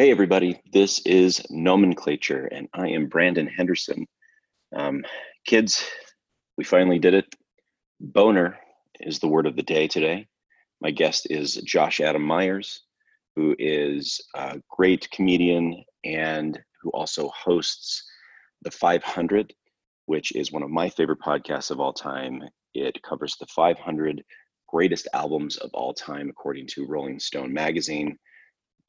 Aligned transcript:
Hey, 0.00 0.10
everybody, 0.10 0.58
this 0.72 1.00
is 1.00 1.42
Nomenclature, 1.50 2.46
and 2.46 2.70
I 2.72 2.88
am 2.88 3.06
Brandon 3.06 3.46
Henderson. 3.46 4.06
Um, 4.74 5.04
kids, 5.44 5.86
we 6.56 6.64
finally 6.64 6.98
did 6.98 7.12
it. 7.12 7.26
Boner 8.00 8.58
is 9.00 9.18
the 9.18 9.28
word 9.28 9.46
of 9.46 9.56
the 9.56 9.62
day 9.62 9.86
today. 9.86 10.26
My 10.80 10.90
guest 10.90 11.26
is 11.28 11.56
Josh 11.56 12.00
Adam 12.00 12.22
Meyers, 12.22 12.84
who 13.36 13.54
is 13.58 14.22
a 14.34 14.58
great 14.70 15.06
comedian 15.10 15.84
and 16.02 16.58
who 16.80 16.88
also 16.92 17.28
hosts 17.36 18.02
The 18.62 18.70
500, 18.70 19.52
which 20.06 20.32
is 20.34 20.50
one 20.50 20.62
of 20.62 20.70
my 20.70 20.88
favorite 20.88 21.20
podcasts 21.20 21.70
of 21.70 21.78
all 21.78 21.92
time. 21.92 22.42
It 22.72 23.02
covers 23.02 23.36
the 23.38 23.48
500 23.54 24.24
greatest 24.66 25.08
albums 25.12 25.58
of 25.58 25.68
all 25.74 25.92
time, 25.92 26.30
according 26.30 26.68
to 26.68 26.86
Rolling 26.86 27.20
Stone 27.20 27.52
magazine 27.52 28.16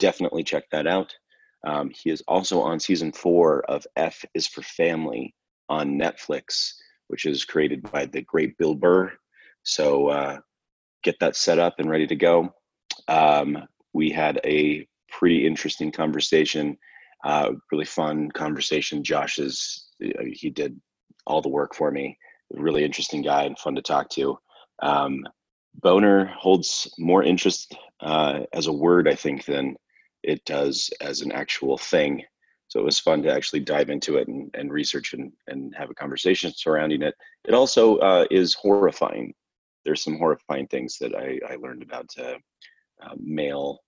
definitely 0.02 0.44
check 0.44 0.66
that 0.72 0.88
out. 0.88 1.14
Um, 1.66 1.92
he 1.94 2.10
is 2.10 2.24
also 2.28 2.60
on 2.60 2.80
season 2.80 3.12
four 3.12 3.62
of 3.70 3.86
F 3.96 4.26
is 4.34 4.48
for 4.48 4.64
Family 4.64 5.34
on 5.70 6.00
Netflix, 6.00 6.74
which 7.08 7.26
is 7.26 7.46
created 7.46 7.90
by 7.92 8.06
the 8.06 8.24
great 8.24 8.58
Bill 8.58 8.76
Burr. 8.76 9.14
So 9.64 10.08
uh, 10.08 10.40
get 11.04 11.16
that 11.20 11.36
set 11.36 11.60
up 11.60 11.76
and 11.78 11.90
ready 11.90 12.08
to 12.08 12.16
go. 12.16 12.54
Um, 13.08 13.58
we 13.94 14.10
had 14.10 14.42
a 14.44 14.88
pretty 15.08 15.46
interesting 15.46 15.92
conversation, 15.92 16.78
uh, 17.24 17.52
really 17.72 17.86
fun 17.86 18.32
conversation. 18.32 19.04
Josh 19.04 19.38
is, 19.38 19.88
uh, 20.04 20.24
he 20.34 20.50
did 20.50 20.82
all 21.28 21.42
the 21.42 21.50
work 21.50 21.76
for 21.76 21.92
me. 21.92 22.18
Really 22.50 22.84
interesting 22.84 23.22
guy 23.22 23.44
and 23.44 23.58
fun 23.60 23.76
to 23.76 23.82
talk 23.82 24.10
to. 24.12 24.38
Um, 24.82 25.24
Boner 25.76 26.26
holds 26.26 26.92
more 26.98 27.24
interest 27.24 27.76
uh, 28.02 28.42
as 28.52 28.68
a 28.68 28.74
word, 28.74 29.08
I 29.08 29.16
think, 29.16 29.46
than 29.46 29.76
it 30.24 30.44
does 30.46 30.90
as 31.02 31.22
an 31.22 31.32
actual 31.32 31.78
thing. 31.78 32.24
So 32.68 32.80
it 32.80 32.86
was 32.86 33.00
fun 33.00 33.22
to 33.24 33.34
actually 33.34 33.60
dive 33.62 33.90
into 33.90 34.18
it 34.18 34.28
and, 34.28 34.50
and 34.54 34.72
research 34.72 35.14
and, 35.14 35.32
and 35.48 35.76
have 35.76 35.90
a 35.90 35.96
conversation 35.96 36.54
surrounding 36.56 37.02
it. 37.02 37.16
It 37.46 37.54
also 37.54 37.98
uh, 37.98 38.26
is 38.32 38.54
horrifying. 38.54 39.34
There's 39.84 40.04
some 40.04 40.18
horrifying 40.18 40.68
things 40.68 40.98
that 41.00 41.14
I, 41.16 41.40
I 41.50 41.56
learned 41.56 41.84
about 41.84 42.10
uh, 42.18 42.36
uh, 43.04 43.16
male 43.20 43.80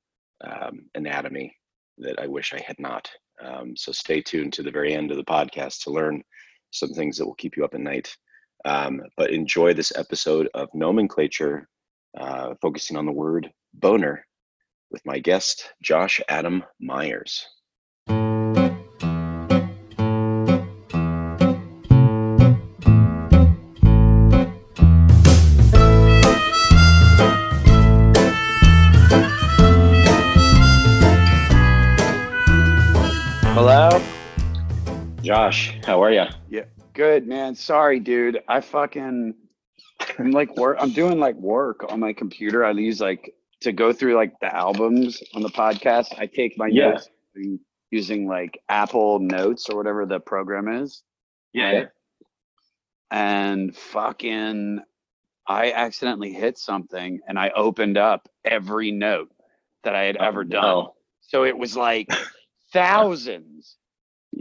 um, 0.44 0.86
anatomy 0.96 1.56
that 2.00 2.20
I 2.20 2.28
wish 2.28 2.54
I 2.54 2.62
had 2.66 2.78
not. 2.80 3.10
Um, 3.42 3.76
so 3.78 3.92
stay 3.92 4.22
tuned 4.22 4.54
to 4.54 4.64
the 4.64 4.72
very 4.72 4.94
end 4.94 5.12
of 5.12 5.18
the 5.18 5.24
podcast 5.24 5.84
to 5.84 5.92
learn 5.92 6.24
some 6.72 6.90
things 6.90 7.18
that 7.18 7.26
will 7.26 7.36
keep 7.36 7.56
you 7.56 7.64
up 7.64 7.76
at 7.76 7.80
night. 7.80 8.16
Um, 8.66 9.02
but 9.18 9.32
enjoy 9.32 9.74
this 9.74 9.94
episode 9.96 10.50
of 10.54 10.70
Nomenclature, 10.74 11.68
uh, 12.18 12.56
focusing 12.62 12.98
on 12.98 13.06
the 13.06 13.12
word 13.12 13.52
boner 13.74 14.26
with 14.94 15.06
my 15.08 15.18
guest, 15.18 15.74
Josh 15.82 16.22
Adam 16.30 16.64
Meyers. 16.80 17.48
Hello? 33.56 34.02
Josh, 35.24 35.80
how 35.86 36.04
are 36.04 36.12
you? 36.12 36.26
Yeah, 36.50 36.66
good, 36.94 37.28
man. 37.28 37.56
Sorry, 37.56 38.00
dude. 38.00 38.44
I 38.48 38.62
fucking 38.62 39.34
I'm 40.20 40.32
like 40.32 40.56
work 40.56 40.78
I'm 40.80 40.92
doing 40.92 41.20
like 41.20 41.36
work 41.36 41.92
on 41.92 42.00
my 42.00 42.14
computer. 42.14 42.64
I 42.64 42.72
use 42.72 43.02
like 43.02 43.34
to 43.64 43.72
go 43.72 43.92
through 43.94 44.16
like 44.16 44.34
the 44.40 44.54
albums 44.56 45.22
on 45.34 45.42
the 45.42 45.50
podcast, 45.50 46.18
I 46.18 46.26
take 46.28 46.58
my 46.58 46.68
Yeah. 46.68 46.92
notes 46.92 47.10
using 47.92 48.28
like 48.28 48.60
Apple 48.70 49.20
Notes 49.20 49.70
or 49.70 49.78
whatever 49.78 50.06
the 50.06 50.20
program 50.20 50.68
is. 50.68 51.04
Yeah. 51.54 51.86
And 53.12 53.76
fucking, 53.76 54.80
I 55.48 55.72
accidentally 55.72 56.34
hit 56.34 56.58
something 56.58 57.20
and 57.28 57.38
I 57.38 57.50
opened 57.56 57.98
up 57.98 58.28
every 58.44 58.92
note 58.92 59.32
that 59.84 59.96
I 59.96 60.04
had 60.04 60.18
Oh, 60.20 60.26
ever 60.26 60.44
done. 60.44 60.62
no. 60.64 60.96
So 61.22 61.44
it 61.46 61.58
was 61.58 61.76
like 61.78 62.10
thousands. 62.72 63.78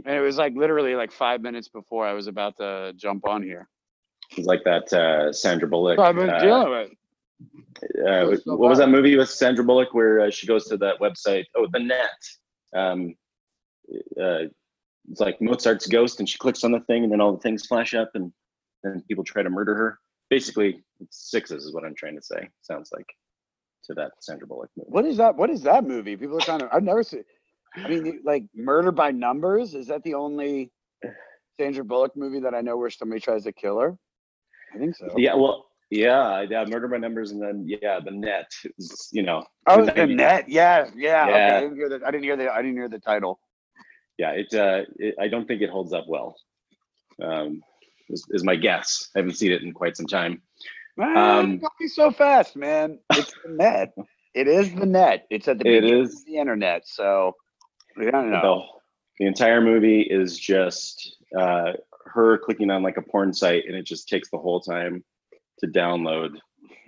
And 0.05 0.15
it 0.15 0.21
was 0.21 0.37
like 0.37 0.53
literally 0.55 0.95
like 0.95 1.11
five 1.11 1.41
minutes 1.41 1.67
before 1.67 2.05
I 2.07 2.13
was 2.13 2.27
about 2.27 2.57
to 2.57 2.93
jump 2.95 3.27
on 3.27 3.43
here. 3.43 3.69
It's 4.35 4.47
like 4.47 4.63
that 4.65 4.91
uh, 4.91 5.31
Sandra 5.31 5.67
Bullock. 5.67 5.97
So 5.97 6.03
I've 6.03 6.15
been 6.15 6.29
uh, 6.29 6.39
dealing 6.39 6.69
with 6.69 6.91
it. 6.91 6.97
Uh, 7.81 8.25
was 8.25 8.43
so 8.43 8.55
what 8.55 8.69
was 8.69 8.79
that 8.79 8.89
movie 8.89 9.15
with 9.15 9.29
Sandra 9.29 9.63
Bullock 9.63 9.93
where 9.93 10.21
uh, 10.21 10.29
she 10.29 10.47
goes 10.47 10.65
to 10.65 10.77
that 10.77 10.99
website? 10.99 11.45
Oh, 11.55 11.67
The 11.71 11.79
Net. 11.79 12.09
Um, 12.75 13.15
uh, 14.19 14.49
it's 15.09 15.19
like 15.19 15.41
Mozart's 15.41 15.87
ghost, 15.87 16.19
and 16.19 16.29
she 16.29 16.37
clicks 16.37 16.63
on 16.63 16.71
the 16.71 16.79
thing, 16.81 17.03
and 17.03 17.11
then 17.11 17.21
all 17.21 17.33
the 17.33 17.39
things 17.39 17.65
flash 17.65 17.93
up, 17.93 18.11
and 18.13 18.31
then 18.83 19.03
people 19.07 19.23
try 19.23 19.43
to 19.43 19.49
murder 19.49 19.75
her. 19.75 19.99
Basically, 20.29 20.83
it's 20.99 21.29
sixes 21.29 21.65
is 21.65 21.73
what 21.73 21.83
I'm 21.83 21.95
trying 21.95 22.15
to 22.15 22.21
say. 22.21 22.49
Sounds 22.61 22.89
like 22.93 23.05
to 23.85 23.93
that 23.95 24.11
Sandra 24.21 24.47
Bullock 24.47 24.69
movie. 24.77 24.89
What 24.89 25.05
is 25.05 25.17
that? 25.17 25.35
What 25.35 25.49
is 25.49 25.61
that 25.63 25.83
movie? 25.83 26.15
People 26.15 26.37
are 26.37 26.41
trying 26.41 26.59
to. 26.59 26.69
I've 26.73 26.83
never 26.83 27.03
seen. 27.03 27.23
I 27.75 27.87
mean, 27.87 28.21
like 28.23 28.45
Murder 28.55 28.91
by 28.91 29.11
Numbers. 29.11 29.75
Is 29.75 29.87
that 29.87 30.03
the 30.03 30.13
only 30.13 30.71
Sandra 31.59 31.83
Bullock 31.83 32.15
movie 32.15 32.39
that 32.39 32.53
I 32.53 32.61
know 32.61 32.77
where 32.77 32.89
somebody 32.89 33.19
tries 33.19 33.43
to 33.43 33.51
kill 33.51 33.79
her? 33.79 33.97
I 34.73 34.77
think 34.77 34.95
so. 34.95 35.13
Yeah, 35.17 35.35
well, 35.35 35.67
yeah, 35.89 36.45
yeah, 36.49 36.65
Murder 36.65 36.87
by 36.87 36.97
Numbers, 36.97 37.31
and 37.31 37.41
then 37.41 37.65
yeah, 37.67 37.99
The 38.03 38.11
Net. 38.11 38.49
is, 38.77 39.09
You 39.11 39.23
know, 39.23 39.43
Oh, 39.67 39.85
the 39.85 40.05
net. 40.07 40.49
Yeah, 40.49 40.89
yeah. 40.95 41.25
Okay. 41.27 41.43
I 41.57 41.59
didn't 41.61 41.75
hear 41.75 41.89
the. 41.89 42.01
I 42.05 42.11
didn't 42.11 42.23
hear 42.23 42.37
the. 42.37 42.53
I 42.53 42.61
didn't 42.61 42.77
hear 42.77 42.89
the 42.89 42.99
title. 42.99 43.39
yeah, 44.17 44.31
it, 44.31 44.53
uh, 44.53 44.83
it. 44.97 45.15
I 45.19 45.27
don't 45.27 45.47
think 45.47 45.61
it 45.61 45.69
holds 45.69 45.93
up 45.93 46.05
well. 46.07 46.35
Um, 47.21 47.61
is, 48.09 48.25
is 48.31 48.43
my 48.43 48.55
guess. 48.55 49.09
I 49.15 49.19
haven't 49.19 49.35
seen 49.35 49.51
it 49.51 49.61
in 49.61 49.71
quite 49.71 49.95
some 49.95 50.07
time. 50.07 50.41
Man, 50.97 51.17
Um, 51.17 51.57
don't 51.59 51.73
be 51.79 51.87
so 51.87 52.11
fast, 52.11 52.55
man. 52.55 52.99
It's 53.11 53.33
the 53.43 53.51
net. 53.55 53.93
It 54.33 54.47
is 54.47 54.73
the 54.73 54.85
net. 54.85 55.25
It's 55.29 55.47
at 55.47 55.59
the 55.59 55.67
It 55.67 55.83
is. 55.85 56.15
of 56.15 56.25
the 56.25 56.37
internet. 56.37 56.87
So 56.87 57.35
I 57.99 58.09
don't 58.11 58.31
The, 58.31 58.61
the 59.19 59.25
entire 59.27 59.61
movie 59.61 60.01
is 60.01 60.37
just 60.39 61.17
uh, 61.39 61.73
her 62.07 62.39
clicking 62.39 62.69
on 62.71 62.83
like 62.83 62.97
a 62.97 63.01
porn 63.01 63.31
site, 63.33 63.63
and 63.67 63.75
it 63.75 63.85
just 63.85 64.09
takes 64.09 64.29
the 64.29 64.37
whole 64.37 64.59
time 64.59 65.03
to 65.59 65.67
download 65.67 66.31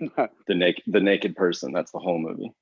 the 0.46 0.54
naked 0.54 0.84
the 0.86 1.00
naked 1.00 1.36
person. 1.36 1.72
That's 1.72 1.92
the 1.92 1.98
whole 1.98 2.18
movie. 2.18 2.52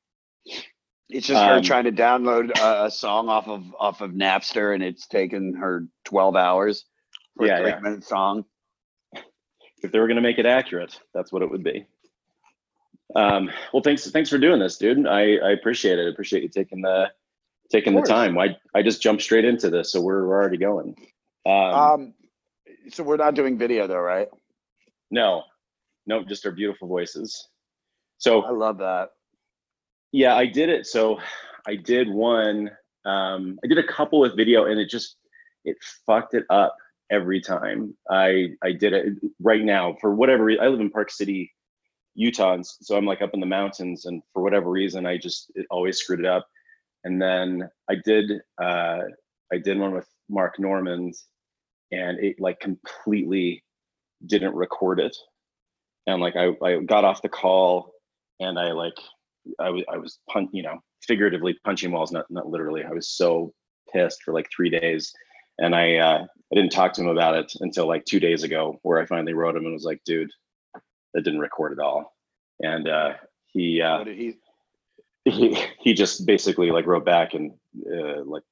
It's 1.10 1.26
just 1.26 1.44
her 1.44 1.58
Um, 1.58 1.62
trying 1.62 1.84
to 1.84 1.92
download 1.92 2.50
a, 2.58 2.86
a 2.86 2.90
song 2.90 3.28
off 3.28 3.48
of 3.48 3.62
off 3.78 4.00
of 4.00 4.12
Napster, 4.12 4.74
and 4.74 4.82
it's 4.82 5.06
taken 5.06 5.54
her 5.54 5.86
twelve 6.04 6.36
hours 6.36 6.86
for 7.36 7.46
Yeah, 7.46 7.56
a 7.58 7.62
three 7.62 7.70
yeah. 7.70 7.80
minute 7.80 8.04
song. 8.04 8.44
If 9.82 9.92
they 9.92 9.98
were 9.98 10.06
going 10.06 10.16
to 10.16 10.22
make 10.22 10.38
it 10.38 10.46
accurate, 10.46 10.98
that's 11.12 11.32
what 11.32 11.42
it 11.42 11.50
would 11.50 11.62
be. 11.62 11.86
Um, 13.14 13.50
well, 13.72 13.82
thanks 13.82 14.10
thanks 14.10 14.30
for 14.30 14.38
doing 14.38 14.58
this, 14.58 14.78
dude. 14.78 15.06
I, 15.06 15.36
I 15.36 15.50
appreciate 15.52 15.98
it. 15.98 16.06
I 16.06 16.10
appreciate 16.10 16.42
you 16.42 16.48
taking 16.48 16.80
the 16.82 17.10
taking 17.70 17.94
the 17.94 18.02
time. 18.02 18.38
I 18.38 18.56
I 18.74 18.82
just 18.82 19.02
jumped 19.02 19.22
straight 19.22 19.44
into 19.44 19.70
this, 19.70 19.92
so 19.92 20.00
we're, 20.00 20.26
we're 20.26 20.40
already 20.40 20.56
going. 20.58 20.96
Um, 21.46 21.52
Um, 21.52 22.14
so 22.90 23.02
we're 23.04 23.16
not 23.18 23.34
doing 23.34 23.58
video 23.58 23.86
though, 23.86 23.98
right? 24.00 24.28
no, 25.10 25.42
no, 26.06 26.22
just 26.24 26.44
our 26.46 26.52
beautiful 26.52 26.88
voices. 26.88 27.48
So 28.18 28.42
I 28.42 28.50
love 28.50 28.78
that. 28.78 29.10
yeah, 30.12 30.36
I 30.36 30.46
did 30.46 30.68
it. 30.68 30.86
So 30.86 31.18
I 31.66 31.76
did 31.76 32.08
one. 32.08 32.70
Um, 33.04 33.58
I 33.64 33.66
did 33.66 33.78
a 33.78 33.86
couple 33.86 34.20
with 34.20 34.36
video, 34.36 34.66
and 34.66 34.78
it 34.80 34.88
just 34.88 35.16
it 35.64 35.76
fucked 36.06 36.34
it 36.34 36.44
up 36.50 36.76
every 37.10 37.40
time. 37.40 37.96
I 38.10 38.50
I 38.62 38.72
did 38.72 38.92
it 38.92 39.14
right 39.40 39.62
now 39.62 39.96
for 40.00 40.14
whatever 40.14 40.44
reason. 40.44 40.64
I 40.64 40.68
live 40.68 40.80
in 40.80 40.90
Park 40.90 41.10
City, 41.10 41.52
Utah, 42.14 42.54
and 42.54 42.66
so 42.66 42.96
I'm 42.96 43.06
like 43.06 43.22
up 43.22 43.34
in 43.34 43.40
the 43.40 43.46
mountains, 43.46 44.06
and 44.06 44.22
for 44.32 44.42
whatever 44.42 44.70
reason, 44.70 45.06
I 45.06 45.18
just 45.18 45.50
it 45.54 45.66
always 45.70 45.98
screwed 45.98 46.20
it 46.20 46.26
up. 46.26 46.46
And 47.04 47.20
then 47.20 47.68
I 47.90 47.96
did 48.04 48.30
uh, 48.62 49.00
I 49.52 49.58
did 49.62 49.78
one 49.78 49.92
with 49.94 50.08
Mark 50.28 50.58
Normand, 50.58 51.14
and 51.92 52.18
it 52.18 52.36
like 52.40 52.60
completely 52.60 53.62
didn't 54.26 54.54
record 54.54 55.00
it. 55.00 55.16
And 56.06 56.20
like 56.20 56.36
I, 56.36 56.50
I 56.62 56.80
got 56.80 57.04
off 57.04 57.22
the 57.22 57.28
call, 57.28 57.92
and 58.40 58.58
I 58.58 58.72
like 58.72 58.96
I 59.58 59.70
was 59.70 59.84
I 59.90 59.96
was 59.96 60.18
pun 60.30 60.48
you 60.52 60.62
know 60.62 60.78
figuratively 61.02 61.58
punching 61.64 61.92
walls, 61.92 62.12
not 62.12 62.30
not 62.30 62.48
literally. 62.48 62.84
I 62.84 62.90
was 62.90 63.08
so 63.08 63.52
pissed 63.92 64.22
for 64.22 64.34
like 64.34 64.48
three 64.54 64.70
days, 64.70 65.12
and 65.58 65.74
I 65.74 65.96
uh, 65.96 66.24
I 66.24 66.54
didn't 66.54 66.72
talk 66.72 66.92
to 66.94 67.02
him 67.02 67.08
about 67.08 67.36
it 67.36 67.52
until 67.60 67.86
like 67.86 68.04
two 68.04 68.20
days 68.20 68.42
ago, 68.42 68.78
where 68.82 69.00
I 69.00 69.06
finally 69.06 69.34
wrote 69.34 69.56
him 69.56 69.64
and 69.64 69.72
was 69.72 69.84
like, 69.84 70.02
dude, 70.04 70.30
that 71.14 71.22
didn't 71.22 71.40
record 71.40 71.72
at 71.72 71.78
all, 71.78 72.14
and 72.60 72.88
uh, 72.88 73.14
he 73.46 73.80
uh, 73.80 74.04
he? 74.04 74.36
he 75.24 75.56
he 75.80 75.94
just 75.94 76.26
basically 76.26 76.70
like 76.70 76.86
wrote 76.86 77.04
back 77.04 77.34
and 77.34 77.52
uh, 77.90 78.22
like 78.24 78.42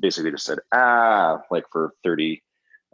basically 0.00 0.30
just 0.30 0.44
said 0.44 0.58
ah 0.72 1.40
like 1.50 1.64
for 1.72 1.94
30 2.04 2.42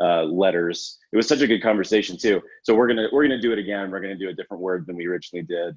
uh, 0.00 0.22
letters 0.24 0.98
it 1.12 1.16
was 1.16 1.26
such 1.26 1.40
a 1.40 1.46
good 1.46 1.62
conversation 1.62 2.16
too 2.16 2.40
so 2.62 2.74
we're 2.74 2.86
gonna 2.86 3.08
we're 3.12 3.22
gonna 3.22 3.40
do 3.40 3.52
it 3.52 3.58
again 3.58 3.90
we're 3.90 4.00
gonna 4.00 4.16
do 4.16 4.28
a 4.28 4.32
different 4.32 4.62
word 4.62 4.86
than 4.86 4.96
we 4.96 5.06
originally 5.06 5.44
did 5.44 5.76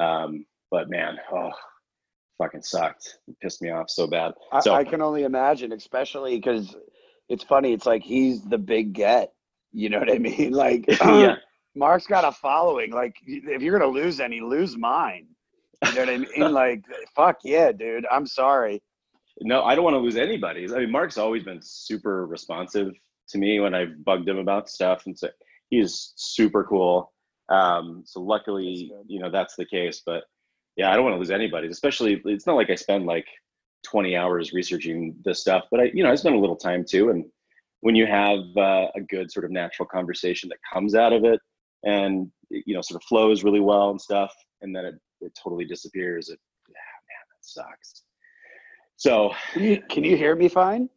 um 0.00 0.44
but 0.70 0.90
man 0.90 1.16
oh 1.32 1.50
fucking 2.42 2.62
sucked. 2.62 3.18
It 3.28 3.36
pissed 3.40 3.62
me 3.62 3.70
off 3.70 3.90
so 3.90 4.06
bad. 4.06 4.32
I, 4.52 4.60
So 4.60 4.74
I 4.74 4.84
can 4.84 5.02
only 5.02 5.24
imagine, 5.24 5.72
especially 5.72 6.36
because 6.36 6.74
it's 7.28 7.44
funny. 7.44 7.72
It's 7.72 7.86
like 7.86 8.02
he's 8.02 8.42
the 8.42 8.58
big 8.58 8.92
get. 8.92 9.32
You 9.72 9.88
know 9.90 9.98
what 9.98 10.10
I 10.10 10.18
mean? 10.18 10.52
Like, 10.52 10.84
yeah, 11.00 11.36
Mark's 11.74 12.06
got 12.06 12.24
a 12.24 12.32
following. 12.32 12.90
Like, 12.90 13.16
if 13.26 13.62
you're 13.62 13.78
gonna 13.78 13.90
lose 13.90 14.20
any, 14.20 14.40
lose 14.40 14.76
mine. 14.76 15.28
You 15.86 15.94
know 15.94 16.00
what 16.00 16.10
I 16.10 16.18
mean? 16.18 16.52
like, 16.52 16.84
fuck 17.14 17.38
yeah, 17.44 17.72
dude. 17.72 18.06
I'm 18.10 18.26
sorry. 18.26 18.82
no, 19.40 19.62
I 19.64 19.74
don't 19.74 19.84
want 19.84 19.94
to 19.94 19.98
lose 19.98 20.16
anybody. 20.16 20.66
I 20.72 20.80
mean, 20.80 20.90
Mark's 20.90 21.18
always 21.18 21.42
been 21.42 21.60
super 21.62 22.26
responsive 22.26 22.92
to 23.28 23.38
me 23.38 23.60
when 23.60 23.74
I've 23.74 24.04
bugged 24.04 24.28
him 24.28 24.38
about 24.38 24.68
stuff, 24.68 25.06
and 25.06 25.18
so 25.18 25.28
he's 25.70 26.12
super 26.16 26.64
cool. 26.64 27.12
Um, 27.48 28.02
so 28.06 28.20
luckily, 28.20 28.92
you 29.06 29.20
know, 29.20 29.30
that's 29.30 29.56
the 29.56 29.66
case. 29.66 30.02
But 30.04 30.24
yeah, 30.76 30.90
I 30.90 30.94
don't 30.94 31.04
want 31.04 31.14
to 31.14 31.18
lose 31.18 31.30
anybody. 31.30 31.68
Especially, 31.68 32.20
it's 32.24 32.46
not 32.46 32.56
like 32.56 32.70
I 32.70 32.74
spend 32.74 33.06
like 33.06 33.26
20 33.84 34.16
hours 34.16 34.52
researching 34.52 35.16
this 35.24 35.40
stuff, 35.40 35.64
but 35.70 35.80
I, 35.80 35.90
you 35.94 36.02
know, 36.02 36.10
I 36.10 36.14
spend 36.14 36.34
a 36.34 36.38
little 36.38 36.56
time 36.56 36.84
too. 36.88 37.10
And 37.10 37.24
when 37.80 37.94
you 37.94 38.06
have 38.06 38.40
uh, 38.56 38.86
a 38.94 39.00
good 39.08 39.30
sort 39.30 39.44
of 39.44 39.50
natural 39.50 39.86
conversation 39.86 40.48
that 40.50 40.58
comes 40.72 40.94
out 40.94 41.12
of 41.12 41.24
it, 41.24 41.40
and 41.84 42.30
you 42.48 42.74
know, 42.74 42.80
sort 42.80 43.02
of 43.02 43.06
flows 43.08 43.42
really 43.42 43.60
well 43.60 43.90
and 43.90 44.00
stuff, 44.00 44.32
and 44.60 44.74
then 44.74 44.84
it, 44.84 44.94
it 45.20 45.32
totally 45.42 45.64
disappears. 45.64 46.28
It, 46.28 46.38
yeah, 46.68 46.74
man, 46.74 47.26
that 47.30 47.44
sucks. 47.44 48.02
So 48.96 49.32
Can 49.52 49.62
you, 49.64 49.82
can 49.88 50.04
you 50.04 50.16
hear 50.16 50.36
me 50.36 50.48
fine? 50.48 50.88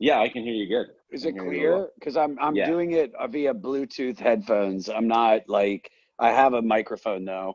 yeah, 0.00 0.20
I 0.20 0.28
can 0.28 0.42
hear 0.42 0.54
you 0.54 0.66
good. 0.66 0.86
Is 1.14 1.24
it 1.24 1.32
can 1.34 1.44
hear 1.44 1.52
you 1.54 1.68
well. 1.70 1.76
clear? 1.78 1.88
Because 1.98 2.16
I'm 2.16 2.36
I'm 2.40 2.56
Yeah. 2.56 2.66
doing 2.66 2.92
it 2.92 3.12
via 3.30 3.54
Bluetooth 3.54 4.18
headphones. 4.18 4.88
I'm 4.88 5.08
not 5.08 5.42
like 5.48 5.90
I 6.18 6.30
have 6.30 6.54
a 6.54 6.62
microphone 6.62 7.24
though, 7.24 7.54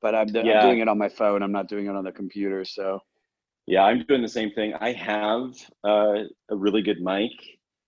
but 0.00 0.14
I'm, 0.14 0.28
Yeah. 0.28 0.40
I'm 0.60 0.68
doing 0.68 0.78
it 0.80 0.88
on 0.88 0.98
my 0.98 1.08
phone. 1.08 1.42
I'm 1.42 1.52
not 1.52 1.68
doing 1.68 1.86
it 1.86 1.94
on 1.96 2.04
the 2.04 2.12
computer. 2.12 2.64
So 2.64 3.00
Yeah, 3.66 3.84
I'm 3.84 4.04
doing 4.06 4.22
the 4.22 4.28
same 4.28 4.50
thing. 4.52 4.74
I 4.80 4.92
have 4.92 5.50
uh, 5.84 6.24
a 6.50 6.56
really 6.56 6.82
good 6.82 7.00
mic, 7.02 7.30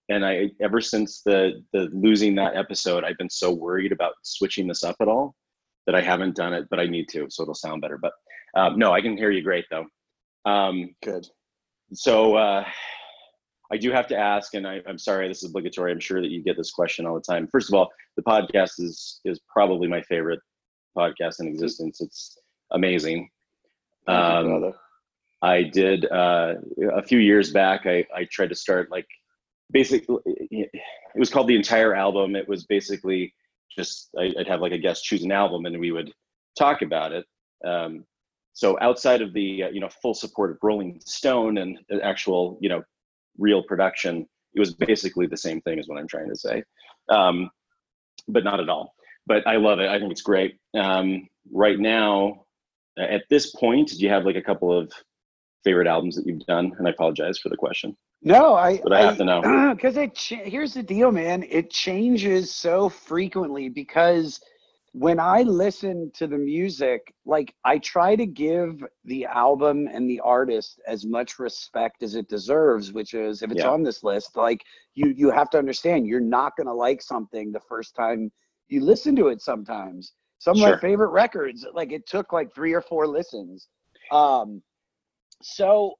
and 0.08 0.24
I 0.24 0.50
ever 0.60 0.80
since 0.80 1.22
the 1.24 1.62
the 1.72 1.88
losing 1.92 2.34
that 2.36 2.56
episode, 2.56 3.04
I've 3.04 3.18
been 3.18 3.30
so 3.30 3.52
worried 3.52 3.92
about 3.92 4.14
switching 4.22 4.66
this 4.68 4.84
up 4.84 4.96
at 5.00 5.08
all 5.08 5.34
that 5.86 5.94
I 5.96 6.00
haven't 6.00 6.36
done 6.36 6.52
it, 6.52 6.66
but 6.70 6.78
I 6.78 6.86
need 6.86 7.08
to, 7.10 7.26
so 7.30 7.42
it'll 7.42 7.54
sound 7.54 7.80
better. 7.82 7.98
But 7.98 8.12
um, 8.56 8.78
no, 8.78 8.92
I 8.92 9.00
can 9.00 9.16
hear 9.16 9.30
you 9.30 9.42
great 9.42 9.64
though. 9.70 9.86
Um, 10.50 10.94
good. 11.02 11.26
so 11.92 12.36
uh, 12.36 12.64
I 13.72 13.78
do 13.78 13.90
have 13.90 14.06
to 14.08 14.16
ask, 14.16 14.54
and 14.54 14.66
I, 14.66 14.80
I'm 14.86 14.98
sorry, 14.98 15.28
this 15.28 15.42
is 15.42 15.50
obligatory. 15.50 15.92
I'm 15.92 16.00
sure 16.00 16.20
that 16.20 16.30
you 16.30 16.42
get 16.42 16.56
this 16.56 16.70
question 16.70 17.06
all 17.06 17.14
the 17.14 17.20
time. 17.20 17.48
First 17.50 17.68
of 17.70 17.74
all, 17.74 17.90
the 18.16 18.22
podcast 18.22 18.78
is 18.80 19.20
is 19.24 19.40
probably 19.52 19.88
my 19.88 20.02
favorite 20.02 20.40
podcast 20.96 21.40
in 21.40 21.48
existence. 21.48 22.00
It's 22.00 22.38
amazing. 22.70 23.30
Um. 24.06 24.72
I 25.42 25.64
did 25.64 26.04
uh, 26.10 26.54
a 26.94 27.02
few 27.02 27.18
years 27.18 27.50
back. 27.52 27.84
I, 27.84 28.06
I 28.14 28.28
tried 28.30 28.50
to 28.50 28.54
start 28.54 28.92
like 28.92 29.08
basically 29.72 30.18
it 30.24 30.70
was 31.16 31.30
called 31.30 31.48
the 31.48 31.56
entire 31.56 31.94
album. 31.94 32.36
It 32.36 32.48
was 32.48 32.64
basically 32.64 33.34
just 33.76 34.10
I- 34.16 34.34
I'd 34.38 34.46
have 34.46 34.60
like 34.60 34.72
a 34.72 34.78
guest 34.78 35.04
choose 35.04 35.24
an 35.24 35.32
album 35.32 35.66
and 35.66 35.80
we 35.80 35.90
would 35.90 36.12
talk 36.56 36.82
about 36.82 37.10
it. 37.12 37.26
Um, 37.66 38.04
so 38.52 38.78
outside 38.80 39.20
of 39.20 39.32
the 39.32 39.64
uh, 39.64 39.68
you 39.70 39.80
know 39.80 39.88
full 40.00 40.14
support 40.14 40.52
of 40.52 40.58
Rolling 40.62 41.00
Stone 41.04 41.58
and 41.58 41.78
actual 42.04 42.56
you 42.60 42.68
know 42.68 42.84
real 43.38 43.62
production, 43.62 44.26
it 44.54 44.60
was 44.60 44.74
basically 44.74 45.26
the 45.26 45.36
same 45.36 45.60
thing 45.62 45.78
as 45.78 45.88
what 45.88 45.98
I'm 45.98 46.08
trying 46.08 46.28
to 46.28 46.36
say, 46.36 46.62
um, 47.08 47.50
but 48.28 48.44
not 48.44 48.60
at 48.60 48.68
all. 48.68 48.94
But 49.26 49.46
I 49.46 49.56
love 49.56 49.78
it. 49.78 49.88
I 49.88 49.98
think 49.98 50.10
it's 50.10 50.22
great. 50.22 50.56
Um, 50.74 51.28
right 51.52 51.78
now, 51.78 52.44
at 52.98 53.22
this 53.30 53.54
point, 53.54 53.88
do 53.90 53.96
you 53.98 54.08
have 54.10 54.24
like 54.24 54.36
a 54.36 54.42
couple 54.42 54.76
of 54.76 54.92
favorite 55.64 55.86
albums 55.86 56.16
that 56.16 56.26
you've 56.26 56.40
done? 56.46 56.72
And 56.78 56.86
I 56.86 56.90
apologize 56.90 57.38
for 57.38 57.48
the 57.48 57.56
question, 57.56 57.96
No, 58.22 58.54
I. 58.54 58.80
but 58.82 58.92
I 58.92 59.02
have 59.02 59.16
to 59.18 59.24
know. 59.24 59.74
because 59.74 59.96
it. 60.04 60.14
Ch- 60.14 60.34
here's 60.44 60.74
the 60.74 60.82
deal, 60.82 61.12
man. 61.12 61.44
It 61.48 61.70
changes 61.70 62.52
so 62.52 62.88
frequently 62.88 63.68
because 63.68 64.40
when 64.92 65.18
I 65.20 65.42
listen 65.42 66.10
to 66.14 66.26
the 66.26 66.38
music, 66.38 67.14
like 67.24 67.54
I 67.64 67.78
try 67.78 68.16
to 68.16 68.26
give 68.26 68.84
the 69.04 69.24
album 69.26 69.88
and 69.88 70.08
the 70.08 70.20
artist 70.20 70.80
as 70.86 71.06
much 71.06 71.38
respect 71.38 72.02
as 72.02 72.14
it 72.14 72.28
deserves. 72.28 72.92
Which 72.92 73.14
is, 73.14 73.42
if 73.42 73.50
it's 73.50 73.64
Yeah. 73.64 73.66
on 73.66 73.82
this 73.82 74.02
list, 74.02 74.36
like 74.36 74.62
you 74.94 75.08
you 75.16 75.30
have 75.30 75.50
to 75.50 75.58
understand, 75.58 76.06
you're 76.06 76.20
not 76.20 76.56
gonna 76.56 76.74
like 76.74 77.02
something 77.02 77.52
the 77.52 77.60
first 77.60 77.94
time 77.94 78.30
you 78.68 78.80
listen 78.84 79.16
to 79.16 79.28
it. 79.28 79.40
Sometimes 79.42 80.12
some 80.38 80.58
of 80.58 80.60
Sure. 80.60 80.62
my 80.62 80.72
favorite 80.74 81.10
records, 81.10 81.66
like 81.74 81.92
it 81.92 82.06
took 82.06 82.32
like 82.32 82.52
three 82.54 82.72
or 82.72 82.82
four 82.82 83.06
listens. 83.06 83.68
Um, 84.10 84.62
so 85.42 85.94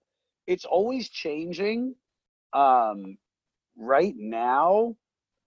it's 0.47 0.65
always 0.65 1.09
changing 1.09 1.95
um 2.53 3.17
right 3.77 4.15
now 4.17 4.95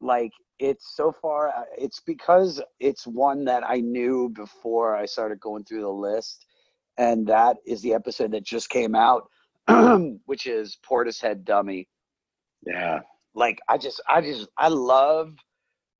like 0.01 0.31
it's 0.59 0.95
so 0.95 1.11
far 1.11 1.49
uh, 1.49 1.63
it's 1.77 1.99
because 1.99 2.61
it's 2.79 3.05
one 3.05 3.43
that 3.43 3.63
i 3.67 3.79
knew 3.79 4.29
before 4.29 4.95
i 4.95 5.05
started 5.05 5.39
going 5.39 5.63
through 5.63 5.81
the 5.81 5.89
list 5.89 6.45
and 6.97 7.27
that 7.27 7.57
is 7.65 7.81
the 7.81 7.93
episode 7.93 8.31
that 8.31 8.43
just 8.43 8.69
came 8.69 8.95
out 8.95 9.29
which 10.25 10.45
is 10.45 10.77
portishead 10.87 11.43
dummy. 11.43 11.87
Yeah, 12.65 12.99
like 13.33 13.59
i 13.67 13.77
just 13.77 14.01
i 14.07 14.21
just 14.21 14.47
i 14.57 14.67
love 14.67 15.35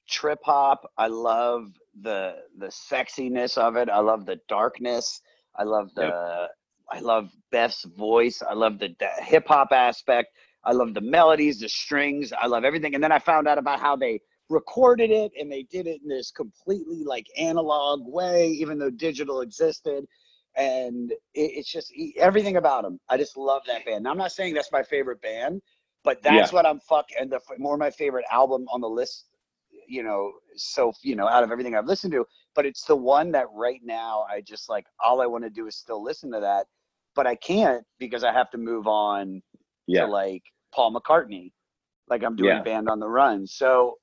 trip 0.08 0.40
hop. 0.44 0.90
I 0.98 1.08
love 1.08 1.72
the 2.02 2.36
the 2.58 2.68
sexiness 2.68 3.58
of 3.58 3.76
it. 3.76 3.90
I 3.90 4.00
love 4.00 4.26
the 4.26 4.40
darkness. 4.48 5.22
I 5.56 5.64
love 5.64 5.90
the 5.96 6.48
i 6.92 7.00
love 7.00 7.30
beth's 7.52 7.84
voice. 7.98 8.44
I 8.48 8.54
love 8.54 8.80
the, 8.80 8.96
the 9.00 9.10
hip 9.24 9.48
hop 9.48 9.70
aspect. 9.72 10.30
I 10.64 10.72
love 10.72 10.94
the 10.94 11.02
melodies 11.02 11.60
the 11.60 11.70
strings. 11.70 12.34
I 12.34 12.48
love 12.48 12.64
everything. 12.64 12.94
And 12.94 13.04
then 13.04 13.12
i 13.12 13.20
found 13.20 13.48
out 13.48 13.58
about 13.58 13.80
how 13.80 13.96
they 13.96 14.22
recorded 14.50 15.12
it 15.12 15.32
and 15.40 15.52
they 15.52 15.64
did 15.64 15.88
it 15.88 16.02
in 16.04 16.10
this 16.10 16.32
completely 16.32 17.04
like 17.04 17.26
analog 17.38 18.02
way 18.06 18.48
even 18.50 18.78
though 18.78 18.92
digital 18.92 19.42
existed 19.42 20.06
and 20.56 21.12
it, 21.12 21.18
it's 21.34 21.72
just 21.72 21.92
everything 22.18 22.58
about 22.58 22.84
them 22.84 23.00
i 23.10 23.18
just 23.18 23.38
love 23.38 23.64
that 23.68 23.84
band. 23.86 24.04
Now 24.04 24.12
i'm 24.12 24.18
not 24.18 24.32
saying 24.32 24.54
that's 24.54 24.72
my 24.72 24.84
favorite 24.84 25.22
band 25.22 25.62
but 26.06 26.22
that's 26.22 26.54
what 26.54 26.66
I'm 26.66 26.80
fuck 26.80 27.08
and 27.20 27.32
the 27.32 27.42
more 27.58 27.78
my 27.78 27.90
favorite 27.90 28.26
album 28.32 28.66
on 28.72 28.80
the 28.80 28.88
list, 28.88 29.26
you 29.88 30.04
know, 30.04 30.32
so 30.56 30.94
you 31.02 31.16
know, 31.16 31.28
out 31.28 31.44
of 31.44 31.52
everything 31.52 31.76
I've 31.76 31.88
listened 31.88 32.14
to, 32.14 32.26
but 32.54 32.66
it's 32.66 32.84
the 32.86 32.96
one 32.96 33.32
that 33.32 33.48
right 33.54 33.82
now 33.84 34.24
I 34.30 34.42
just 34.42 34.70
like 34.70 34.86
all 35.04 35.20
I 35.22 35.26
want 35.26 35.44
to 35.44 35.50
do 35.50 35.68
is 35.68 35.76
still 35.76 36.02
listen 36.02 36.32
to 36.32 36.40
that, 36.40 36.68
but 37.16 37.28
I 37.28 37.36
can't 37.36 37.84
because 38.00 38.24
I 38.24 38.32
have 38.32 38.52
to 38.52 38.58
move 38.58 38.88
on 38.88 39.42
yeah, 39.88 40.06
to 40.06 40.12
like 40.12 40.44
Paul 40.74 40.94
McCartney, 40.94 41.52
like 42.08 42.24
I'm 42.24 42.36
doing 42.36 42.50
Yeah. 42.50 42.62
Band 42.62 42.88
on 42.88 43.00
the 43.00 43.08
Run. 43.10 43.48
So 43.48 43.96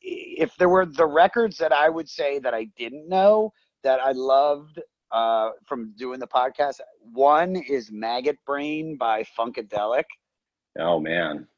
if 0.00 0.56
there 0.56 0.68
were 0.68 0.86
the 0.86 1.06
records 1.06 1.58
that 1.58 1.72
I 1.72 1.88
would 1.88 2.08
say 2.08 2.38
that 2.40 2.54
I 2.54 2.64
didn't 2.76 3.08
know 3.08 3.52
that 3.82 4.00
I 4.00 4.12
loved 4.12 4.80
uh, 5.12 5.50
from 5.66 5.92
doing 5.96 6.20
the 6.20 6.26
podcast, 6.26 6.80
one 7.00 7.56
is 7.56 7.90
Maggot 7.90 8.36
Brain 8.46 8.96
by 8.96 9.24
Funkadelic. 9.38 10.04
Oh 10.78 11.00
man, 11.00 11.48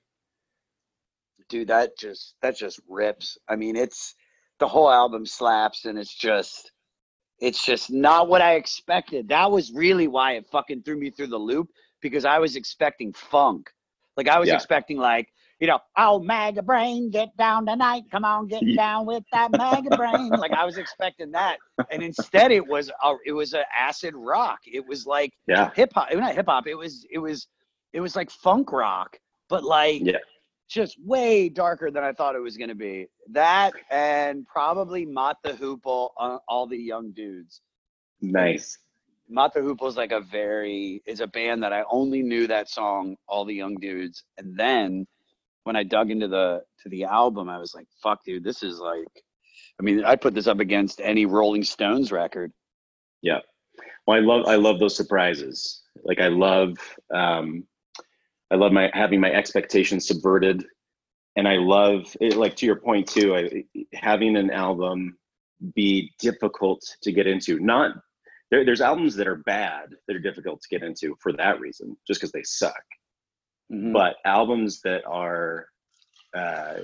dude 1.48 1.68
that 1.68 1.96
just 1.98 2.34
that 2.42 2.56
just 2.56 2.80
rips 2.88 3.36
i 3.48 3.56
mean 3.56 3.76
it's 3.76 4.14
the 4.58 4.66
whole 4.66 4.90
album 4.90 5.26
slaps 5.26 5.84
and 5.84 5.98
it's 5.98 6.14
just 6.14 6.72
it's 7.40 7.64
just 7.64 7.90
not 7.90 8.28
what 8.28 8.40
i 8.40 8.54
expected 8.54 9.28
that 9.28 9.50
was 9.50 9.72
really 9.72 10.06
why 10.08 10.32
it 10.32 10.46
fucking 10.50 10.82
threw 10.82 10.96
me 10.98 11.10
through 11.10 11.26
the 11.26 11.36
loop 11.36 11.68
because 12.00 12.24
i 12.24 12.38
was 12.38 12.56
expecting 12.56 13.12
funk 13.12 13.70
like 14.16 14.28
i 14.28 14.38
was 14.38 14.48
Yeah. 14.48 14.54
expecting 14.54 14.98
like 14.98 15.31
you 15.62 15.68
know 15.68 15.78
oh 15.96 16.18
maga 16.18 16.60
brain 16.60 17.08
get 17.08 17.34
down 17.36 17.64
tonight. 17.64 18.02
Come 18.10 18.24
on 18.24 18.48
get 18.48 18.64
down 18.74 19.06
with 19.06 19.22
that 19.30 19.52
maga 19.52 19.96
brain. 19.96 20.30
Like 20.36 20.52
i 20.54 20.64
was 20.64 20.76
expecting 20.76 21.30
that. 21.32 21.58
And 21.92 22.02
instead 22.02 22.50
it 22.50 22.66
was 22.66 22.90
a, 23.04 23.14
it 23.24 23.30
was 23.32 23.54
a 23.54 23.62
acid 23.72 24.12
rock. 24.16 24.58
It 24.66 24.84
was 24.84 25.06
like 25.06 25.32
yeah, 25.46 25.70
hip 25.76 25.92
hop 25.94 26.08
not 26.12 26.34
hip 26.34 26.46
hop 26.48 26.66
it 26.66 26.74
was 26.74 27.06
it 27.12 27.18
was 27.18 27.46
it 27.92 28.00
was 28.00 28.16
like 28.16 28.28
funk 28.30 28.72
rock 28.72 29.16
but 29.48 29.62
like 29.62 30.02
Yeah. 30.04 30.18
just 30.68 30.96
way 31.00 31.48
darker 31.48 31.92
than 31.92 32.02
i 32.02 32.12
thought 32.12 32.34
it 32.34 32.40
was 32.40 32.56
going 32.56 32.70
to 32.70 32.74
be. 32.74 33.06
That 33.30 33.72
and 33.88 34.44
probably 34.48 35.06
mott 35.06 35.36
the 35.44 35.52
hoople 35.52 36.08
uh, 36.18 36.38
all 36.48 36.66
the 36.66 36.76
young 36.76 37.12
dudes. 37.12 37.60
Nice. 38.20 38.78
Mata 39.28 39.60
hoople 39.60 39.86
is 39.86 39.96
like 39.96 40.10
a 40.10 40.22
very 40.22 41.02
is 41.06 41.20
a 41.20 41.26
band 41.28 41.62
that 41.62 41.72
i 41.72 41.84
only 41.88 42.20
knew 42.20 42.48
that 42.48 42.68
song 42.68 43.16
all 43.28 43.44
the 43.44 43.54
young 43.54 43.76
dudes. 43.76 44.24
And 44.38 44.56
then 44.58 45.06
when 45.64 45.76
i 45.76 45.82
dug 45.82 46.10
into 46.10 46.28
the 46.28 46.62
to 46.80 46.88
the 46.88 47.04
album 47.04 47.48
i 47.48 47.58
was 47.58 47.74
like 47.74 47.86
fuck 48.02 48.22
dude 48.24 48.44
this 48.44 48.62
is 48.62 48.78
like 48.78 49.06
i 49.80 49.82
mean 49.82 50.04
i'd 50.04 50.20
put 50.20 50.34
this 50.34 50.46
up 50.46 50.60
against 50.60 51.00
any 51.02 51.26
rolling 51.26 51.62
stones 51.62 52.12
record 52.12 52.52
Yeah, 53.22 53.38
Well, 54.06 54.18
I 54.18 54.20
love 54.20 54.46
I 54.46 54.56
love 54.56 54.78
those 54.80 54.96
surprises. 54.96 55.82
Like 56.04 56.20
I 56.20 56.28
love 56.28 56.76
um, 57.14 57.64
I 58.50 58.56
love 58.56 58.72
my 58.72 58.90
having 58.92 59.20
my 59.20 59.32
expectations 59.32 60.06
subverted, 60.06 60.64
and 61.36 61.48
I 61.48 61.56
love 61.56 62.14
it, 62.20 62.36
like 62.36 62.56
to 62.56 62.66
your 62.66 62.76
point 62.76 63.06
too. 63.06 63.34
I, 63.34 63.64
having 63.94 64.36
an 64.36 64.50
album 64.50 65.16
be 65.74 66.10
difficult 66.18 66.82
to 67.02 67.12
get 67.12 67.26
into, 67.28 67.60
not 67.60 67.92
there, 68.50 68.64
there's 68.64 68.80
albums 68.80 69.14
that 69.16 69.28
are 69.28 69.36
bad 69.46 69.94
that 70.06 70.16
are 70.16 70.20
difficult 70.20 70.60
to 70.60 70.68
get 70.68 70.82
into 70.86 71.16
for 71.20 71.32
that 71.34 71.60
reason, 71.60 71.96
just 72.06 72.20
because 72.20 72.32
they 72.32 72.42
suck. 72.42 72.82
Mhm. 73.72 73.92
But 73.92 74.16
albums 74.24 74.80
that 74.82 75.02
are 75.06 75.66
uh, 76.36 76.74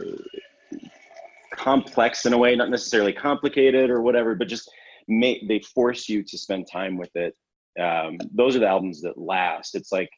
complex 1.52 2.24
in 2.26 2.32
a 2.32 2.38
way, 2.38 2.54
not 2.56 2.70
necessarily 2.70 3.12
complicated 3.12 3.90
or 3.90 4.00
whatever, 4.02 4.34
but 4.34 4.48
just 4.48 4.70
make 5.08 5.46
they 5.48 5.60
force 5.60 6.08
you 6.08 6.22
to 6.22 6.38
spend 6.38 6.66
time 6.70 6.96
with 6.96 7.14
it. 7.14 7.34
Um, 7.80 8.18
those 8.32 8.56
are 8.56 8.60
the 8.60 8.66
albums 8.68 9.00
that 9.02 9.18
last. 9.18 9.74
It's 9.74 9.92
like 9.92 10.10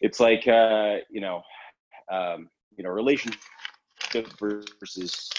it's 0.00 0.18
like 0.20 0.46
uh, 0.48 0.96
you 1.10 1.20
know, 1.20 1.42
um, 2.10 2.48
you 2.76 2.84
know, 2.84 2.90
relationship 2.90 3.38
versus 4.40 5.30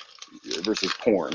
versus 0.62 0.93
porn. 1.00 1.33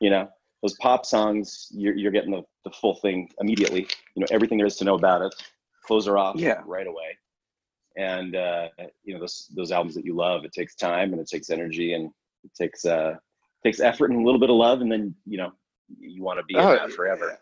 You 0.00 0.10
know, 0.10 0.28
those 0.62 0.74
pop 0.80 1.04
songs, 1.04 1.68
you're 1.72 1.94
you're 1.94 2.12
getting 2.12 2.30
the, 2.32 2.42
the 2.64 2.70
full 2.70 2.94
thing 2.96 3.28
immediately. 3.40 3.86
You 4.14 4.20
know, 4.20 4.26
everything 4.30 4.58
there 4.58 4.66
is 4.66 4.76
to 4.76 4.84
know 4.84 4.94
about 4.94 5.22
it. 5.22 5.34
Close 5.84 6.08
are 6.08 6.18
off 6.18 6.36
Yeah. 6.36 6.62
right 6.66 6.86
away. 6.86 7.16
And 8.00 8.34
uh, 8.34 8.68
you 9.04 9.14
know, 9.14 9.20
those 9.20 9.48
those 9.54 9.72
albums 9.72 9.94
that 9.94 10.04
you 10.06 10.14
love, 10.14 10.44
it 10.44 10.52
takes 10.52 10.74
time 10.74 11.12
and 11.12 11.20
it 11.20 11.28
takes 11.28 11.50
energy 11.50 11.92
and 11.92 12.10
it 12.44 12.54
takes 12.54 12.84
uh 12.86 13.14
takes 13.62 13.80
effort 13.80 14.10
and 14.10 14.20
a 14.22 14.24
little 14.24 14.40
bit 14.40 14.50
of 14.50 14.56
love 14.56 14.80
and 14.80 14.90
then 14.90 15.14
you 15.26 15.36
know 15.36 15.52
you 15.98 16.22
want 16.22 16.38
to 16.38 16.44
be 16.44 16.54
in 16.54 16.60
Oh, 16.60 16.72
that 16.72 16.92
forever. 16.92 17.38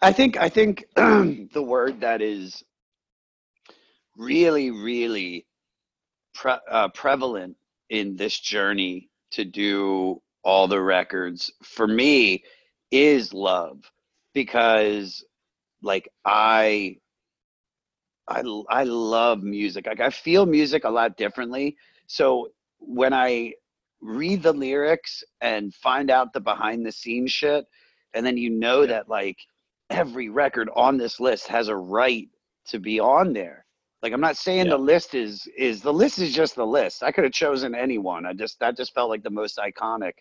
I 0.00 0.12
think 0.12 0.36
I 0.36 0.48
think 0.48 0.86
the 0.96 1.62
word 1.62 2.00
that 2.00 2.20
is 2.20 2.64
really 4.16 4.70
really 4.70 5.46
pre- 6.34 6.58
uh, 6.70 6.88
prevalent 6.88 7.56
in 7.90 8.16
this 8.16 8.38
journey 8.38 9.08
to 9.32 9.44
do 9.44 10.20
all 10.44 10.66
the 10.66 10.80
records 10.80 11.52
for 11.62 11.86
me 11.86 12.42
is 12.90 13.32
love 13.32 13.78
because 14.34 15.24
like 15.82 16.08
I 16.24 16.96
I 18.28 18.42
I 18.70 18.84
love 18.84 19.42
music. 19.42 19.86
Like 19.86 20.00
I 20.00 20.10
feel 20.10 20.46
music 20.46 20.84
a 20.84 20.90
lot 20.90 21.16
differently. 21.16 21.76
So 22.06 22.48
when 22.78 23.12
I 23.12 23.54
read 24.00 24.42
the 24.42 24.52
lyrics 24.52 25.22
and 25.40 25.74
find 25.74 26.10
out 26.10 26.32
the 26.32 26.40
behind 26.40 26.84
the 26.84 26.92
scenes 26.92 27.30
shit 27.30 27.64
and 28.14 28.24
then 28.26 28.36
you 28.36 28.50
know 28.50 28.80
Yeah. 28.82 28.86
that 28.88 29.08
like 29.08 29.38
every 29.90 30.28
record 30.28 30.68
on 30.74 30.96
this 30.96 31.20
list 31.20 31.46
has 31.48 31.68
a 31.68 31.76
right 31.76 32.28
to 32.66 32.78
be 32.80 32.98
on 33.00 33.32
there. 33.32 33.64
Like 34.02 34.12
I'm 34.12 34.20
not 34.20 34.36
saying 34.36 34.66
Yeah. 34.66 34.72
the 34.72 34.78
list 34.78 35.14
is 35.14 35.46
is 35.56 35.82
the 35.82 35.92
list 35.92 36.18
is 36.18 36.34
just 36.34 36.56
the 36.56 36.66
list. 36.66 37.02
I 37.02 37.12
could 37.12 37.24
have 37.24 37.32
chosen 37.32 37.74
anyone. 37.74 38.26
I 38.26 38.32
just 38.32 38.58
that 38.60 38.76
just 38.76 38.94
felt 38.94 39.10
like 39.10 39.22
the 39.22 39.30
most 39.30 39.58
iconic. 39.58 40.14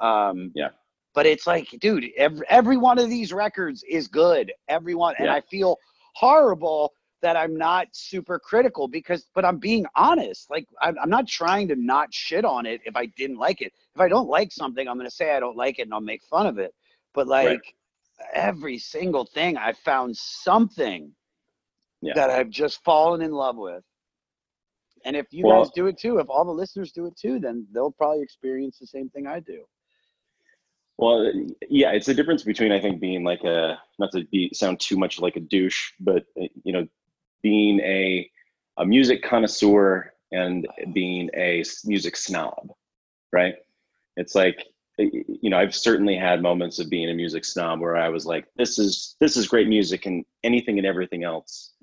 Um 0.00 0.52
Yeah. 0.54 0.70
But 1.14 1.24
it's 1.26 1.46
like, 1.46 1.68
dude, 1.80 2.06
every 2.18 2.46
every 2.48 2.76
one 2.76 2.98
of 2.98 3.08
these 3.08 3.32
records 3.32 3.82
is 3.88 4.08
good. 4.08 4.52
Everyone 4.68 5.14
and 5.18 5.26
Yeah. 5.26 5.34
I 5.34 5.40
feel 5.42 5.78
horrible 6.14 6.92
that 7.22 7.36
I'm 7.36 7.56
not 7.56 7.88
super 7.92 8.38
critical 8.38 8.88
because 8.88 9.26
but 9.34 9.44
I'm 9.44 9.58
being 9.58 9.86
honest. 9.94 10.50
Like 10.50 10.66
I'm, 10.80 10.96
I'm 10.98 11.10
not 11.10 11.26
trying 11.26 11.68
to 11.68 11.76
not 11.76 12.12
shit 12.12 12.44
on 12.44 12.66
it 12.66 12.80
if 12.84 12.96
I 12.96 13.06
didn't 13.06 13.38
like 13.38 13.62
it. 13.62 13.72
If 13.94 14.00
I 14.00 14.08
don't 14.08 14.28
like 14.28 14.52
something, 14.52 14.86
I'm 14.86 14.96
going 14.96 15.08
to 15.08 15.14
say 15.14 15.34
I 15.34 15.40
don't 15.40 15.56
like 15.56 15.78
it 15.78 15.82
and 15.82 15.94
I'll 15.94 16.00
make 16.00 16.22
fun 16.24 16.46
of 16.46 16.58
it. 16.58 16.74
But 17.14 17.26
like 17.26 17.48
Right. 17.48 17.60
every 18.34 18.78
single 18.78 19.24
thing 19.24 19.56
I 19.56 19.72
found 19.72 20.16
something 20.16 21.12
Yeah. 22.02 22.14
that 22.14 22.30
I've 22.30 22.50
just 22.50 22.82
fallen 22.84 23.22
in 23.22 23.32
love 23.32 23.56
with. 23.56 23.82
And 25.04 25.16
if 25.16 25.32
you 25.32 25.46
Well- 25.46 25.62
guys 25.62 25.70
do 25.74 25.86
it 25.86 25.98
too, 25.98 26.18
if 26.18 26.28
all 26.28 26.44
the 26.44 26.50
listeners 26.52 26.92
do 26.92 27.06
it 27.06 27.16
too, 27.16 27.38
then 27.38 27.66
they'll 27.72 27.92
probably 27.92 28.22
experience 28.22 28.78
the 28.78 28.86
same 28.86 29.08
thing 29.10 29.26
I 29.26 29.40
do. 29.40 29.64
Well, 30.98 31.30
yeah, 31.68 31.92
it's 31.92 32.06
the 32.06 32.14
difference 32.14 32.42
between 32.42 32.72
I 32.72 32.80
think 32.80 33.00
being 33.00 33.22
like 33.22 33.44
a 33.44 33.78
not 33.98 34.10
to 34.12 34.24
be 34.24 34.50
sound 34.54 34.80
too 34.80 34.96
much 34.96 35.20
like 35.20 35.36
a 35.36 35.40
douche, 35.40 35.92
but 36.00 36.24
uh, 36.40 36.46
you 36.64 36.72
know, 36.72 36.88
being 37.42 37.80
a 37.80 38.28
a 38.78 38.84
music 38.84 39.22
connoisseur 39.22 40.12
and 40.32 40.66
being 40.92 41.30
a 41.34 41.62
music 41.84 42.16
snob, 42.16 42.70
right? 43.32 43.54
It's 44.16 44.34
like 44.34 44.64
you 44.98 45.50
know, 45.50 45.58
I've 45.58 45.74
certainly 45.74 46.16
had 46.16 46.40
moments 46.40 46.78
of 46.78 46.88
being 46.88 47.10
a 47.10 47.14
music 47.14 47.44
snob 47.44 47.80
where 47.80 47.96
I 47.96 48.08
was 48.08 48.24
like, 48.24 48.46
this 48.56 48.78
is 48.78 49.16
this 49.20 49.36
is 49.36 49.46
great 49.46 49.68
music, 49.68 50.06
and 50.06 50.24
anything 50.42 50.78
and 50.78 50.86
everything 50.86 51.22
else, 51.22 51.74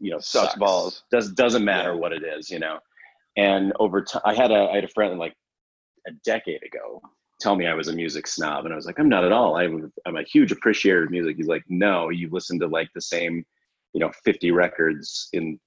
you 0.00 0.10
know, 0.12 0.18
Sucks 0.18 0.48
sucks. 0.50 0.58
balls. 0.58 1.02
Does 1.10 1.32
doesn't 1.32 1.64
matter 1.64 1.92
Yeah. 1.94 1.98
what 2.00 2.12
it 2.12 2.22
is, 2.22 2.48
you 2.50 2.58
know. 2.60 2.78
And 3.36 3.72
over 3.80 4.02
time, 4.02 4.22
I 4.24 4.34
had 4.34 4.50
a 4.52 4.68
I 4.70 4.76
had 4.76 4.84
a 4.84 4.88
friend 4.88 5.18
like 5.18 5.34
a 6.06 6.12
decade 6.24 6.62
ago 6.64 7.00
tell 7.40 7.56
me 7.56 7.66
I 7.66 7.74
was 7.74 7.88
a 7.88 7.92
music 7.92 8.28
snob, 8.28 8.64
and 8.66 8.72
I 8.72 8.76
was 8.76 8.86
like, 8.86 9.00
I'm 9.00 9.08
not 9.08 9.24
at 9.24 9.32
all. 9.32 9.56
I'm 9.56 9.92
I'm 10.06 10.16
a 10.16 10.22
huge 10.22 10.52
appreciator 10.52 11.02
of 11.04 11.10
music. 11.10 11.36
He's 11.36 11.48
like, 11.48 11.64
No, 11.68 12.08
you 12.10 12.28
listen 12.30 12.58
to 12.60 12.68
like 12.68 12.88
the 12.94 13.00
same, 13.00 13.44
you 13.92 14.00
know, 14.00 14.10
50 14.24 14.50
records 14.50 15.28
in 15.32 15.58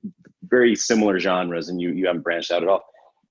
very 0.44 0.76
similar 0.76 1.20
genres, 1.20 1.70
and 1.70 1.80
you 1.80 1.92
you 1.92 2.08
haven't 2.08 2.24
branched 2.24 2.52
out 2.52 2.64
at 2.64 2.70
all. 2.70 2.84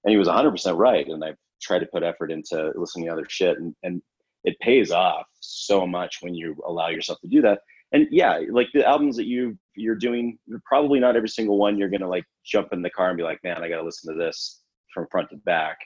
And 0.05 0.11
he 0.11 0.19
was 0.19 0.29
100 0.29 0.51
percent 0.51 0.77
right. 0.77 1.07
And 1.07 1.25
I've 1.25 1.37
tried 1.63 1.81
to 1.81 1.87
put 1.87 2.03
effort 2.03 2.31
into 2.31 2.73
listening 2.77 3.07
to 3.07 3.13
other 3.13 3.27
shit, 3.29 3.59
and 3.59 3.75
and 3.83 4.03
it 4.45 4.59
pays 4.61 4.91
off 4.91 5.27
so 5.41 5.87
much 5.87 6.19
when 6.21 6.35
you 6.35 6.57
allow 6.67 6.89
yourself 6.89 7.21
to 7.21 7.29
do 7.29 7.43
that. 7.43 7.61
And 7.93 8.07
yeah, 8.11 8.41
like 8.51 8.69
the 8.75 8.87
albums 8.87 9.17
that 9.17 9.27
you 9.27 9.59
you're 9.75 9.95
doing, 9.95 10.39
you're 10.47 10.63
probably 10.65 11.01
not 11.01 11.17
every 11.17 11.29
single 11.29 11.59
one 11.59 11.79
you're 11.79 11.89
gonna 11.89 12.09
like 12.09 12.25
jump 12.45 12.73
in 12.73 12.83
the 12.83 12.91
car 12.91 13.09
and 13.09 13.17
be 13.17 13.23
like, 13.23 13.43
man, 13.43 13.63
I 13.63 13.69
gotta 13.69 13.85
listen 13.85 14.13
to 14.13 14.19
this 14.19 14.61
from 14.93 15.07
front 15.11 15.31
to 15.31 15.37
back. 15.37 15.79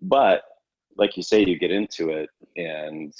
But 0.00 0.42
like 0.96 1.16
you 1.16 1.22
say, 1.22 1.44
you 1.44 1.58
get 1.58 1.70
into 1.70 2.10
it, 2.10 2.30
and 2.56 3.12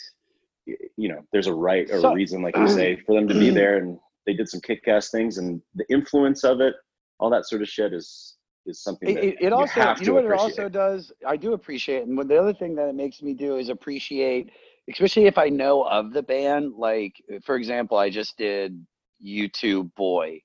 you 0.97 1.09
know, 1.09 1.21
there's 1.33 1.47
a 1.47 1.55
right 1.55 1.91
or 1.91 1.99
a 1.99 2.15
reason, 2.15 2.43
like 2.43 2.57
you 2.57 2.69
say, 2.69 2.97
for 3.07 3.15
them 3.15 3.29
to 3.29 3.35
be 3.39 3.51
there, 3.51 3.79
and 3.79 3.99
they 4.29 4.35
did 4.35 4.49
some 4.49 4.61
kick-ass 4.61 5.11
things, 5.11 5.39
and 5.39 5.63
the 5.75 5.87
influence 5.89 6.45
of 6.45 6.61
it, 6.61 6.75
all 7.19 7.31
that 7.31 7.47
sort 7.47 7.63
of 7.63 7.69
shit 7.69 7.95
is 7.95 8.37
is 8.67 8.83
something 8.83 9.09
It, 9.09 9.15
that 9.15 9.25
it, 9.25 9.37
it 9.41 9.53
you 9.55 9.59
also, 9.61 9.81
you 9.81 10.05
to 10.05 10.05
know 10.05 10.15
what 10.17 10.25
it 10.27 10.33
also 10.33 10.69
does? 10.69 11.11
I 11.27 11.39
do 11.39 11.55
appreciate, 11.55 12.07
and 12.07 12.19
the 12.29 12.37
other 12.37 12.53
thing 12.53 12.75
that 12.75 12.89
it 12.89 12.95
makes 12.95 13.23
me 13.23 13.33
do 13.33 13.57
is 13.57 13.71
appreciate, 13.71 14.51
especially 14.91 15.25
if 15.25 15.39
I 15.39 15.49
know 15.49 15.83
of 15.85 16.13
the 16.13 16.23
band. 16.23 16.75
Like, 16.77 17.15
for 17.43 17.57
example, 17.57 17.97
I 17.97 18.11
just 18.11 18.37
did 18.37 18.85
U2 19.27 19.95
Boy, 19.95 20.43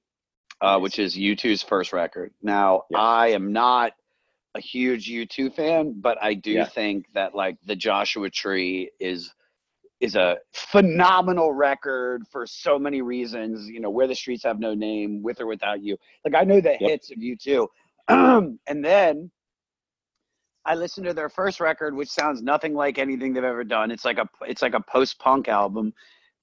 uh, 0.61 0.79
which 0.79 0.97
is 0.97 1.17
U2's 1.17 1.61
first 1.61 1.91
record. 1.91 2.33
Now, 2.41 2.83
Yeah. 2.89 2.99
I 2.99 3.27
am 3.29 3.51
not 3.51 3.91
a 4.55 4.61
huge 4.61 5.09
U2 5.09 5.53
fan, 5.53 5.95
but 5.99 6.17
I 6.21 6.33
do 6.35 6.53
Yeah. 6.53 6.65
think 6.65 7.07
that 7.15 7.35
like 7.35 7.57
the 7.65 7.75
Joshua 7.75 8.29
Tree 8.29 8.91
is 9.01 9.33
is 10.03 10.15
a 10.17 10.37
phenomenal 10.51 11.53
record 11.53 12.23
for 12.29 12.45
so 12.45 12.77
many 12.77 13.01
reasons. 13.01 13.69
You 13.69 13.79
know, 13.79 13.89
where 13.89 14.05
the 14.07 14.13
streets 14.15 14.43
have 14.43 14.59
no 14.59 14.73
name, 14.73 15.23
with 15.23 15.39
or 15.39 15.47
without 15.47 15.81
you. 15.81 15.97
Like 16.25 16.35
I 16.35 16.43
know 16.43 16.59
the 16.59 16.75
Yep. 16.79 16.91
hits 16.91 17.11
of 17.11 17.17
U2. 17.19 17.67
and 18.67 18.85
then 18.85 19.31
I 20.65 20.75
listened 20.75 21.07
to 21.07 21.13
their 21.13 21.29
first 21.29 21.61
record, 21.61 21.95
which 21.95 22.09
sounds 22.09 22.41
nothing 22.41 22.73
like 22.73 22.97
anything 22.97 23.33
they've 23.33 23.43
ever 23.43 23.63
done. 23.63 23.91
It's 23.91 24.03
like 24.05 24.17
a 24.17 24.27
it's 24.41 24.61
like 24.61 24.73
a 24.73 24.81
post 24.81 25.19
punk 25.19 25.47
album, 25.47 25.93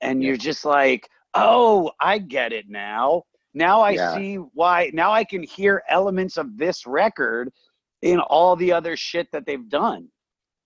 and 0.01 0.23
Yep. 0.23 0.27
you're 0.29 0.37
just 0.39 0.65
like, 0.65 1.09
oh, 1.35 1.91
I 2.01 2.19
get 2.19 2.53
it 2.53 2.67
now. 2.69 3.25
Now 3.53 3.83
I 3.83 3.95
Yeah. 3.97 4.15
see 4.15 4.37
why. 4.37 4.91
Now 4.95 5.13
I 5.13 5.25
can 5.25 5.43
hear 5.43 5.83
elements 5.89 6.39
of 6.39 6.57
this 6.57 6.87
record 6.87 7.53
in 8.03 8.21
all 8.21 8.57
the 8.57 8.73
other 8.73 8.97
shit 8.97 9.31
that 9.33 9.45
they've 9.45 9.69
done. 9.69 10.09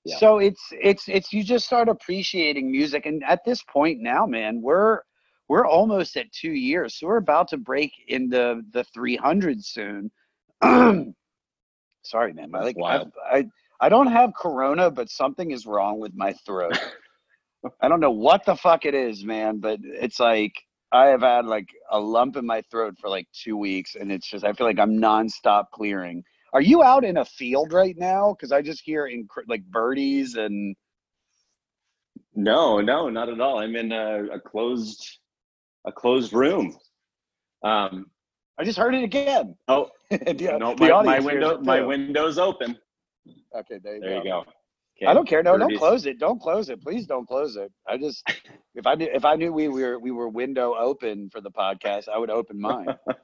Yeah. 0.04 0.16
So 0.18 0.38
it's 0.38 0.62
it's 0.73 1.08
it's 1.08 1.32
you 1.32 1.42
just 1.42 1.66
start 1.66 1.88
appreciating 1.88 2.70
music, 2.70 3.06
and 3.06 3.23
at 3.25 3.44
this 3.44 3.62
point 3.62 4.00
now, 4.00 4.26
man, 4.26 4.61
we're 4.61 5.00
we're 5.49 5.66
almost 5.66 6.16
at 6.16 6.30
two 6.32 6.52
years, 6.52 6.99
so 6.99 7.06
we're 7.06 7.16
about 7.16 7.49
to 7.49 7.56
break 7.58 7.92
into 8.08 8.62
the 8.73 8.84
300 8.84 9.64
soon. 9.64 10.11
Sorry, 10.62 12.32
man. 12.32 12.50
I 12.54 12.61
like 12.61 12.76
I. 12.82 13.04
I 13.30 13.46
I 13.80 13.88
don't 13.88 14.06
have 14.06 14.32
corona, 14.34 14.90
but 14.90 15.11
something 15.11 15.50
is 15.50 15.66
wrong 15.66 15.99
with 15.99 16.14
my 16.14 16.32
throat. 16.46 16.78
I 17.82 17.88
don't 17.88 18.00
know 18.00 18.11
what 18.11 18.44
the 18.44 18.56
fuck 18.56 18.84
it 18.84 18.94
is, 18.94 19.25
man, 19.25 19.58
but 19.58 19.78
it's 19.82 20.20
like 20.20 20.54
I 20.92 21.06
have 21.06 21.23
had 21.23 21.46
like 21.46 21.68
a 21.90 21.99
lump 21.99 22.37
in 22.37 22.46
my 22.46 22.62
throat 22.70 22.94
for 23.00 23.11
like 23.11 23.26
two 23.32 23.56
weeks, 23.56 23.94
and 23.94 24.12
it's 24.12 24.28
just 24.28 24.44
I 24.44 24.52
feel 24.52 24.66
like 24.66 24.78
I'm 24.78 24.99
nonstop 24.99 25.64
clearing. 25.73 26.25
Are 26.54 26.62
you 26.62 26.84
out 26.84 27.04
in 27.04 27.16
a 27.16 27.25
field 27.25 27.73
right 27.73 27.96
now? 27.99 28.32
Because 28.32 28.52
I 28.52 28.62
just 28.62 28.82
hear 28.84 29.06
in 29.06 29.26
like 29.49 29.64
birdies 29.64 30.37
and 30.37 30.76
No, 32.34 32.80
no, 32.80 33.11
not 33.11 33.28
at 33.28 33.40
all. 33.40 33.58
I'm 33.58 33.75
in 33.75 33.90
a, 33.90 34.25
a 34.32 34.40
closed 34.40 35.18
a 35.84 35.92
closed 35.92 36.32
room. 36.32 36.76
Um, 37.64 38.06
I 38.56 38.64
just 38.64 38.78
heard 38.78 38.94
it 38.94 39.02
again. 39.02 39.56
oh 39.66 39.90
the, 40.11 40.56
no, 40.58 40.76
my, 40.76 41.02
my 41.02 41.18
window 41.18 41.61
my 41.61 41.80
window's 41.80 42.38
open. 42.38 42.78
Okay, 43.56 43.80
there 43.82 43.96
you 43.96 44.00
There 44.00 44.11
go. 44.11 44.16
you 44.16 44.25
go. 44.25 44.44
I 45.08 45.12
don't 45.12 45.28
care. 45.28 45.42
No, 45.42 45.58
don't 45.58 45.76
close 45.76 46.06
it. 46.06 46.20
Don't 46.20 46.40
close 46.40 46.68
it. 46.68 46.80
Please 46.80 47.04
don't 47.04 47.26
close 47.26 47.56
it. 47.56 47.73
I 47.88 47.99
just 47.99 48.23
if 48.76 48.87
I 48.87 48.94
knew 48.94 49.08
if 49.12 49.25
I 49.25 49.34
knew 49.34 49.52
we 49.52 49.66
were 49.66 49.99
we 49.99 50.12
were 50.12 50.28
window 50.28 50.75
open 50.78 51.30
for 51.30 51.40
the 51.40 51.50
podcast, 51.50 52.08
I 52.08 52.16
would 52.16 52.30
open 52.30 52.61
mine. 52.61 52.87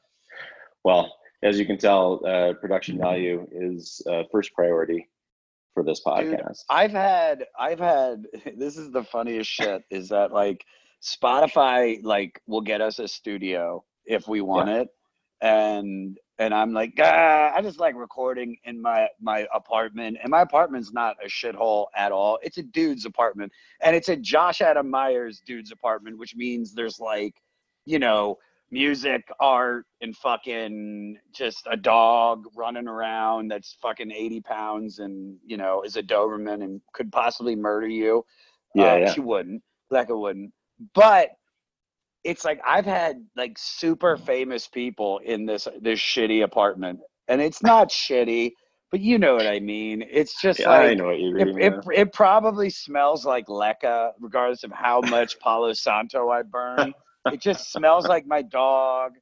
Well, 0.83 1.15
as 1.43 1.59
you 1.59 1.67
can 1.67 1.79
tell, 1.79 2.25
uh, 2.27 2.53
production 2.61 2.99
value 2.99 3.47
is 3.53 4.03
uh, 4.11 4.25
first 4.31 4.53
priority 4.55 5.09
for 5.75 5.83
this 5.83 6.03
podcast. 6.05 6.65
I've 6.69 6.93
had 6.93 7.47
I've 7.59 7.79
had 7.79 8.27
this 8.57 8.77
is 8.77 8.91
the 8.91 9.05
funniest 9.05 9.51
shit 9.51 9.83
is 9.91 10.09
that 10.11 10.33
like 10.33 10.65
Spotify 11.03 12.03
like 12.03 12.41
will 12.47 12.61
get 12.61 12.81
us 12.81 12.99
a 12.99 13.09
studio 13.09 13.85
if 14.05 14.29
we 14.29 14.41
want 14.41 14.69
it, 14.69 14.89
and 15.41 16.19
and 16.39 16.55
I'm 16.55 16.73
like, 16.73 16.95
ah, 16.99 17.53
I 17.55 17.63
just 17.63 17.79
like 17.79 17.95
recording 17.95 18.57
in 18.65 18.81
my 18.81 19.09
my 19.21 19.47
apartment, 19.55 20.19
and 20.23 20.31
my 20.31 20.43
apartment's 20.43 20.93
not 20.93 21.17
a 21.25 21.29
shithole 21.29 21.87
at 21.97 22.13
all. 22.13 22.39
It's 22.43 22.59
a 22.59 22.63
dude's 22.63 23.07
apartment, 23.07 23.53
and 23.81 23.97
it's 23.97 24.09
a 24.09 24.17
Josh 24.17 24.61
Adam 24.61 24.91
Meyers 24.91 25.43
dude's 25.47 25.73
apartment, 25.73 26.19
which 26.19 26.35
means 26.37 26.75
there's 26.75 27.01
like, 27.01 27.35
you 27.87 27.99
know, 27.99 28.39
music, 28.71 29.29
art, 29.41 29.87
and 30.00 30.17
fucking 30.17 31.19
just 31.33 31.67
a 31.71 31.77
dog 31.77 32.45
running 32.57 32.89
around 32.89 33.49
that's 33.50 33.77
fucking 33.83 34.11
80 34.12 34.41
pounds 34.43 34.99
and, 35.00 35.37
you 35.45 35.57
know, 35.57 35.83
is 35.83 35.97
a 35.97 36.03
Doberman 36.03 36.62
and 36.65 36.81
could 36.93 37.11
possibly 37.12 37.57
murder 37.57 37.89
you. 37.89 38.25
Yeah, 38.75 38.95
Uh, 38.95 38.97
yeah. 38.97 39.15
She 39.15 39.21
wouldn't. 39.21 39.62
Becca 39.91 40.17
wouldn't. 40.17 40.53
But 40.95 41.31
it's 42.25 42.45
like 42.45 42.61
I've 42.67 42.87
had 42.87 43.25
like 43.37 43.57
super 43.59 44.17
famous 44.17 44.69
people 44.69 45.19
in 45.25 45.47
this 45.47 45.67
this 45.81 45.99
shitty 46.00 46.43
apartment. 46.45 47.00
And 47.29 47.41
it's 47.41 47.62
not 47.62 47.89
shitty, 47.91 48.53
but 48.91 49.00
you 49.00 49.19
know 49.19 49.35
what 49.37 49.47
I 49.47 49.61
mean. 49.61 50.05
It's 50.11 50.41
just 50.41 50.67
Yeah, 50.67 50.69
like 50.69 50.93
I 50.93 50.95
know 50.95 51.07
what 51.07 51.19
you 51.21 51.37
it, 51.39 51.49
mean. 51.49 51.59
it, 51.59 51.75
yeah. 51.75 51.81
it 51.93 52.12
probably 52.12 52.71
smells 52.71 53.25
like 53.25 53.47
leca, 53.47 54.12
regardless 54.21 54.65
of 54.65 54.73
how 54.73 55.00
much 55.03 55.39
Palo 55.41 55.73
Santo 55.73 56.29
I 56.31 56.43
burn. 56.43 56.95
It 57.27 57.41
just 57.41 57.73
smells 57.73 58.07
like 58.07 58.27
my 58.27 58.43
dog. 58.43 59.12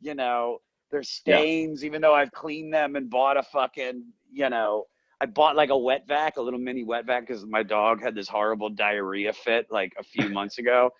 You 0.00 0.14
know, 0.14 0.58
there's 0.90 1.22
Yeah. 1.26 1.40
stains, 1.40 1.84
even 1.84 2.00
though 2.00 2.14
I've 2.14 2.32
cleaned 2.32 2.72
them 2.72 2.96
and 2.96 3.10
bought 3.10 3.36
a 3.36 3.42
fucking, 3.42 4.04
you 4.30 4.48
know, 4.48 4.84
I 5.20 5.26
bought 5.26 5.56
like 5.56 5.70
a 5.70 5.76
wet 5.76 6.04
vac, 6.06 6.36
a 6.36 6.40
little 6.40 6.60
mini 6.60 6.84
wet 6.84 7.04
vac, 7.06 7.26
because 7.26 7.44
my 7.44 7.62
dog 7.62 8.00
had 8.00 8.14
this 8.14 8.28
horrible 8.28 8.70
diarrhea 8.70 9.32
fit 9.32 9.66
like 9.70 9.92
a 9.98 10.02
few 10.02 10.28
months 10.28 10.58
ago. 10.58 10.90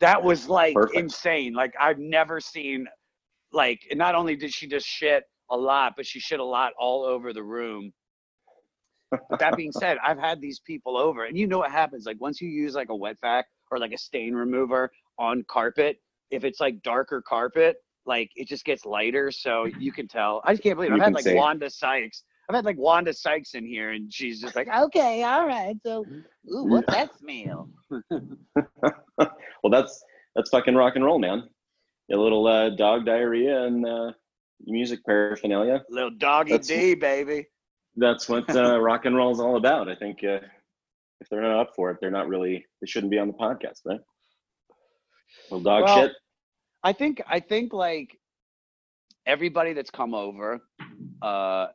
That 0.00 0.22
was 0.22 0.48
like 0.48 0.74
Perfect. 0.74 0.98
insane. 0.98 1.52
Like 1.54 1.74
I've 1.80 1.98
never 1.98 2.40
seen, 2.40 2.88
like, 3.52 3.80
not 3.92 4.14
only 4.14 4.34
did 4.34 4.52
she 4.52 4.66
just 4.66 4.86
shit 4.86 5.24
a 5.50 5.56
lot, 5.56 5.94
but 5.96 6.06
she 6.06 6.18
shit 6.18 6.40
a 6.40 6.44
lot 6.44 6.72
all 6.78 7.04
over 7.04 7.32
the 7.32 7.42
room. 7.42 7.92
But 9.28 9.38
that 9.38 9.56
being 9.56 9.72
said, 9.72 9.98
I've 10.04 10.18
had 10.18 10.40
these 10.40 10.60
people 10.60 10.96
over, 10.96 11.24
and 11.26 11.36
you 11.36 11.46
know 11.46 11.58
what 11.58 11.70
happens? 11.70 12.06
Like 12.06 12.20
once 12.20 12.40
you 12.40 12.48
use 12.48 12.74
like 12.74 12.88
a 12.88 12.96
wet 12.96 13.16
vac 13.20 13.46
or 13.70 13.78
like 13.78 13.92
a 13.92 13.98
stain 13.98 14.34
remover 14.34 14.90
on 15.20 15.44
carpet, 15.48 15.98
if 16.32 16.42
it's 16.44 16.58
like 16.58 16.82
darker 16.82 17.22
carpet, 17.22 17.76
like 18.06 18.30
it 18.34 18.48
just 18.48 18.64
gets 18.64 18.84
lighter, 18.84 19.30
so 19.30 19.66
you 19.78 19.92
can 19.92 20.08
tell. 20.08 20.40
I 20.44 20.52
just 20.52 20.62
can't 20.64 20.76
believe 20.76 20.90
You 20.90 20.96
I've 20.96 21.02
had 21.02 21.12
like 21.14 21.24
see. 21.24 21.34
Wanda 21.34 21.70
Sykes. 21.70 22.24
I've 22.48 22.56
had 22.56 22.64
like 22.64 22.78
Wanda 22.78 23.12
Sykes 23.12 23.54
in 23.54 23.64
here, 23.64 23.90
and 23.90 24.12
she's 24.12 24.40
just 24.40 24.56
like, 24.56 24.66
okay, 24.66 25.22
all 25.22 25.46
right, 25.46 25.76
so, 25.86 26.04
ooh, 26.52 26.64
what's 26.64 26.92
that 26.92 27.16
smell? 27.18 27.68
well, 28.10 29.70
that's 29.70 30.02
that's 30.34 30.50
fucking 30.50 30.74
rock 30.74 30.96
and 30.96 31.04
roll, 31.04 31.18
man. 31.20 31.44
A 32.12 32.16
little 32.16 32.46
uh, 32.48 32.70
dog 32.70 33.06
diarrhea 33.06 33.66
and 33.66 33.86
uh, 33.86 34.12
music 34.66 35.04
paraphernalia. 35.04 35.84
Little 35.90 36.10
doggy 36.10 36.52
That's- 36.52 36.66
D, 36.66 36.94
baby. 36.94 37.46
That's 37.96 38.28
what 38.28 38.48
uh, 38.54 38.80
rock 38.80 39.04
and 39.04 39.16
roll 39.16 39.30
is 39.32 39.40
all 39.40 39.56
about. 39.56 39.88
I 39.88 39.94
think 39.94 40.18
uh, 40.24 40.38
if 41.20 41.28
they're 41.28 41.42
not 41.42 41.60
up 41.60 41.70
for 41.76 41.90
it, 41.90 41.98
they're 42.00 42.10
not 42.10 42.28
really. 42.28 42.64
They 42.80 42.86
shouldn't 42.86 43.10
be 43.10 43.18
on 43.18 43.28
the 43.28 43.34
podcast, 43.34 43.80
right? 43.84 44.00
Little 45.50 45.62
dog 45.62 45.84
Well, 45.84 46.02
shit. 46.06 46.12
I 46.82 46.92
think 46.92 47.20
I 47.28 47.40
think 47.40 47.72
like 47.72 48.18
everybody 49.26 49.72
that's 49.72 49.90
come 49.90 50.14
over, 50.14 50.60
uh, 51.22 51.66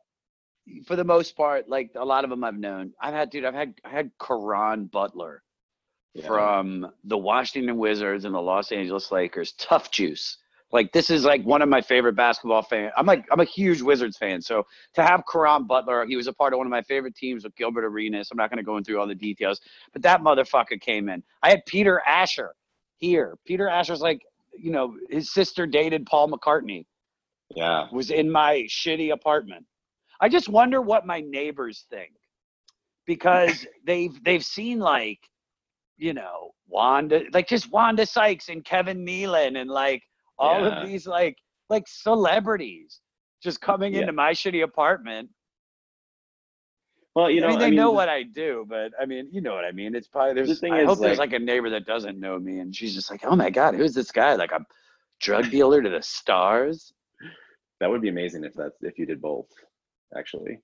for 0.86 0.96
the 0.96 1.04
most 1.04 1.36
part, 1.36 1.68
like 1.68 1.90
a 1.94 2.04
lot 2.04 2.24
of 2.24 2.30
them 2.30 2.42
I've 2.42 2.58
known. 2.58 2.92
I've 3.00 3.14
had 3.14 3.30
dude, 3.30 3.44
I've 3.44 3.54
had 3.54 3.74
I 3.84 3.90
had 3.90 4.10
Caron 4.20 4.86
Butler 4.86 5.42
Yeah. 6.14 6.26
from 6.26 6.90
the 7.04 7.16
Washington 7.18 7.76
Wizards 7.78 8.24
and 8.24 8.34
the 8.34 8.40
Los 8.42 8.72
Angeles 8.72 9.12
Lakers. 9.12 9.52
Tough 9.52 9.90
juice. 9.90 10.38
Like 10.72 10.90
this 10.90 11.10
is 11.10 11.24
like 11.24 11.44
one 11.44 11.62
of 11.62 11.68
my 11.68 11.80
favorite 11.80 12.16
basketball 12.16 12.62
fans. 12.62 12.92
I'm 12.96 13.06
like 13.06 13.24
I'm 13.30 13.38
a 13.38 13.44
huge 13.44 13.80
Wizards 13.80 14.16
fan. 14.18 14.42
So 14.42 14.64
to 14.94 15.02
have 15.04 15.22
Caron 15.30 15.68
Butler, 15.68 16.04
he 16.06 16.16
was 16.16 16.26
a 16.26 16.32
part 16.32 16.52
of 16.52 16.58
one 16.58 16.66
of 16.66 16.72
my 16.72 16.82
favorite 16.82 17.14
teams 17.14 17.44
with 17.44 17.54
Gilbert 17.54 17.84
Arenas. 17.84 18.28
I'm 18.32 18.36
not 18.36 18.50
going 18.50 18.58
to 18.58 18.64
go 18.64 18.78
through 18.82 18.98
all 18.98 19.06
the 19.06 19.14
details, 19.14 19.60
but 19.92 20.02
that 20.02 20.20
motherfucker 20.22 20.80
came 20.80 21.08
in. 21.08 21.22
I 21.44 21.50
had 21.50 21.64
Peter 21.66 22.02
Asher 22.04 22.52
here. 22.98 23.36
Peter 23.46 23.68
Asher's 23.68 24.00
like, 24.00 24.20
you 24.58 24.70
know, 24.70 24.96
his 25.10 25.32
sister 25.32 25.66
dated 25.66 26.06
Paul 26.06 26.28
McCartney. 26.30 26.84
yeah. 27.54 27.86
Was 27.92 28.10
in 28.10 28.30
my 28.30 28.66
shitty 28.68 29.12
apartment. 29.12 29.64
I 30.20 30.28
just 30.28 30.48
wonder 30.48 30.80
what 30.80 31.06
my 31.06 31.20
neighbors 31.20 31.84
think 31.90 32.12
because 33.06 33.66
they've 33.86 34.22
they've 34.24 34.44
seen 34.44 34.78
like, 34.78 35.18
you 35.96 36.14
know, 36.14 36.52
Wanda, 36.68 37.22
like 37.32 37.48
just 37.48 37.70
Wanda 37.70 38.06
Sykes 38.06 38.48
and 38.48 38.64
Kevin 38.64 39.04
Nealon 39.04 39.60
and 39.60 39.70
like 39.70 40.02
all 40.38 40.60
Yeah. 40.62 40.80
of 40.82 40.88
these 40.88 41.06
like 41.06 41.36
like 41.68 41.84
celebrities 41.86 43.00
just 43.42 43.60
coming 43.60 43.94
Yeah. 43.94 44.00
into 44.02 44.12
my 44.12 44.32
shitty 44.32 44.62
apartment. 44.64 45.28
Well, 47.16 47.30
you 47.30 47.40
know, 47.40 47.46
I 47.46 47.50
mean, 47.50 47.58
they 47.60 47.70
mean, 47.70 47.76
know 47.76 47.92
what 47.92 48.10
I 48.10 48.24
do, 48.24 48.66
but 48.68 48.92
I 49.00 49.06
mean, 49.06 49.28
you 49.32 49.40
know 49.40 49.54
what 49.54 49.64
I 49.64 49.72
mean. 49.72 49.94
It's 49.94 50.06
probably 50.06 50.34
there's. 50.34 50.60
thing 50.60 50.74
I 50.74 50.82
is, 50.82 50.86
hope 50.86 50.98
there's 51.00 51.18
like- 51.18 51.30
like 51.32 51.40
a 51.40 51.42
neighbor 51.42 51.70
that 51.70 51.86
doesn't 51.86 52.20
know 52.20 52.38
me, 52.38 52.58
and 52.58 52.76
she's 52.76 52.94
just 52.94 53.10
like, 53.10 53.24
"Oh 53.24 53.34
my 53.34 53.48
god, 53.48 53.74
who's 53.74 53.94
this 53.94 54.12
guy? 54.12 54.34
Like 54.34 54.52
a 54.52 54.60
drug 55.18 55.50
dealer 55.50 55.80
to 55.80 55.88
the 55.88 56.02
stars." 56.02 56.92
that 57.80 57.88
would 57.90 58.02
be 58.02 58.10
amazing 58.10 58.44
if 58.44 58.52
that's 58.52 58.76
if 58.82 58.98
you 58.98 59.06
did 59.06 59.22
both. 59.22 59.48
Actually, 60.14 60.60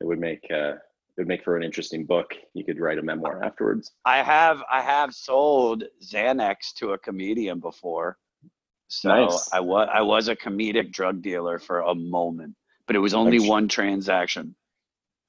it 0.00 0.04
would 0.06 0.20
make 0.20 0.46
uh, 0.48 0.74
it 0.74 1.18
would 1.18 1.26
make 1.26 1.42
for 1.42 1.56
an 1.56 1.64
interesting 1.64 2.06
book. 2.06 2.36
You 2.54 2.64
could 2.64 2.78
write 2.78 2.98
a 2.98 3.02
memoir 3.02 3.42
afterwards. 3.42 3.90
I 4.04 4.22
have 4.22 4.62
I 4.70 4.82
have 4.82 5.12
sold 5.12 5.82
Xanax 6.00 6.72
to 6.76 6.92
a 6.92 6.98
comedian 6.98 7.58
before, 7.58 8.16
so 8.86 9.08
Nice. 9.08 9.48
I 9.52 9.58
was 9.58 9.88
I 9.92 10.02
was 10.02 10.28
a 10.28 10.36
comedic 10.36 10.92
drug 10.92 11.20
dealer 11.20 11.58
for 11.58 11.80
a 11.80 11.96
moment, 11.96 12.54
but 12.86 12.94
it 12.94 13.00
was 13.00 13.12
only 13.12 13.40
sh- 13.40 13.48
one 13.48 13.66
transaction. 13.66 14.54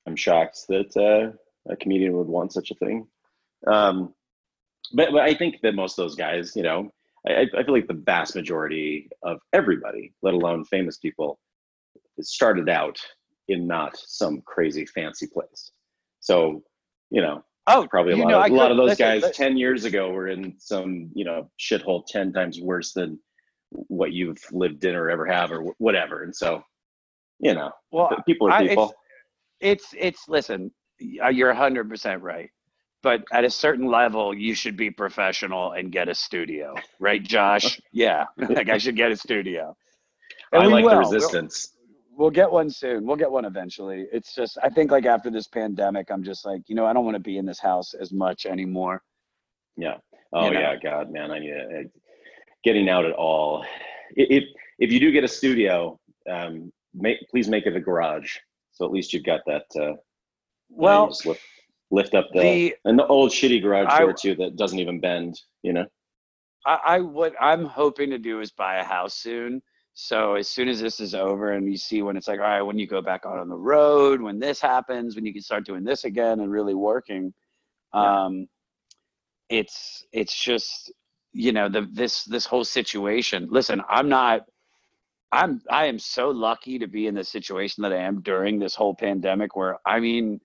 I'm 0.07 0.15
shocked 0.15 0.59
that 0.69 0.95
uh, 0.97 1.35
a 1.71 1.75
comedian 1.75 2.17
would 2.17 2.27
want 2.27 2.53
such 2.53 2.71
a 2.71 2.75
thing. 2.75 3.07
Um, 3.67 4.13
but, 4.93 5.11
but 5.11 5.21
I 5.21 5.33
think 5.33 5.61
that 5.61 5.75
most 5.75 5.97
of 5.97 6.03
those 6.03 6.15
guys, 6.15 6.55
you 6.55 6.63
know, 6.63 6.91
I, 7.27 7.45
I 7.57 7.63
feel 7.63 7.73
like 7.73 7.87
the 7.87 7.93
vast 7.93 8.35
majority 8.35 9.09
of 9.23 9.39
everybody, 9.53 10.13
let 10.21 10.33
alone 10.33 10.65
famous 10.65 10.97
people, 10.97 11.39
started 12.19 12.69
out 12.69 12.97
in 13.47 13.67
not 13.67 13.95
some 13.97 14.41
crazy 14.41 14.85
fancy 14.85 15.27
place. 15.27 15.71
So, 16.19 16.63
you 17.09 17.21
know, 17.21 17.43
Oh, 17.67 17.87
probably 17.89 18.13
a 18.13 18.17
lot 18.17 18.27
know, 18.27 18.41
of 18.41 18.51
a 18.51 18.55
lot 18.55 18.71
of 18.71 18.77
those 18.77 18.89
listen, 18.89 19.05
guys 19.05 19.23
li- 19.23 19.31
10 19.33 19.55
years 19.55 19.85
ago 19.85 20.09
were 20.09 20.29
in 20.29 20.55
some, 20.57 21.11
you 21.13 21.23
know, 21.23 21.49
shithole 21.59 22.03
10 22.07 22.33
times 22.33 22.59
worse 22.59 22.91
than 22.91 23.19
what 23.69 24.13
you've 24.13 24.43
lived 24.51 24.83
in 24.83 24.95
or 24.95 25.11
ever 25.11 25.25
have 25.27 25.51
or 25.51 25.65
whatever. 25.77 26.23
And 26.23 26.35
so, 26.35 26.63
you 27.39 27.53
know, 27.53 27.71
Well, 27.91 28.09
people 28.25 28.47
are 28.47 28.51
I- 28.53 28.67
people. 28.67 28.93
It's 29.61 29.93
it's 29.97 30.27
listen 30.27 30.71
you're 30.99 31.53
100% 31.53 32.21
right 32.21 32.49
but 33.03 33.23
at 33.33 33.43
a 33.43 33.49
certain 33.49 33.87
level 33.87 34.33
you 34.33 34.53
should 34.53 34.77
be 34.77 34.91
professional 34.91 35.71
and 35.71 35.91
get 35.91 36.07
a 36.07 36.13
studio 36.15 36.75
right 36.99 37.23
josh 37.23 37.79
yeah 37.91 38.25
like 38.49 38.69
i 38.69 38.77
should 38.77 38.95
get 38.95 39.11
a 39.11 39.15
studio 39.17 39.75
And 40.51 40.63
I 40.63 40.65
like 40.67 40.83
the 40.83 40.89
will. 40.89 40.99
We'll- 41.01 41.11
resistance. 41.11 41.71
we'll 42.15 42.29
get 42.29 42.51
one 42.51 42.69
soon 42.69 43.05
we'll 43.05 43.15
get 43.15 43.31
one 43.31 43.45
eventually 43.45 44.05
it's 44.11 44.35
just 44.35 44.57
i 44.63 44.69
think 44.69 44.91
like 44.91 45.05
after 45.05 45.31
this 45.31 45.47
pandemic 45.47 46.11
i'm 46.11 46.23
just 46.23 46.45
like 46.45 46.61
you 46.67 46.75
know 46.75 46.85
i 46.85 46.93
don't 46.93 47.05
want 47.05 47.15
to 47.15 47.21
be 47.31 47.37
in 47.37 47.45
this 47.45 47.59
house 47.59 47.93
as 47.93 48.11
much 48.11 48.45
anymore 48.45 49.01
Yeah. 49.77 49.97
Oh 50.33 50.45
you 50.45 50.51
know. 50.53 50.59
yeah, 50.59 50.75
God, 50.81 51.11
man, 51.11 51.29
I 51.31 51.39
need 51.39 51.49
to, 51.49 51.83
getting 52.63 52.87
out 52.87 53.03
at 53.05 53.11
all. 53.13 53.65
If 54.15 54.43
if 54.79 54.89
you 54.91 54.99
do 54.99 55.11
get 55.11 55.25
a 55.25 55.27
studio, 55.27 55.99
um, 56.29 56.71
make 56.93 57.17
please 57.29 57.49
make 57.49 57.65
it 57.65 57.75
a 57.75 57.81
garage, 57.81 58.37
so 58.81 58.85
at 58.87 58.91
least 58.91 59.13
you've 59.13 59.23
got 59.23 59.41
that. 59.45 59.65
Uh, 59.79 59.93
well 60.69 61.07
lift, 61.25 61.41
lift 61.91 62.15
up 62.15 62.27
the, 62.33 62.39
the 62.39 62.75
and 62.85 62.97
the 62.97 63.05
old 63.05 63.31
shitty 63.31 63.61
garage 63.61 63.87
I- 63.89 63.99
door 63.99 64.13
too 64.13 64.35
that 64.35 64.55
doesn't 64.55 64.79
even 64.79 64.99
bend. 64.99 65.39
You 65.61 65.73
know. 65.73 65.85
I, 66.65 66.79
I 66.85 66.99
what 66.99 67.33
I'm 67.39 67.65
hoping 67.65 68.09
to 68.11 68.17
do 68.17 68.39
is 68.39 68.51
buy 68.51 68.77
a 68.77 68.83
house 68.83 69.13
soon. 69.15 69.61
So 69.93 70.35
as 70.35 70.47
soon 70.47 70.67
as 70.69 70.79
this 70.81 70.99
is 70.99 71.13
over 71.13 71.51
and 71.51 71.69
you 71.69 71.77
see 71.77 72.01
when 72.01 72.17
it's 72.17 72.27
like, 72.27 72.39
all 72.39 72.45
right, 72.45 72.61
when 72.61 72.79
you 72.79 72.87
go 72.87 73.01
back 73.01 73.21
out 73.25 73.37
on 73.37 73.49
the 73.49 73.57
road, 73.57 74.21
when 74.21 74.39
this 74.39 74.61
happens, 74.61 75.15
when 75.15 75.25
you 75.25 75.33
can 75.33 75.41
start 75.41 75.65
doing 75.65 75.83
this 75.83 76.05
again 76.05 76.39
and 76.39 76.51
really 76.51 76.73
working, 76.75 77.33
Yeah. 77.93 78.25
um, 78.25 78.47
it's 79.49 80.05
it's 80.11 80.35
just 80.43 80.91
you 81.33 81.51
know 81.51 81.69
the 81.69 81.87
this 81.91 82.23
this 82.23 82.45
whole 82.45 82.63
situation. 82.63 83.47
Listen, 83.51 83.81
I'm 83.89 84.09
not. 84.09 84.41
I'm 85.31 85.61
I 85.69 85.85
am 85.85 85.99
so 85.99 86.29
lucky 86.29 86.79
to 86.79 86.87
be 86.87 87.07
in 87.07 87.15
the 87.15 87.23
situation 87.23 87.83
that 87.83 87.93
I 87.93 87.97
am 87.97 88.21
during 88.21 88.59
this 88.59 88.75
whole 88.75 88.93
pandemic 88.95 89.55
where 89.55 89.77
I 89.85 89.99
mean 89.99 90.41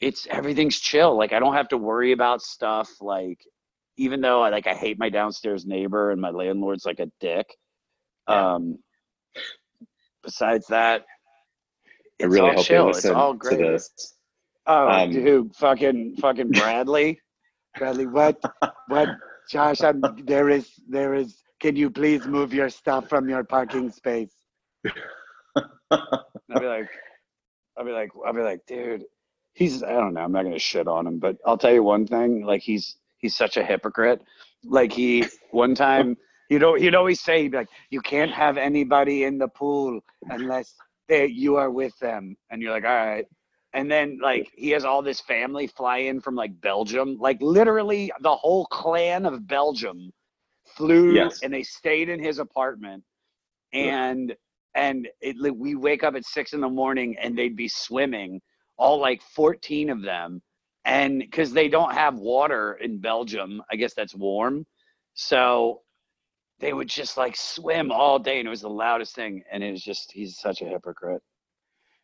it's 0.00 0.26
everything's 0.28 0.78
chill. 0.78 1.16
Like 1.16 1.32
I 1.32 1.38
don't 1.38 1.54
have 1.54 1.68
to 1.68 1.78
worry 1.78 2.12
about 2.12 2.42
stuff 2.42 2.90
like 3.00 3.38
even 3.96 4.20
though 4.20 4.42
I 4.42 4.50
like 4.50 4.66
I 4.66 4.74
hate 4.74 4.98
my 4.98 5.08
downstairs 5.08 5.64
neighbor 5.66 6.10
and 6.10 6.20
my 6.20 6.30
landlord's 6.30 6.84
like 6.84 7.00
a 7.00 7.10
dick. 7.20 7.46
Yeah. 8.28 8.54
Um 8.54 8.78
besides 10.22 10.66
that 10.68 11.02
I 12.20 12.26
it's 12.26 12.32
really 12.32 12.50
all 12.50 12.56
hope 12.56 12.64
chill. 12.64 12.88
It's 12.90 13.04
all 13.06 13.32
to 13.32 13.38
great. 13.38 13.58
this. 13.58 14.14
Oh, 14.66 14.88
Um, 14.88 15.10
dude, 15.10 15.54
fucking 15.56 16.16
fucking 16.20 16.50
Bradley. 16.50 17.20
Bradley, 17.78 18.06
what 18.06 18.40
what 18.88 19.08
Josh, 19.50 19.82
I'm, 19.82 20.02
there 20.24 20.48
is 20.48 20.70
there 20.88 21.14
is. 21.14 21.42
Can 21.64 21.76
you 21.76 21.88
please 21.88 22.26
move 22.26 22.52
your 22.52 22.68
stuff 22.68 23.08
from 23.08 23.26
your 23.26 23.42
parking 23.42 23.90
space? 23.90 24.34
I'll 25.90 26.60
be 26.60 26.66
like, 26.66 26.90
I'll 27.78 27.86
be 27.86 27.90
like, 27.90 28.10
I'll 28.26 28.34
be 28.34 28.42
like, 28.42 28.66
dude, 28.66 29.04
he's. 29.54 29.82
I 29.82 29.92
don't 29.92 30.12
know. 30.12 30.20
I'm 30.20 30.30
not 30.30 30.42
gonna 30.42 30.58
shit 30.58 30.86
on 30.86 31.06
him, 31.06 31.18
but 31.18 31.38
I'll 31.46 31.56
tell 31.56 31.72
you 31.72 31.82
one 31.82 32.06
thing. 32.06 32.44
Like 32.44 32.60
he's 32.60 32.96
he's 33.16 33.34
such 33.34 33.56
a 33.56 33.64
hypocrite. 33.64 34.20
Like 34.62 34.92
he 34.92 35.24
one 35.52 35.74
time, 35.74 36.18
you 36.50 36.58
know, 36.58 36.74
he'd 36.74 36.94
always 36.94 37.22
say, 37.22 37.44
he'd 37.44 37.52
be 37.52 37.56
like, 37.56 37.70
you 37.88 38.02
can't 38.02 38.30
have 38.30 38.58
anybody 38.58 39.24
in 39.24 39.38
the 39.38 39.48
pool 39.48 40.00
unless 40.28 40.74
they 41.08 41.28
you 41.28 41.56
are 41.56 41.70
with 41.70 41.98
them, 41.98 42.36
and 42.50 42.60
you're 42.60 42.72
like, 42.72 42.84
all 42.84 42.90
right. 42.90 43.24
And 43.72 43.90
then 43.90 44.18
like 44.22 44.50
he 44.54 44.68
has 44.72 44.84
all 44.84 45.00
this 45.00 45.22
family 45.22 45.66
fly 45.66 45.96
in 45.96 46.20
from 46.20 46.34
like 46.34 46.60
Belgium, 46.60 47.16
like 47.18 47.38
literally 47.40 48.12
the 48.20 48.36
whole 48.36 48.66
clan 48.66 49.24
of 49.24 49.46
Belgium 49.48 50.12
flew 50.76 51.12
Yes. 51.12 51.42
and 51.42 51.52
they 51.52 51.62
stayed 51.62 52.08
in 52.08 52.22
his 52.22 52.38
apartment, 52.38 53.02
and 53.72 54.34
and 54.76 55.06
it, 55.20 55.36
like, 55.38 55.52
we 55.56 55.76
wake 55.76 56.02
up 56.02 56.16
at 56.16 56.24
six 56.24 56.52
in 56.52 56.60
the 56.60 56.68
morning 56.68 57.16
and 57.22 57.38
they'd 57.38 57.54
be 57.54 57.68
swimming, 57.68 58.40
all 58.76 58.98
like 58.98 59.22
14 59.22 59.88
of 59.88 60.02
them. 60.02 60.42
And 60.84 61.20
because 61.20 61.52
they 61.52 61.68
don't 61.68 61.92
have 61.94 62.16
water 62.16 62.74
in 62.82 62.98
Belgium, 62.98 63.62
I 63.70 63.76
guess 63.76 63.94
that's 63.94 64.16
warm. 64.16 64.66
So 65.14 65.82
they 66.58 66.72
would 66.72 66.88
just 66.88 67.16
like 67.16 67.36
swim 67.36 67.92
all 67.92 68.18
day 68.18 68.40
and 68.40 68.48
it 68.48 68.50
was 68.50 68.62
the 68.62 68.68
loudest 68.68 69.14
thing. 69.14 69.44
And 69.52 69.62
it 69.62 69.70
was 69.70 69.80
just, 69.80 70.10
he's 70.10 70.40
such 70.40 70.60
a 70.60 70.64
hypocrite. 70.64 71.22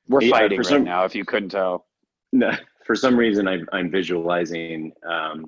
We're 0.06 0.22
Yeah, 0.22 0.30
fighting 0.30 0.58
right 0.58 0.66
some- 0.66 0.84
now, 0.84 1.04
if 1.04 1.16
you 1.16 1.24
couldn't 1.24 1.48
tell. 1.48 1.86
No, 2.32 2.52
for 2.86 2.94
some 2.94 3.16
reason, 3.16 3.48
I'm, 3.48 3.66
I'm 3.72 3.90
visualizing 3.90 4.92
um, 5.08 5.46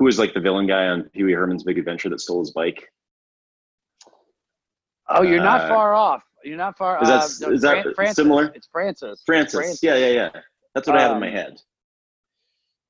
who 0.00 0.06
was 0.06 0.18
like 0.18 0.32
the 0.32 0.40
villain 0.40 0.66
guy 0.66 0.86
on 0.86 1.02
Pee 1.12 1.24
Wee 1.24 1.32
Herman's 1.34 1.62
Big 1.62 1.76
Adventure 1.78 2.08
that 2.08 2.22
stole 2.22 2.40
his 2.40 2.52
bike. 2.52 2.88
Oh, 5.10 5.20
you're 5.22 5.42
not 5.42 5.60
Uh, 5.62 5.68
far 5.68 5.92
off. 5.92 6.24
You're 6.42 6.56
not 6.56 6.78
far 6.78 7.02
is 7.02 7.08
that- 7.08 7.46
uh, 7.46 7.48
no, 7.50 7.54
is 7.54 7.60
that 7.60 7.94
Francis. 7.94 8.16
similar? 8.16 8.46
It's 8.54 8.66
Francis. 8.72 9.22
Francis. 9.26 9.54
Francis. 9.54 9.82
Yeah, 9.82 9.96
yeah, 9.96 10.08
yeah. 10.34 10.40
That's 10.74 10.88
what 10.88 10.96
I 10.96 11.02
have 11.02 11.12
in 11.12 11.20
my 11.20 11.26
Um, 11.28 11.32
head. 11.34 11.60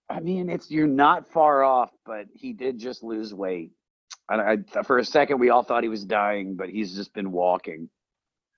I 0.09 0.21
mean, 0.21 0.49
it's 0.49 0.71
you're 0.71 0.87
not 0.87 1.27
far 1.27 1.65
off, 1.65 1.91
but 2.07 2.27
he 2.33 2.53
did 2.53 2.79
just 2.79 3.03
lose 3.03 3.35
weight. 3.35 3.73
And 4.29 4.41
I, 4.41 4.83
for 4.85 4.99
a 4.99 5.05
second, 5.05 5.41
we 5.41 5.51
all 5.51 5.65
thought 5.65 5.83
he 5.83 5.89
was 5.89 6.05
dying, 6.05 6.55
but 6.55 6.69
he's 6.69 6.95
just 6.95 7.13
been 7.13 7.33
walking. 7.33 7.91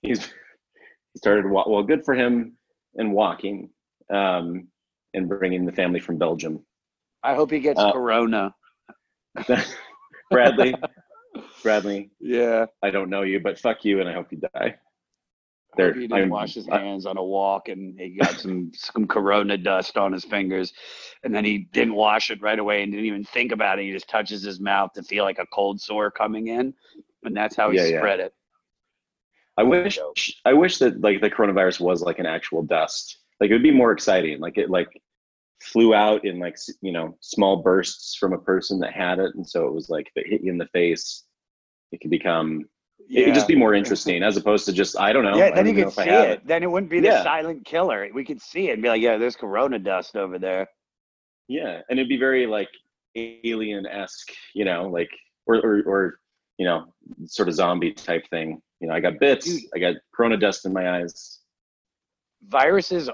He's 0.03 0.27
he 0.27 1.19
started 1.19 1.51
well, 1.51 1.83
good 1.85 2.05
for 2.05 2.13
him 2.15 2.59
and 2.97 3.15
walking 3.15 3.71
um, 4.11 4.69
and 5.15 5.27
bringing 5.27 5.65
the 5.65 5.73
family 5.73 6.01
from 6.01 6.19
Belgium. 6.19 6.67
I 7.23 7.35
hope 7.35 7.51
he 7.51 7.61
gets 7.61 7.79
Uh, 7.81 7.93
corona. 7.93 8.55
Bradley, 10.31 10.75
Bradley, 11.63 12.11
Yeah, 12.21 12.67
I 12.83 12.91
don't 12.91 13.11
know 13.11 13.23
you, 13.23 13.41
but 13.41 13.59
fuck 13.59 13.85
you, 13.85 14.01
and 14.01 14.09
I 14.09 14.13
hope 14.13 14.33
you 14.33 14.39
die. 14.55 14.77
There, 15.77 15.95
he 15.95 16.01
didn't 16.03 16.13
I'm- 16.13 16.29
wash 16.29 16.53
his 16.55 16.67
hands 16.67 17.07
on 17.07 17.17
a 17.17 17.23
walk 17.25 17.69
and 17.69 17.99
he 17.99 18.11
got 18.11 18.33
some 18.33 18.71
some 18.75 19.07
corona 19.07 19.57
dust 19.57 19.97
on 19.97 20.13
his 20.13 20.25
fingers, 20.25 20.73
and 21.25 21.35
then 21.35 21.45
he 21.47 21.59
didn't 21.73 21.95
wash 21.95 22.31
it 22.31 22.43
right 22.43 22.59
away 22.59 22.83
and 22.83 22.93
didn't 22.93 23.07
even 23.07 23.25
think 23.25 23.53
about 23.53 23.79
it. 23.79 23.85
He 23.87 23.93
just 23.93 24.09
touches 24.09 24.43
his 24.43 24.61
mouth 24.61 24.93
to 24.95 25.03
feel 25.03 25.25
like 25.25 25.39
a 25.39 25.47
cold 25.47 25.81
sore 25.81 26.11
coming 26.11 26.49
in, 26.49 26.75
and 27.25 27.35
that's 27.35 27.57
how 27.57 27.71
he 27.71 27.79
Yeah, 27.79 27.87
yeah. 27.87 27.99
spread 28.01 28.21
it. 28.21 28.35
I 29.57 29.63
wish 29.63 29.99
I 30.45 30.53
wish 30.53 30.77
that 30.79 31.01
like 31.01 31.21
the 31.23 31.31
coronavirus 31.31 31.81
was 31.81 32.03
like 32.03 32.19
an 32.19 32.27
actual 32.27 32.63
dust. 32.63 33.19
Like 33.41 33.49
it 33.49 33.55
would 33.55 33.63
be 33.63 33.71
more 33.71 33.93
exciting. 33.93 34.41
Like 34.41 34.59
it 34.59 34.69
like 34.69 35.01
flew 35.63 35.95
out 35.95 36.25
in 36.25 36.39
like 36.39 36.57
you 36.81 36.93
know 36.93 37.17
small 37.21 37.63
bursts 37.63 38.17
from 38.17 38.33
a 38.33 38.39
person 38.39 38.79
that 38.81 38.93
had 38.93 39.19
it, 39.19 39.35
and 39.35 39.47
so 39.47 39.67
it 39.67 39.73
was 39.73 39.89
like 39.89 40.11
if 40.15 40.25
it 40.25 40.31
hit 40.31 40.43
you 40.43 40.51
in 40.51 40.59
the 40.59 40.69
face, 40.73 41.25
it 41.93 42.01
could 42.01 42.11
become 42.11 42.65
it 43.11 43.27
would 43.27 43.35
just 43.35 43.49
be 43.49 43.57
more 43.57 43.75
interesting 43.75 44.23
as 44.23 44.37
opposed 44.37 44.65
to 44.67 44.73
just 44.73 44.99
I 44.99 45.13
don't 45.13 45.25
know. 45.25 45.37
Yeah, 45.37 45.55
then 45.55 45.67
you 45.67 45.75
could 45.75 45.93
see 45.93 46.03
I 46.03 46.07
have 46.07 46.29
it. 46.31 46.47
Then 46.47 46.63
it 46.63 46.71
wouldn't 46.71 46.91
be 46.91 47.01
the 47.01 47.23
silent 47.23 47.65
killer. 47.65 48.09
We 48.15 48.25
could 48.25 48.41
see 48.41 48.69
it 48.69 48.75
and 48.75 48.83
be 48.83 48.89
like, 48.89 49.03
yeah, 49.03 49.17
there's 49.17 49.37
corona 49.37 49.79
dust 49.79 50.17
over 50.17 50.39
there. 50.39 50.69
Yeah, 51.49 51.81
and 51.89 51.99
it'd 51.99 52.09
be 52.09 52.17
very 52.17 52.47
like 52.47 52.69
alien 53.17 53.87
esque, 53.87 54.33
you 54.55 54.65
know, 54.65 54.89
like 54.89 55.11
or, 55.47 55.57
or 55.57 55.83
or 55.87 56.19
you 56.59 56.67
know, 56.67 56.87
sort 57.27 57.49
of 57.49 57.55
zombie 57.55 57.93
type 57.93 58.27
thing. 58.31 58.61
You 58.81 58.89
know, 58.89 58.95
I 58.95 59.01
got 59.01 59.19
bits, 59.19 59.47
Dude. 59.47 59.63
I 59.75 59.79
got 59.79 59.97
corona 60.15 60.37
dust 60.37 60.65
in 60.65 60.73
my 60.73 61.01
eyes. 61.01 61.41
Viruses, 62.49 63.09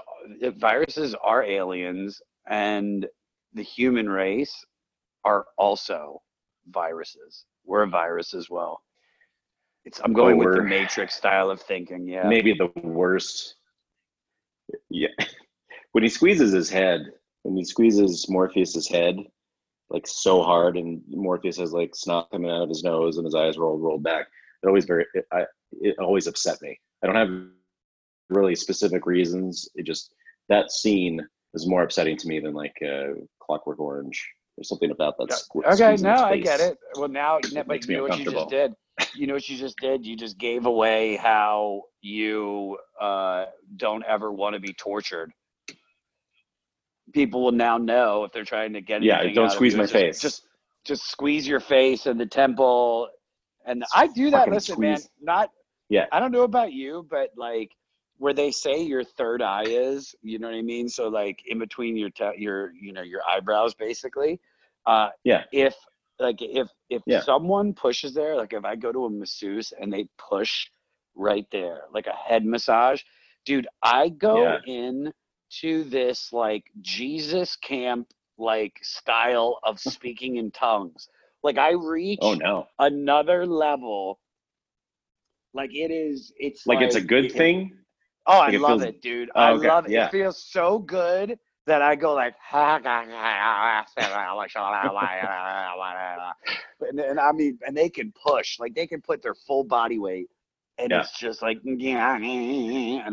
viruses 0.57 1.15
are 1.23 1.43
aliens, 1.43 2.19
and 2.49 3.07
the 3.53 3.63
human 3.63 4.09
race 4.09 4.65
are 5.23 5.45
also 5.57 6.21
viruses. 6.69 7.45
We're 7.65 7.83
a 7.83 7.87
virus 7.87 8.33
as 8.33 8.49
well. 8.49 8.81
It's. 9.85 10.01
I'm 10.03 10.13
going 10.13 10.37
with 10.37 10.55
the 10.55 10.63
Matrix 10.63 11.15
style 11.15 11.49
of 11.49 11.61
thinking. 11.61 12.07
Yeah. 12.07 12.27
Maybe 12.27 12.53
the 12.53 12.71
worst. 12.81 13.55
Yeah, 14.89 15.07
when 15.93 16.03
he 16.03 16.09
squeezes 16.09 16.51
his 16.51 16.69
head, 16.69 17.11
when 17.43 17.55
he 17.55 17.63
squeezes 17.63 18.29
Morpheus's 18.29 18.87
head, 18.87 19.17
like 19.89 20.05
so 20.05 20.43
hard, 20.43 20.77
and 20.77 21.01
Morpheus 21.07 21.57
has 21.57 21.73
like 21.73 21.95
snot 21.95 22.29
coming 22.31 22.51
out 22.51 22.63
of 22.63 22.69
his 22.69 22.83
nose 22.83 23.17
and 23.17 23.25
his 23.25 23.35
eyes 23.35 23.57
rolled 23.57 23.81
rolled 23.81 24.03
back. 24.03 24.27
It 24.61 24.67
always 24.67 24.85
very, 24.85 25.05
it, 25.13 25.25
I, 25.31 25.45
it 25.79 25.97
always 25.99 26.27
upset 26.27 26.61
me. 26.61 26.77
I 27.03 27.07
don't 27.07 27.15
have 27.15 27.47
really 28.29 28.55
specific 28.55 29.05
reasons. 29.05 29.69
It 29.75 29.85
just 29.85 30.13
that 30.49 30.71
scene 30.71 31.25
is 31.53 31.67
more 31.67 31.83
upsetting 31.83 32.17
to 32.17 32.27
me 32.27 32.39
than 32.39 32.53
like 32.53 32.75
uh, 32.85 33.13
Clockwork 33.41 33.79
Orange. 33.79 34.27
There's 34.57 34.67
something 34.69 34.91
about 34.91 35.17
that. 35.17 35.29
squ- 35.29 35.65
Okay, 35.73 36.01
no, 36.01 36.11
I 36.15 36.37
get 36.37 36.59
it. 36.59 36.77
Well, 36.95 37.07
now, 37.07 37.39
but 37.53 37.67
makes 37.67 37.87
you 37.87 37.97
know 37.97 38.03
what 38.03 38.19
you 38.19 38.25
just 38.29 38.49
did. 38.49 38.73
You 39.15 39.27
know 39.27 39.33
what 39.35 39.47
you 39.47 39.57
just 39.57 39.77
did. 39.77 40.05
You 40.05 40.17
just 40.17 40.37
gave 40.37 40.65
away 40.65 41.15
how 41.15 41.83
you 42.01 42.77
uh, 42.99 43.45
don't 43.77 44.03
ever 44.05 44.31
want 44.31 44.55
to 44.55 44.59
be 44.59 44.73
tortured. 44.73 45.31
People 47.13 47.43
will 47.43 47.53
now 47.53 47.77
know 47.77 48.25
if 48.25 48.33
they're 48.33 48.43
trying 48.43 48.73
to 48.73 48.81
get. 48.81 49.01
Yeah, 49.01 49.23
don't 49.33 49.51
squeeze 49.51 49.75
my 49.75 49.83
just- 49.83 49.93
face. 49.93 50.19
Just, 50.19 50.43
just 50.85 51.09
squeeze 51.09 51.47
your 51.47 51.59
face 51.59 52.05
and 52.05 52.19
the 52.19 52.25
temple, 52.25 53.07
and 53.65 53.83
I 53.95 54.07
do 54.07 54.29
that. 54.31 54.49
Listen, 54.49 54.79
man, 54.79 54.99
not. 55.21 55.49
Yeah. 55.89 56.05
I 56.11 56.19
don't 56.19 56.31
know 56.31 56.43
about 56.43 56.71
you, 56.71 57.07
but 57.09 57.31
like 57.35 57.71
where 58.19 58.33
they 58.33 58.51
say 58.51 58.81
your 58.81 59.03
third 59.03 59.41
eye 59.41 59.63
is, 59.65 60.13
you 60.21 60.39
know 60.39 60.47
what 60.49 60.55
I 60.57 60.61
mean? 60.61 60.87
So 60.89 61.07
like 61.07 61.41
in 61.47 61.57
between 61.57 61.95
your 61.97 62.09
te- 62.11 62.37
your 62.37 62.71
you 62.73 62.93
know 62.93 63.01
your 63.01 63.21
eyebrows, 63.27 63.73
basically. 63.73 64.39
Uh, 64.85 65.09
Yeah. 65.23 65.45
If 65.51 65.75
like 66.19 66.41
if 66.41 66.69
if 66.89 67.01
Yeah. 67.05 67.23
someone 67.23 67.73
pushes 67.73 68.13
there, 68.13 68.35
like 68.35 68.53
if 68.53 68.65
I 68.65 68.75
go 68.75 68.91
to 68.91 69.05
a 69.05 69.09
masseuse 69.09 69.73
and 69.79 69.91
they 69.91 70.07
push 70.17 70.67
right 71.15 71.47
there, 71.51 71.83
like 71.93 72.07
a 72.07 72.13
head 72.15 72.45
massage, 72.45 73.01
dude, 73.45 73.67
I 73.83 74.09
go 74.09 74.35
Yeah. 74.43 74.59
in 74.65 75.13
to 75.61 75.83
this 75.85 76.31
like 76.33 76.65
Jesus 76.81 77.55
camp 77.55 78.07
like 78.37 78.77
style 78.83 79.59
of 79.63 79.79
speaking 79.93 80.35
in 80.37 80.51
tongues. 80.51 81.07
Like 81.41 81.57
I 81.57 81.71
reach 81.71 82.21
Oh 82.23 82.33
no! 82.33 82.67
another 82.79 83.45
level. 83.45 84.19
Like 85.53 85.73
it 85.73 85.89
is, 85.91 86.31
it's 86.37 86.67
Like, 86.67 86.81
it's 86.81 86.95
a 86.95 87.01
good 87.01 87.25
it- 87.25 87.33
thing. 87.33 87.77
Oh, 88.25 88.39
I 88.39 88.49
it 88.51 88.59
love 88.61 88.81
feels- 88.81 88.95
it, 88.95 89.01
dude. 89.01 89.29
Oh, 89.35 89.39
I 89.41 89.51
okay, 89.53 89.67
love 89.67 89.85
it. 89.85 89.91
yeah. 89.91 90.05
It 90.07 90.11
feels 90.11 90.43
so 90.43 90.79
good 90.79 91.39
that 91.65 91.81
I 91.81 91.95
go 91.95 92.13
like, 92.13 92.35
and, 96.81 96.99
and 96.99 97.19
I 97.19 97.31
mean, 97.31 97.59
and 97.65 97.75
they 97.75 97.89
can 97.89 98.11
push, 98.25 98.59
like 98.59 98.73
they 98.75 98.87
can 98.87 99.01
put 99.01 99.21
their 99.21 99.35
full 99.35 99.63
body 99.63 99.99
weight, 99.99 100.27
and 100.77 100.91
Yeah. 100.91 101.01
it's 101.01 101.17
just 101.19 101.41
like, 101.41 101.59
and 101.63 101.81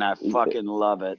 I 0.04 0.14
fucking 0.32 0.66
love 0.66 1.02
it. 1.02 1.18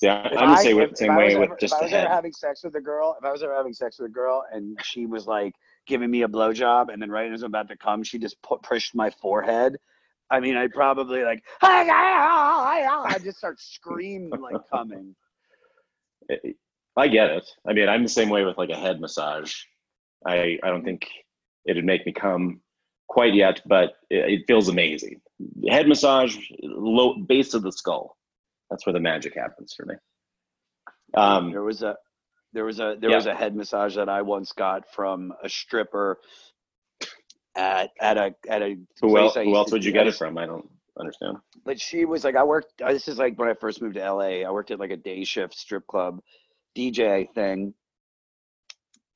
Yeah, 0.00 0.26
If 0.26 0.38
I'm 0.38 0.50
the 0.50 0.54
I- 0.56 0.62
same, 0.62 0.80
if- 0.80 0.90
way- 0.90 0.94
same 0.94 1.10
if 1.12 1.16
way 1.16 1.36
with 1.36 1.50
ever- 1.50 1.56
just 1.60 1.74
if 1.74 1.76
I 1.76 1.80
the 1.80 1.84
was 1.84 1.92
ever 1.92 2.08
head. 2.08 2.14
having 2.14 2.32
sex 2.32 2.64
with 2.64 2.74
a 2.74 2.80
girl, 2.80 3.16
if 3.18 3.24
I 3.24 3.30
was 3.32 3.42
ever 3.42 3.54
having 3.54 3.72
sex 3.72 3.98
with 3.98 4.10
a 4.10 4.12
girl 4.12 4.44
and 4.52 4.78
she 4.82 5.06
was 5.06 5.26
like 5.26 5.54
giving 5.86 6.10
me 6.10 6.22
a 6.22 6.28
blowjob, 6.28 6.92
and 6.92 7.00
then 7.00 7.10
right 7.10 7.30
as 7.32 7.42
I'm 7.42 7.48
about 7.50 7.68
to 7.68 7.76
come, 7.76 8.02
she 8.02 8.18
just 8.18 8.40
pu- 8.42 8.58
pushed 8.62 8.94
my 8.94 9.10
forehead. 9.10 9.76
I 10.32 10.40
mean, 10.40 10.56
I'd 10.56 10.72
probably 10.72 11.22
like, 11.22 11.44
I 11.62 13.18
just 13.22 13.38
start 13.38 13.60
screaming 13.60 14.30
like 14.40 14.56
coming. 14.74 15.14
I 16.96 17.08
get 17.08 17.30
it. 17.30 17.48
I 17.66 17.72
mean, 17.74 17.88
I'm 17.88 18.02
the 18.02 18.08
same 18.08 18.30
way 18.30 18.44
with 18.44 18.56
like 18.58 18.70
a 18.70 18.76
head 18.76 19.00
massage. 19.00 19.54
I 20.26 20.58
I 20.62 20.68
don't 20.68 20.84
think 20.84 21.06
it'd 21.66 21.84
make 21.84 22.06
me 22.06 22.12
come 22.12 22.60
quite 23.08 23.34
yet, 23.34 23.60
but 23.66 23.92
it, 24.10 24.30
it 24.32 24.40
feels 24.46 24.68
amazing. 24.68 25.20
Head 25.68 25.86
massage, 25.88 26.36
low 26.62 27.14
base 27.18 27.54
of 27.54 27.62
the 27.62 27.72
skull. 27.72 28.16
That's 28.70 28.86
where 28.86 28.92
the 28.94 29.00
magic 29.00 29.34
happens 29.36 29.74
for 29.76 29.84
me. 29.86 29.94
Um, 31.14 31.50
There 31.50 31.62
was 31.62 31.82
a 31.82 31.96
there 32.54 32.64
was 32.64 32.80
a 32.80 32.96
there 32.98 33.10
Yeah. 33.10 33.16
was 33.16 33.26
a 33.26 33.34
head 33.34 33.54
massage 33.54 33.96
that 33.96 34.08
I 34.08 34.22
once 34.22 34.52
got 34.52 34.90
from 34.94 35.32
a 35.42 35.48
stripper 35.48 36.18
at 37.56 37.90
at 38.00 38.16
a 38.18 38.34
at 38.48 38.62
a 38.62 38.76
who 39.00 39.18
else? 39.18 39.34
Who 39.34 39.54
else 39.56 39.72
would 39.72 39.84
you 39.84 39.92
get 39.92 40.06
it 40.06 40.14
from? 40.14 40.38
I 40.38 40.46
don't 40.46 40.68
understand. 40.98 41.38
but 41.64 41.80
she 41.80 42.04
was 42.04 42.24
like, 42.24 42.36
I 42.36 42.44
worked. 42.44 42.80
uh, 42.82 42.92
This 42.92 43.08
is 43.08 43.18
like 43.18 43.38
when 43.38 43.48
I 43.48 43.54
first 43.54 43.80
moved 43.82 43.94
to 43.96 44.12
LA. 44.12 44.42
I 44.46 44.50
worked 44.50 44.70
at 44.70 44.78
like 44.80 44.90
a 44.90 44.96
day 44.96 45.24
shift 45.24 45.54
strip 45.54 45.86
club 45.86 46.20
DJ 46.76 47.32
thing, 47.34 47.74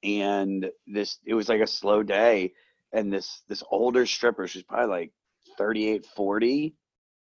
and 0.03 0.71
this 0.87 1.19
it 1.25 1.35
was 1.35 1.49
like 1.49 1.61
a 1.61 1.67
slow 1.67 2.03
day, 2.03 2.53
and 2.93 3.13
this 3.13 3.43
this 3.49 3.63
older 3.71 4.07
stripper, 4.07 4.47
she's 4.47 4.63
probably 4.63 4.89
like 4.89 5.13
38, 5.59 6.05
40. 6.15 6.75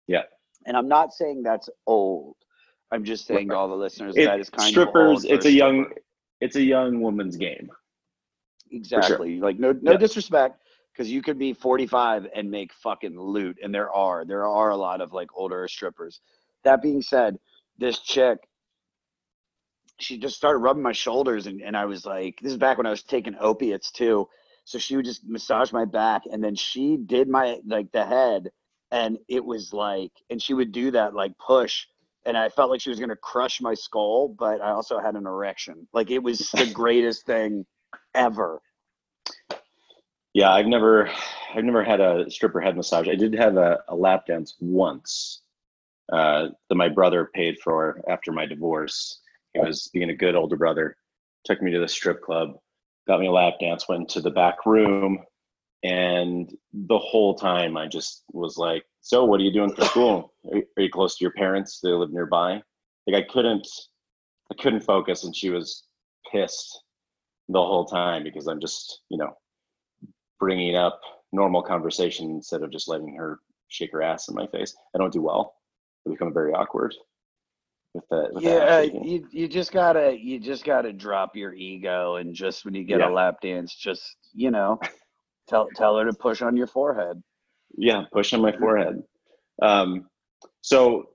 Yeah. 0.06 0.22
And 0.66 0.76
I'm 0.76 0.88
not 0.88 1.12
saying 1.12 1.42
that's 1.42 1.68
old. 1.86 2.36
I'm 2.90 3.04
just 3.04 3.26
saying 3.26 3.48
to 3.50 3.56
all 3.56 3.68
the 3.68 3.74
listeners 3.76 4.14
It- 4.16 4.24
that 4.26 4.40
is 4.40 4.50
kind 4.50 4.68
strippers. 4.70 5.18
of 5.18 5.20
strippers. 5.20 5.38
it's 5.38 5.46
a 5.46 5.52
young. 5.52 5.86
It's 6.40 6.56
a 6.56 6.62
young 6.62 7.00
woman's 7.00 7.36
game. 7.36 7.70
Exactly. 8.70 9.38
Like 9.40 9.58
no 9.58 9.72
no 9.72 9.92
Yeah. 9.92 9.98
disrespect, 9.98 10.62
because 10.94 11.10
you 11.10 11.22
could 11.22 11.38
be 11.38 11.52
45 11.52 12.28
and 12.34 12.50
make 12.50 12.72
fucking 12.72 13.18
loot, 13.18 13.58
and 13.62 13.74
there 13.74 13.90
are 13.90 14.24
there 14.24 14.46
are 14.46 14.70
a 14.70 14.76
lot 14.76 15.00
of 15.00 15.12
like 15.12 15.28
older 15.34 15.66
strippers. 15.68 16.20
That 16.62 16.82
being 16.82 17.02
said, 17.02 17.38
this 17.78 17.98
chick, 17.98 18.38
she 19.98 20.18
just 20.18 20.36
started 20.36 20.58
rubbing 20.58 20.82
my 20.82 20.92
shoulders, 20.92 21.46
and, 21.46 21.60
and 21.60 21.76
I 21.76 21.84
was 21.86 22.06
like, 22.06 22.38
this 22.40 22.52
is 22.52 22.58
back 22.58 22.78
when 22.78 22.86
I 22.86 22.90
was 22.90 23.02
taking 23.02 23.34
opiates 23.40 23.90
too. 23.90 24.28
So 24.64 24.78
she 24.78 24.96
would 24.96 25.04
just 25.04 25.26
massage 25.26 25.72
my 25.72 25.84
back, 25.84 26.22
and 26.30 26.42
then 26.42 26.54
she 26.54 26.96
did 26.96 27.28
my 27.28 27.58
like 27.66 27.90
the 27.92 28.06
head, 28.06 28.50
and 28.92 29.18
it 29.28 29.44
was 29.44 29.72
like, 29.72 30.12
and 30.30 30.40
she 30.40 30.54
would 30.54 30.72
do 30.72 30.90
that 30.92 31.14
like 31.14 31.32
push. 31.38 31.86
And 32.26 32.38
I 32.38 32.48
felt 32.48 32.70
like 32.70 32.80
she 32.80 32.88
was 32.88 33.00
gonna 33.00 33.16
crush 33.16 33.60
my 33.60 33.74
skull, 33.74 34.28
but 34.28 34.62
I 34.62 34.70
also 34.70 34.98
had 35.00 35.16
an 35.16 35.26
erection. 35.26 35.86
Like 35.92 36.10
it 36.10 36.22
was 36.22 36.38
the 36.52 36.70
greatest 36.72 37.26
thing 37.26 37.66
ever. 38.14 38.62
Yeah, 40.34 40.50
I've 40.50 40.66
never, 40.66 41.08
I've 41.54 41.64
never 41.64 41.84
had 41.84 42.00
a 42.00 42.28
stripper 42.28 42.60
head 42.60 42.76
massage. 42.76 43.08
I 43.08 43.14
did 43.14 43.34
have 43.34 43.56
a, 43.56 43.78
a 43.88 43.94
lap 43.94 44.26
dance 44.26 44.56
once 44.60 45.42
uh, 46.12 46.48
that 46.68 46.74
my 46.74 46.88
brother 46.88 47.30
paid 47.32 47.58
for 47.62 48.02
after 48.08 48.32
my 48.32 48.44
divorce. 48.44 49.20
He 49.54 49.60
was 49.60 49.88
being 49.92 50.10
a 50.10 50.16
good 50.16 50.34
older 50.34 50.56
brother. 50.56 50.96
Took 51.44 51.62
me 51.62 51.70
to 51.70 51.78
the 51.78 51.86
strip 51.86 52.20
club, 52.20 52.58
got 53.06 53.20
me 53.20 53.26
a 53.28 53.32
lap 53.32 53.54
dance, 53.60 53.88
went 53.88 54.08
to 54.10 54.20
the 54.20 54.30
back 54.30 54.66
room, 54.66 55.20
and 55.84 56.52
the 56.72 56.98
whole 56.98 57.36
time 57.36 57.76
I 57.76 57.86
just 57.86 58.24
was 58.32 58.56
like, 58.56 58.84
"So, 59.02 59.24
what 59.24 59.40
are 59.40 59.44
you 59.44 59.52
doing 59.52 59.72
for 59.72 59.84
school? 59.84 60.32
Are 60.52 60.58
are 60.76 60.82
you 60.82 60.90
close 60.90 61.16
to 61.16 61.24
your 61.24 61.32
parents? 61.32 61.78
They 61.80 61.90
live 61.90 62.10
nearby." 62.10 62.62
Like 63.06 63.24
I 63.24 63.32
couldn't, 63.32 63.68
I 64.50 64.54
couldn't 64.60 64.80
focus, 64.80 65.24
and 65.24 65.36
she 65.36 65.50
was 65.50 65.84
pissed 66.32 66.82
the 67.48 67.62
whole 67.62 67.84
time 67.84 68.24
because 68.24 68.48
I'm 68.48 68.60
just, 68.60 69.02
you 69.10 69.18
know, 69.18 69.36
bringing 70.38 70.76
up 70.76 71.00
normal 71.32 71.62
conversation 71.62 72.30
instead 72.30 72.62
of 72.62 72.70
just 72.70 72.88
letting 72.88 73.14
her 73.16 73.40
shake 73.68 73.92
her 73.92 74.02
ass 74.02 74.28
in 74.28 74.34
my 74.34 74.46
face. 74.48 74.74
I 74.94 74.98
don't 74.98 75.12
do 75.12 75.22
well. 75.22 75.54
I 76.06 76.10
become 76.10 76.32
very 76.32 76.52
awkward 76.52 76.94
with 77.94 78.04
that. 78.10 78.30
With 78.32 78.42
yeah 78.44 78.82
shaking. 78.82 79.04
you, 79.04 79.28
you 79.30 79.48
just 79.48 79.72
gotta 79.72 80.16
you 80.18 80.38
just 80.38 80.64
gotta 80.64 80.92
drop 80.92 81.34
your 81.36 81.54
ego 81.54 82.16
and 82.16 82.34
just 82.34 82.64
when 82.64 82.74
you 82.74 82.84
get 82.84 83.00
Yeah. 83.00 83.08
a 83.08 83.12
lap 83.12 83.36
dance 83.40 83.74
just 83.74 84.16
you 84.32 84.50
know 84.50 84.78
tell 85.48 85.68
tell 85.74 85.96
her 85.96 86.04
to 86.04 86.12
push 86.12 86.42
on 86.42 86.56
your 86.56 86.66
forehead 86.66 87.22
yeah, 87.76 88.04
push 88.12 88.32
on 88.32 88.40
my 88.40 88.52
forehead. 88.56 89.02
Um, 89.62 90.06
so, 90.60 91.06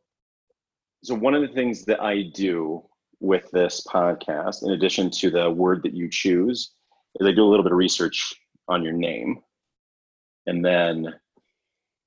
so 1.04 1.16
one 1.16 1.34
of 1.34 1.42
the 1.42 1.48
things 1.54 1.86
that 1.86 2.02
I 2.02 2.24
do 2.34 2.84
with 3.20 3.50
this 3.52 3.86
podcast, 3.88 4.64
in 4.64 4.72
addition 4.72 5.10
to 5.12 5.30
the 5.30 5.50
word 5.50 5.82
that 5.84 5.94
you 5.94 6.10
choose, 6.10 6.74
is 7.20 7.28
I 7.28 7.32
do 7.32 7.44
a 7.44 7.50
little 7.50 7.64
bit 7.64 7.72
of 7.72 7.78
research 7.78 8.34
on 8.70 8.84
your 8.84 8.94
name, 8.94 9.42
and 10.46 10.64
then 10.64 11.14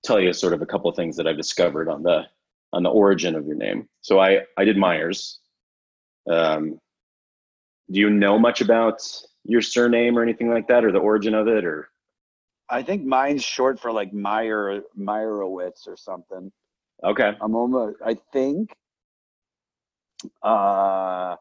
tell 0.04 0.20
you 0.20 0.32
sort 0.32 0.52
of 0.52 0.62
a 0.62 0.66
couple 0.66 0.88
of 0.88 0.96
things 0.96 1.16
that 1.16 1.26
I've 1.26 1.36
discovered 1.36 1.88
on 1.88 2.02
the 2.02 2.26
on 2.72 2.82
the 2.82 2.90
origin 2.90 3.34
of 3.34 3.46
your 3.46 3.56
name. 3.56 3.88
So 4.00 4.20
I 4.20 4.40
I 4.56 4.64
did 4.64 4.76
Myers. 4.76 5.40
Um, 6.30 6.80
do 7.90 8.00
you 8.00 8.08
know 8.08 8.38
much 8.38 8.60
about 8.60 9.02
your 9.44 9.60
surname 9.60 10.16
or 10.16 10.22
anything 10.22 10.50
like 10.50 10.68
that, 10.68 10.84
or 10.84 10.92
the 10.92 10.98
origin 10.98 11.34
of 11.34 11.48
it, 11.48 11.64
or 11.64 11.88
i 12.72 12.82
think 12.82 13.04
mine's 13.04 13.44
short 13.44 13.78
for 13.78 13.92
like 13.92 14.12
meyer 14.12 14.80
meyerowitz 14.98 15.86
or 15.86 15.96
something 15.96 16.50
okay? 17.04 17.32
i'm 17.40 17.54
almost 17.54 17.96
i 18.04 18.14
think 18.32 18.74
uh 20.42 21.36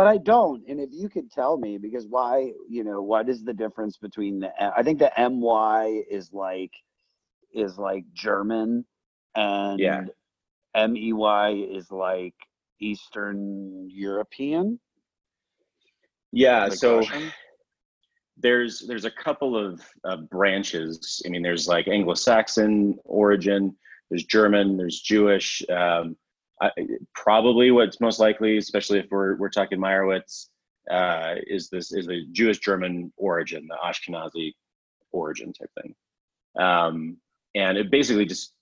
but 0.00 0.06
i 0.06 0.16
don't 0.16 0.66
and 0.66 0.80
if 0.80 0.88
you 0.92 1.10
could 1.10 1.30
tell 1.30 1.58
me 1.58 1.76
because 1.76 2.06
why 2.06 2.50
you 2.66 2.82
know 2.82 3.02
what 3.02 3.28
is 3.28 3.44
the 3.44 3.52
difference 3.52 3.98
between 3.98 4.40
the 4.40 4.50
i 4.74 4.82
think 4.82 4.98
the 4.98 5.12
my 5.28 6.02
is 6.10 6.32
like 6.32 6.72
is 7.52 7.76
like 7.78 8.04
german 8.14 8.82
and 9.34 9.78
Yeah. 9.78 10.88
mey 10.88 11.60
is 11.60 11.90
like 11.90 12.34
eastern 12.80 13.90
european 13.90 14.80
Yeah, 16.32 16.68
like 16.70 16.78
so 16.78 16.96
Russian? 16.96 17.30
there's 18.38 18.80
there's 18.88 19.04
a 19.04 19.10
couple 19.10 19.54
of 19.54 19.82
uh, 20.04 20.16
branches. 20.30 21.22
I 21.26 21.28
mean, 21.28 21.42
there's 21.42 21.68
like 21.68 21.88
Anglo-Saxon 21.88 22.98
origin, 23.04 23.76
there's 24.08 24.24
German, 24.24 24.78
there's 24.78 25.00
Jewish. 25.00 25.62
Um, 25.68 26.16
I, 26.60 26.70
probably 27.14 27.70
what's 27.70 28.00
most 28.00 28.20
likely, 28.20 28.58
especially 28.58 28.98
if 28.98 29.06
we're 29.10 29.36
we're 29.36 29.48
talking 29.48 29.78
Meyerowitz, 29.78 30.48
uh, 30.90 31.36
is 31.46 31.68
this 31.70 31.92
is 31.92 32.06
the 32.06 32.26
Jewish 32.32 32.58
German 32.58 33.12
origin, 33.16 33.68
the 33.68 33.78
Ashkenazi 33.84 34.52
origin 35.12 35.52
type 35.52 35.70
thing, 35.80 35.94
um, 36.62 37.16
and 37.54 37.78
it 37.78 37.90
basically 37.90 38.26
just 38.26 38.52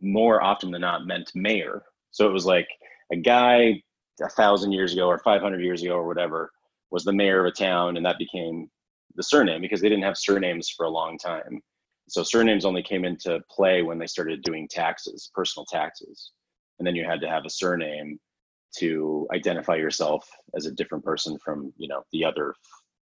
more 0.00 0.42
often 0.42 0.70
than 0.70 0.80
not 0.80 1.06
meant 1.06 1.30
mayor. 1.34 1.82
So 2.10 2.28
it 2.28 2.32
was 2.32 2.46
like 2.46 2.68
a 3.12 3.16
guy 3.16 3.82
a 4.20 4.28
thousand 4.30 4.72
years 4.72 4.92
ago 4.92 5.06
or 5.06 5.18
500 5.18 5.62
years 5.62 5.82
ago 5.82 5.94
or 5.94 6.06
whatever 6.06 6.50
was 6.90 7.04
the 7.04 7.12
mayor 7.12 7.40
of 7.40 7.46
a 7.46 7.52
town, 7.52 7.96
and 7.96 8.06
that 8.06 8.18
became 8.18 8.68
the 9.14 9.22
surname 9.22 9.60
because 9.60 9.80
they 9.80 9.88
didn't 9.88 10.04
have 10.04 10.16
surnames 10.16 10.70
for 10.70 10.86
a 10.86 10.90
long 10.90 11.18
time. 11.18 11.60
So 12.08 12.22
surnames 12.22 12.64
only 12.64 12.82
came 12.82 13.04
into 13.04 13.40
play 13.50 13.82
when 13.82 13.98
they 13.98 14.06
started 14.06 14.42
doing 14.42 14.66
taxes, 14.68 15.30
personal 15.34 15.66
taxes. 15.66 16.32
And 16.78 16.86
then 16.86 16.94
you 16.94 17.04
had 17.04 17.20
to 17.20 17.28
have 17.28 17.44
a 17.44 17.50
surname 17.50 18.18
to 18.78 19.26
identify 19.32 19.76
yourself 19.76 20.28
as 20.54 20.66
a 20.66 20.72
different 20.72 21.04
person 21.04 21.38
from, 21.38 21.72
you 21.76 21.88
know, 21.88 22.02
the 22.12 22.24
other, 22.24 22.54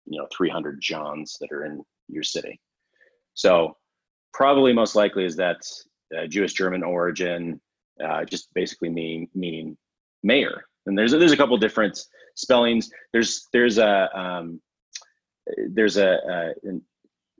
you 0.04 0.18
know, 0.18 0.26
300 0.36 0.80
Johns 0.80 1.36
that 1.40 1.50
are 1.52 1.64
in 1.64 1.82
your 2.08 2.22
city. 2.22 2.60
So 3.34 3.76
probably 4.32 4.72
most 4.72 4.94
likely 4.94 5.24
is 5.24 5.36
that 5.36 5.58
uh, 6.16 6.26
Jewish 6.26 6.52
German 6.52 6.82
origin, 6.82 7.60
uh, 8.02 8.24
just 8.24 8.52
basically 8.54 8.90
mean, 8.90 9.28
meaning 9.34 9.76
mayor. 10.22 10.64
And 10.86 10.96
there's, 10.96 11.12
there's 11.12 11.32
a 11.32 11.36
couple 11.36 11.56
different 11.56 11.98
spellings. 12.36 12.90
There's, 13.12 13.48
there's 13.52 13.78
a, 13.78 14.08
um, 14.18 14.60
there's 15.70 15.96
a, 15.96 16.54
a 16.64 16.80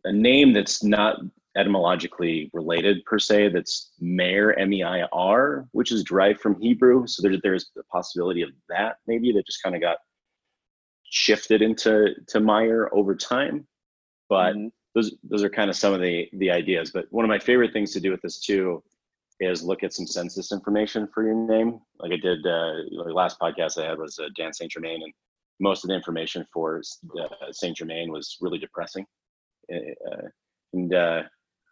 a 0.06 0.12
name 0.12 0.52
that's 0.52 0.82
not 0.82 1.18
etymologically 1.56 2.50
related 2.52 3.04
per 3.04 3.18
se. 3.18 3.48
That's 3.48 3.92
Meir, 4.00 4.54
M-E-I-R, 4.58 5.68
which 5.72 5.90
is 5.92 6.04
derived 6.04 6.40
from 6.40 6.60
Hebrew. 6.60 7.06
So 7.06 7.22
there's 7.22 7.40
there's 7.42 7.70
a 7.78 7.82
possibility 7.84 8.42
of 8.42 8.50
that 8.68 8.96
maybe 9.06 9.32
that 9.32 9.46
just 9.46 9.62
kind 9.62 9.74
of 9.74 9.80
got 9.80 9.98
shifted 11.04 11.62
into 11.62 12.14
to 12.28 12.40
Meyer 12.40 12.92
over 12.94 13.14
time. 13.14 13.66
But 14.28 14.54
Mhm. 14.56 14.72
those 14.94 15.14
those 15.22 15.42
are 15.44 15.50
kind 15.50 15.70
of 15.70 15.76
some 15.76 15.92
of 15.94 16.00
the 16.00 16.28
the 16.34 16.50
ideas. 16.50 16.90
But 16.90 17.06
one 17.10 17.24
of 17.24 17.28
my 17.28 17.38
favorite 17.38 17.72
things 17.72 17.92
to 17.92 18.00
do 18.00 18.10
with 18.10 18.22
this 18.22 18.40
too 18.40 18.82
is 19.40 19.62
look 19.62 19.82
at 19.82 19.92
some 19.92 20.06
census 20.06 20.50
information 20.52 21.06
for 21.08 21.22
your 21.22 21.34
name. 21.34 21.80
Like 22.00 22.12
I 22.12 22.16
did, 22.16 22.38
uh, 22.46 22.72
the 22.90 23.12
last 23.12 23.38
podcast 23.38 23.80
I 23.80 23.86
had 23.86 23.98
was 23.98 24.18
uh, 24.18 24.28
Dan 24.34 24.52
Saint 24.54 24.72
Germain, 24.72 25.02
and 25.02 25.12
most 25.60 25.84
of 25.84 25.88
the 25.88 25.94
information 25.94 26.46
for 26.52 26.80
uh, 27.20 27.52
Saint 27.52 27.76
Germain 27.76 28.10
was 28.10 28.38
really 28.40 28.58
depressing. 28.58 29.06
Uh, 29.72 30.28
and 30.72 30.94
uh, 30.94 31.22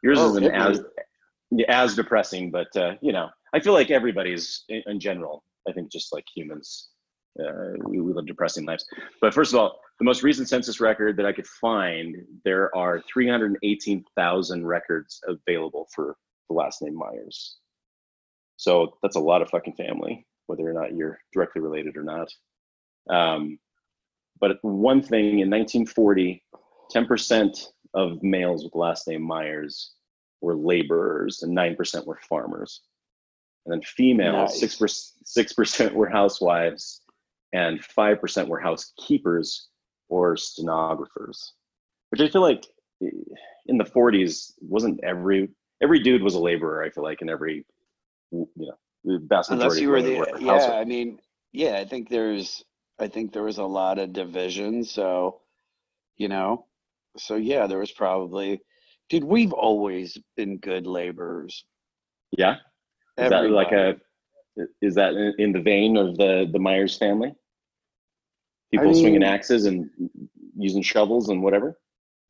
yours 0.04 0.18
Oh, 0.20 0.30
isn't 0.30 0.44
me. 0.44 0.50
as 0.50 0.80
as 1.68 1.94
depressing, 1.94 2.50
but 2.50 2.68
uh, 2.76 2.94
you 3.00 3.12
know, 3.12 3.28
I 3.54 3.60
feel 3.60 3.72
like 3.72 3.90
everybody's 3.90 4.64
in, 4.68 4.82
in 4.86 5.00
general. 5.00 5.44
I 5.68 5.72
think 5.72 5.90
just 5.90 6.12
like 6.12 6.24
humans, 6.34 6.90
uh, 7.40 7.72
we, 7.86 8.00
we 8.00 8.12
live 8.12 8.26
depressing 8.26 8.64
lives. 8.66 8.84
But 9.20 9.32
first 9.34 9.52
of 9.52 9.58
all, 9.60 9.80
the 9.98 10.04
most 10.04 10.22
recent 10.22 10.48
census 10.48 10.80
record 10.80 11.16
that 11.16 11.26
I 11.26 11.32
could 11.32 11.46
find, 11.46 12.16
there 12.44 12.74
are 12.76 13.00
318,000 13.12 14.66
records 14.66 15.20
available 15.26 15.86
for 15.94 16.16
the 16.48 16.54
last 16.54 16.82
name 16.82 16.96
Myers. 16.96 17.56
So 18.56 18.98
that's 19.02 19.16
a 19.16 19.20
lot 19.20 19.42
of 19.42 19.50
fucking 19.50 19.74
family, 19.74 20.26
whether 20.46 20.68
or 20.68 20.72
not 20.72 20.94
you're 20.94 21.18
directly 21.32 21.62
related 21.62 21.96
or 21.96 22.02
not. 22.02 22.28
Um, 23.08 23.58
but 24.40 24.58
one 24.62 25.00
thing 25.02 25.38
in 25.40 25.50
1940, 25.50 26.42
10% 26.94 27.66
of 27.94 28.22
males 28.22 28.64
with 28.64 28.72
the 28.72 28.78
last 28.78 29.08
name 29.08 29.22
Myers 29.22 29.92
were 30.40 30.56
laborers 30.56 31.42
and 31.42 31.56
9% 31.56 32.06
were 32.06 32.18
farmers. 32.28 32.82
And 33.64 33.72
then 33.72 33.82
females, 33.82 34.60
Nice. 34.60 34.76
6%, 34.76 35.12
6% 35.24 35.92
were 35.94 36.08
housewives 36.08 37.02
and 37.52 37.80
5% 37.80 38.48
were 38.48 38.60
housekeepers 38.60 39.68
or 40.08 40.36
stenographers, 40.36 41.54
which 42.10 42.20
I 42.20 42.28
feel 42.28 42.42
like 42.42 42.66
eh, 43.02 43.08
in 43.66 43.78
the 43.78 43.84
40s 43.84 44.52
wasn't 44.60 45.02
every 45.02 45.48
every 45.82 46.00
dude 46.00 46.22
was 46.22 46.34
a 46.34 46.40
laborer. 46.40 46.82
I 46.82 46.90
feel 46.90 47.04
like 47.04 47.22
in 47.22 47.30
every 47.30 47.64
you 48.30 48.48
know 48.56 48.74
the 49.04 49.18
vast 49.26 49.50
unless 49.50 49.74
majority 49.74 50.10
you 50.10 50.16
were 50.18 50.24
of 50.24 50.28
the 50.30 50.38
women 50.40 50.46
yeah 50.46 50.72
i 50.72 50.84
mean 50.84 51.20
yeah 51.52 51.76
i 51.76 51.84
think 51.84 52.08
there's 52.08 52.64
i 52.98 53.06
think 53.06 53.32
there 53.32 53.42
was 53.42 53.58
a 53.58 53.64
lot 53.64 53.98
of 53.98 54.12
division 54.12 54.82
so 54.82 55.40
you 56.16 56.28
know. 56.28 56.66
So 57.16 57.36
yeah, 57.36 57.66
there 57.66 57.78
was 57.78 57.92
probably, 57.92 58.60
dude. 59.08 59.24
We've 59.24 59.52
always 59.52 60.18
been 60.36 60.58
good 60.58 60.86
laborers. 60.86 61.64
Yeah. 62.36 62.56
Is 63.16 63.30
that 63.30 63.50
like 63.50 63.72
a? 63.72 63.96
Is 64.80 64.94
that 64.94 65.14
in, 65.38 65.52
the 65.52 65.60
vein 65.60 65.96
of 65.96 66.16
the 66.16 66.48
the 66.52 66.58
Myers 66.58 66.96
family? 66.96 67.32
People 68.70 68.88
mean- 68.88 69.00
swinging 69.00 69.24
axes 69.24 69.66
and 69.66 69.88
using 70.56 70.82
shovels 70.82 71.28
and 71.28 71.42
whatever. 71.42 71.78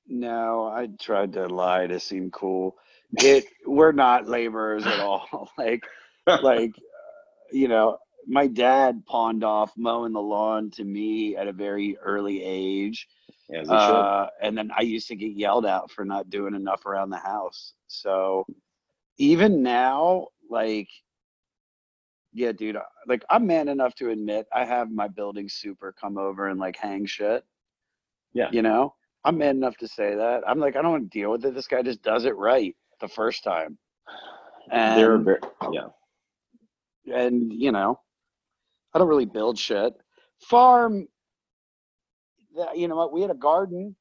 No, 0.07 0.67
I 0.67 0.89
tried 1.01 1.33
to 1.35 1.47
lie 1.47 1.87
to 1.87 1.99
seem 1.99 2.31
cool. 2.31 2.77
It 3.17 3.47
we're 3.67 3.93
not 3.93 4.29
laborers 4.29 4.87
at 4.87 5.01
all. 5.01 5.51
like 5.59 5.85
like 6.27 6.71
uh, 6.71 7.53
you 7.53 7.69
know, 7.69 7.99
my 8.27 8.47
dad 8.47 9.05
pawned 9.07 9.45
off 9.45 9.73
mowing 9.77 10.13
the 10.13 10.21
lawn 10.21 10.71
to 10.73 10.85
me 10.85 11.37
at 11.37 11.49
a 11.49 11.53
very 11.53 11.97
early 11.99 12.43
age. 12.43 13.07
As. 13.53 13.69
Uh, 13.69 14.29
and 14.43 14.57
then 14.57 14.71
I 14.77 14.83
used 14.83 15.09
to 15.09 15.17
get 15.17 15.33
yelled 15.33 15.67
at 15.67 15.91
for 15.91 16.05
not 16.05 16.31
doing 16.31 16.55
enough 16.55 16.87
around 16.87 17.11
the 17.11 17.19
house. 17.19 17.75
So 17.89 18.47
even 19.19 19.63
now, 19.63 20.29
like, 20.51 20.89
yeah, 22.33 22.53
dude, 22.53 22.79
like 23.07 23.25
I'm 23.31 23.47
man 23.47 23.69
enough 23.69 23.95
to 23.97 24.11
admit 24.11 24.47
I 24.53 24.65
have 24.65 24.91
my 24.91 25.09
building 25.09 25.49
super 25.49 25.95
come 25.99 26.19
over 26.19 26.49
and 26.49 26.59
like 26.59 26.77
hang 26.77 27.07
shit. 27.07 27.45
Yeah. 28.33 28.49
You 28.51 28.63
know, 28.63 28.95
I'm 29.25 29.39
man 29.39 29.57
enough 29.57 29.77
to 29.79 29.89
say 29.89 30.15
that. 30.15 30.43
I'm 30.47 30.59
like, 30.59 30.77
I 30.77 30.83
don't 30.83 30.93
want 30.93 31.11
to 31.13 31.19
deal 31.19 31.31
with 31.31 31.45
it. 31.45 31.55
This 31.55 31.69
guy 31.69 31.83
just 31.83 32.03
does 32.03 32.25
it 32.25 32.37
right 32.37 32.75
the 33.01 33.09
first 33.09 33.45
time. 33.45 33.79
And 34.71 34.99
They're 34.99 35.19
very, 35.19 35.39
yeah. 35.73 35.89
and 37.13 37.53
you 37.53 37.71
know 37.71 38.01
i 38.95 38.99
don't 38.99 39.09
really 39.09 39.27
build 39.27 39.59
shit 39.59 39.93
farm 40.41 41.07
you 42.75 42.89
know 42.89 42.97
what 42.97 43.13
we 43.13 43.21
had 43.21 43.31
a 43.31 43.35
garden 43.35 43.95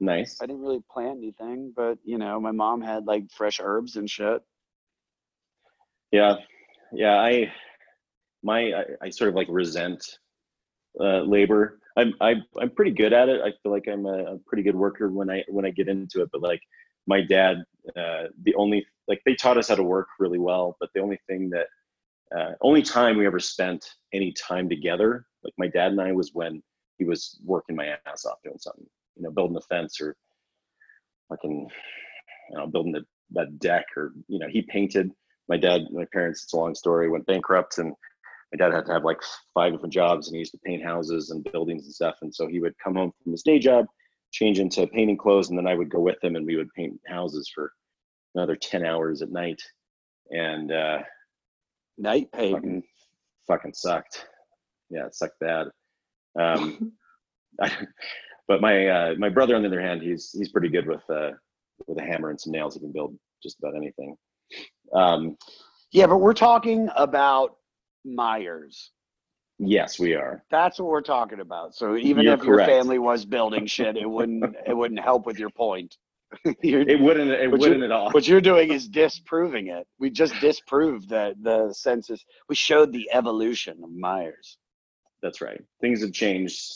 Nice. 0.00 0.38
i 0.40 0.46
didn't 0.46 0.62
really 0.62 0.82
plant 0.90 1.18
anything 1.18 1.72
but 1.74 1.98
you 2.04 2.18
know 2.18 2.40
my 2.40 2.52
mom 2.52 2.80
had 2.80 3.06
like 3.06 3.24
fresh 3.30 3.60
herbs 3.62 3.96
and 3.96 4.08
shit 4.08 4.42
Yeah, 6.12 6.36
yeah. 6.92 7.16
I 7.20 7.52
my 8.42 8.72
I, 8.72 8.84
I 9.02 9.10
sort 9.10 9.28
of 9.28 9.34
like 9.36 9.46
resent 9.50 10.02
uh, 10.98 11.20
labor. 11.22 11.78
I'm 11.96 12.14
I, 12.20 12.36
I'm 12.60 12.70
pretty 12.70 12.92
good 12.92 13.12
at 13.12 13.28
it. 13.28 13.40
I 13.42 13.52
feel 13.62 13.72
like 13.72 13.86
I'm 13.88 14.06
a, 14.06 14.34
a 14.34 14.38
pretty 14.46 14.62
good 14.62 14.76
worker 14.76 15.08
when 15.08 15.30
I 15.30 15.44
when 15.48 15.64
I 15.64 15.70
get 15.70 15.88
into 15.88 16.22
it. 16.22 16.30
But 16.32 16.42
like 16.42 16.60
my 17.06 17.20
dad, 17.20 17.58
uh, 17.96 18.24
the 18.42 18.54
only 18.56 18.84
like 19.08 19.20
they 19.24 19.34
taught 19.34 19.58
us 19.58 19.68
how 19.68 19.76
to 19.76 19.82
work 19.82 20.08
really 20.18 20.38
well. 20.38 20.76
But 20.80 20.90
the 20.94 21.00
only 21.00 21.18
thing 21.28 21.50
that 21.50 21.66
uh, 22.36 22.52
only 22.60 22.82
time 22.82 23.16
we 23.16 23.26
ever 23.26 23.40
spent 23.40 23.84
any 24.12 24.32
time 24.32 24.68
together, 24.68 25.26
like 25.44 25.54
my 25.58 25.68
dad 25.68 25.92
and 25.92 26.00
I, 26.00 26.12
was 26.12 26.30
when 26.32 26.62
he 27.00 27.06
was 27.06 27.40
working 27.44 27.74
my 27.74 27.86
ass 28.06 28.26
off 28.26 28.42
doing 28.44 28.58
something. 28.58 28.86
You 29.16 29.24
know, 29.24 29.30
building 29.30 29.56
a 29.56 29.60
fence 29.62 30.00
or 30.00 30.14
fucking, 31.30 31.68
you 32.50 32.56
know, 32.56 32.66
building 32.66 32.92
the, 32.92 33.04
that 33.32 33.58
deck 33.58 33.86
or 33.96 34.12
you 34.28 34.38
know, 34.38 34.48
he 34.48 34.62
painted 34.62 35.10
my 35.48 35.56
dad, 35.56 35.82
my 35.90 36.04
parents, 36.12 36.44
it's 36.44 36.52
a 36.52 36.56
long 36.56 36.74
story, 36.74 37.08
went 37.08 37.26
bankrupt 37.26 37.78
and 37.78 37.94
my 38.52 38.56
dad 38.58 38.74
had 38.74 38.84
to 38.86 38.92
have 38.92 39.04
like 39.04 39.20
five 39.54 39.72
different 39.72 39.94
jobs 39.94 40.28
and 40.28 40.34
he 40.34 40.40
used 40.40 40.52
to 40.52 40.58
paint 40.64 40.84
houses 40.84 41.30
and 41.30 41.42
buildings 41.52 41.86
and 41.86 41.94
stuff. 41.94 42.16
And 42.20 42.32
so 42.32 42.46
he 42.46 42.60
would 42.60 42.74
come 42.82 42.96
home 42.96 43.12
from 43.22 43.32
his 43.32 43.42
day 43.42 43.58
job, 43.58 43.86
change 44.30 44.58
into 44.58 44.86
painting 44.88 45.16
clothes, 45.16 45.48
and 45.48 45.58
then 45.58 45.66
I 45.66 45.74
would 45.74 45.88
go 45.88 46.00
with 46.00 46.22
him 46.22 46.36
and 46.36 46.46
we 46.46 46.56
would 46.56 46.72
paint 46.76 47.00
houses 47.08 47.50
for 47.54 47.72
another 48.34 48.56
10 48.56 48.84
hours 48.84 49.22
at 49.22 49.30
night. 49.30 49.62
And 50.30 50.70
uh, 50.70 50.98
night 51.96 52.28
painting 52.32 52.54
fucking, 52.54 52.82
fucking 53.48 53.74
sucked. 53.74 54.26
Yeah, 54.90 55.06
it 55.06 55.14
sucked 55.14 55.40
bad. 55.40 55.68
Um, 56.38 56.92
I, 57.60 57.70
but 58.48 58.60
my 58.60 58.86
uh, 58.86 59.14
my 59.18 59.28
brother, 59.28 59.54
on 59.56 59.62
the 59.62 59.68
other 59.68 59.80
hand, 59.80 60.02
he's 60.02 60.30
he's 60.32 60.50
pretty 60.50 60.68
good 60.68 60.86
with 60.86 61.02
uh, 61.10 61.30
with 61.86 61.98
a 61.98 62.02
hammer 62.02 62.30
and 62.30 62.40
some 62.40 62.52
nails. 62.52 62.74
He 62.74 62.80
can 62.80 62.92
build 62.92 63.16
just 63.42 63.58
about 63.58 63.76
anything. 63.76 64.16
Um, 64.94 65.36
yeah 65.92 66.06
but 66.06 66.18
we're 66.18 66.34
talking 66.34 66.88
about 66.96 67.56
Meyers 68.04 68.92
yes, 69.58 69.98
we 69.98 70.14
are. 70.14 70.42
that's 70.50 70.78
what 70.78 70.88
we're 70.88 71.00
talking 71.00 71.40
about 71.40 71.74
so 71.74 71.96
even 71.96 72.24
You're 72.24 72.34
if 72.34 72.44
your 72.44 72.58
family 72.64 72.98
was 72.98 73.24
building 73.24 73.66
shit 73.66 73.96
it 73.96 74.08
wouldn't 74.08 74.56
it 74.66 74.76
wouldn't 74.76 75.00
help 75.00 75.26
with 75.26 75.38
your 75.38 75.50
point 75.50 75.96
It 76.62 77.00
wouldn't. 77.00 77.32
It 77.32 77.50
wouldn't 77.50 77.82
at 77.82 77.90
all. 77.90 78.12
what 78.12 78.28
you're 78.28 78.40
doing 78.40 78.70
is 78.70 78.86
disproving 78.86 79.66
it. 79.66 79.84
We 79.98 80.10
just 80.10 80.32
disproved 80.40 81.08
that 81.08 81.34
the 81.42 81.72
census. 81.72 82.24
We 82.48 82.54
showed 82.54 82.92
the 82.92 83.10
evolution 83.12 83.80
of 83.82 83.90
Meyers. 83.90 84.56
That's 85.22 85.40
right. 85.40 85.60
Things 85.80 86.02
have 86.02 86.12
changed 86.12 86.72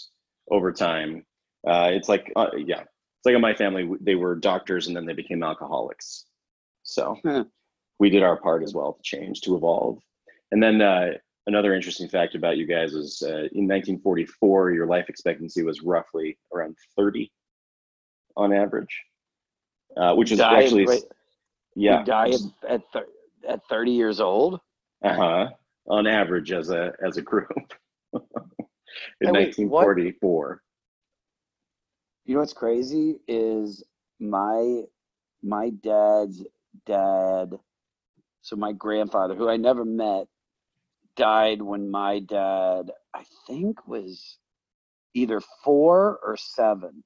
over 0.51 0.73
time. 0.73 1.25
Uh, 1.67 1.91
it's 1.93 2.09
like, 2.09 2.31
uh, 2.37 2.49
yeah, 2.57 2.81
it's 2.83 3.25
like 3.27 3.35
in 3.35 3.41
my 3.41 3.55
family, 3.55 3.89
they 4.01 4.15
were 4.15 4.35
doctors 4.37 4.87
and 4.87 4.97
then 4.97 5.07
they 5.07 5.15
became 5.15 5.43
alcoholics. 5.43 6.27
So 6.83 7.17
Huh. 7.25 7.45
we 7.99 8.11
did 8.11 8.23
our 8.23 8.37
part 8.37 8.63
as 8.63 8.75
well 8.75 8.93
to 8.93 9.03
change, 9.03 9.41
to 9.43 9.57
evolve. 9.57 9.99
And 10.53 10.63
then 10.63 10.83
uh, 10.83 11.13
another 11.47 11.75
interesting 11.75 12.09
fact 12.09 12.35
about 12.35 12.59
you 12.59 12.67
guys 12.67 12.93
is 12.93 13.23
uh, 13.25 13.49
in 13.53 13.67
1944, 13.67 14.73
your 14.73 14.87
life 14.87 15.07
expectancy 15.09 15.63
was 15.63 15.81
roughly 15.83 16.37
around 16.53 16.77
30 16.97 17.33
on 18.37 18.53
average, 18.53 19.03
uh, 19.97 20.15
which 20.15 20.33
is 20.33 20.39
Die- 20.39 20.63
actually, 20.63 20.85
wait, 20.87 21.05
yeah, 21.77 22.01
You 22.01 22.05
die 22.05 22.31
at 22.31 22.71
at, 22.71 22.83
thir- 22.93 23.09
at 23.49 23.61
30 23.71 23.91
years 23.93 24.21
old. 24.21 24.61
uh 25.03 25.15
huh, 25.15 25.49
on 25.89 26.07
average 26.07 26.53
as 26.53 26.71
a 26.71 26.93
as 27.05 27.17
a 27.17 27.23
group 27.23 27.49
in 29.21 29.29
Hey, 29.29 29.33
wait, 29.33 29.59
what? 29.69 29.87
1944. 29.87 30.63
You 32.27 32.35
know 32.35 32.41
what's 32.41 32.53
crazy 32.53 33.17
is 33.29 33.85
my 34.19 34.83
my 35.43 35.71
dad's 35.71 36.43
dad. 36.87 37.59
So 38.43 38.57
my 38.57 38.73
grandfather, 38.73 39.35
who 39.35 39.49
I 39.49 39.57
never 39.57 39.85
met, 39.85 40.27
died 41.17 41.61
when 41.63 41.91
my 41.91 42.21
dad, 42.21 42.91
I 43.15 43.25
think, 43.47 43.87
was 43.87 44.39
either 45.15 45.41
four 45.63 46.19
or 46.23 46.37
seven, 46.37 47.05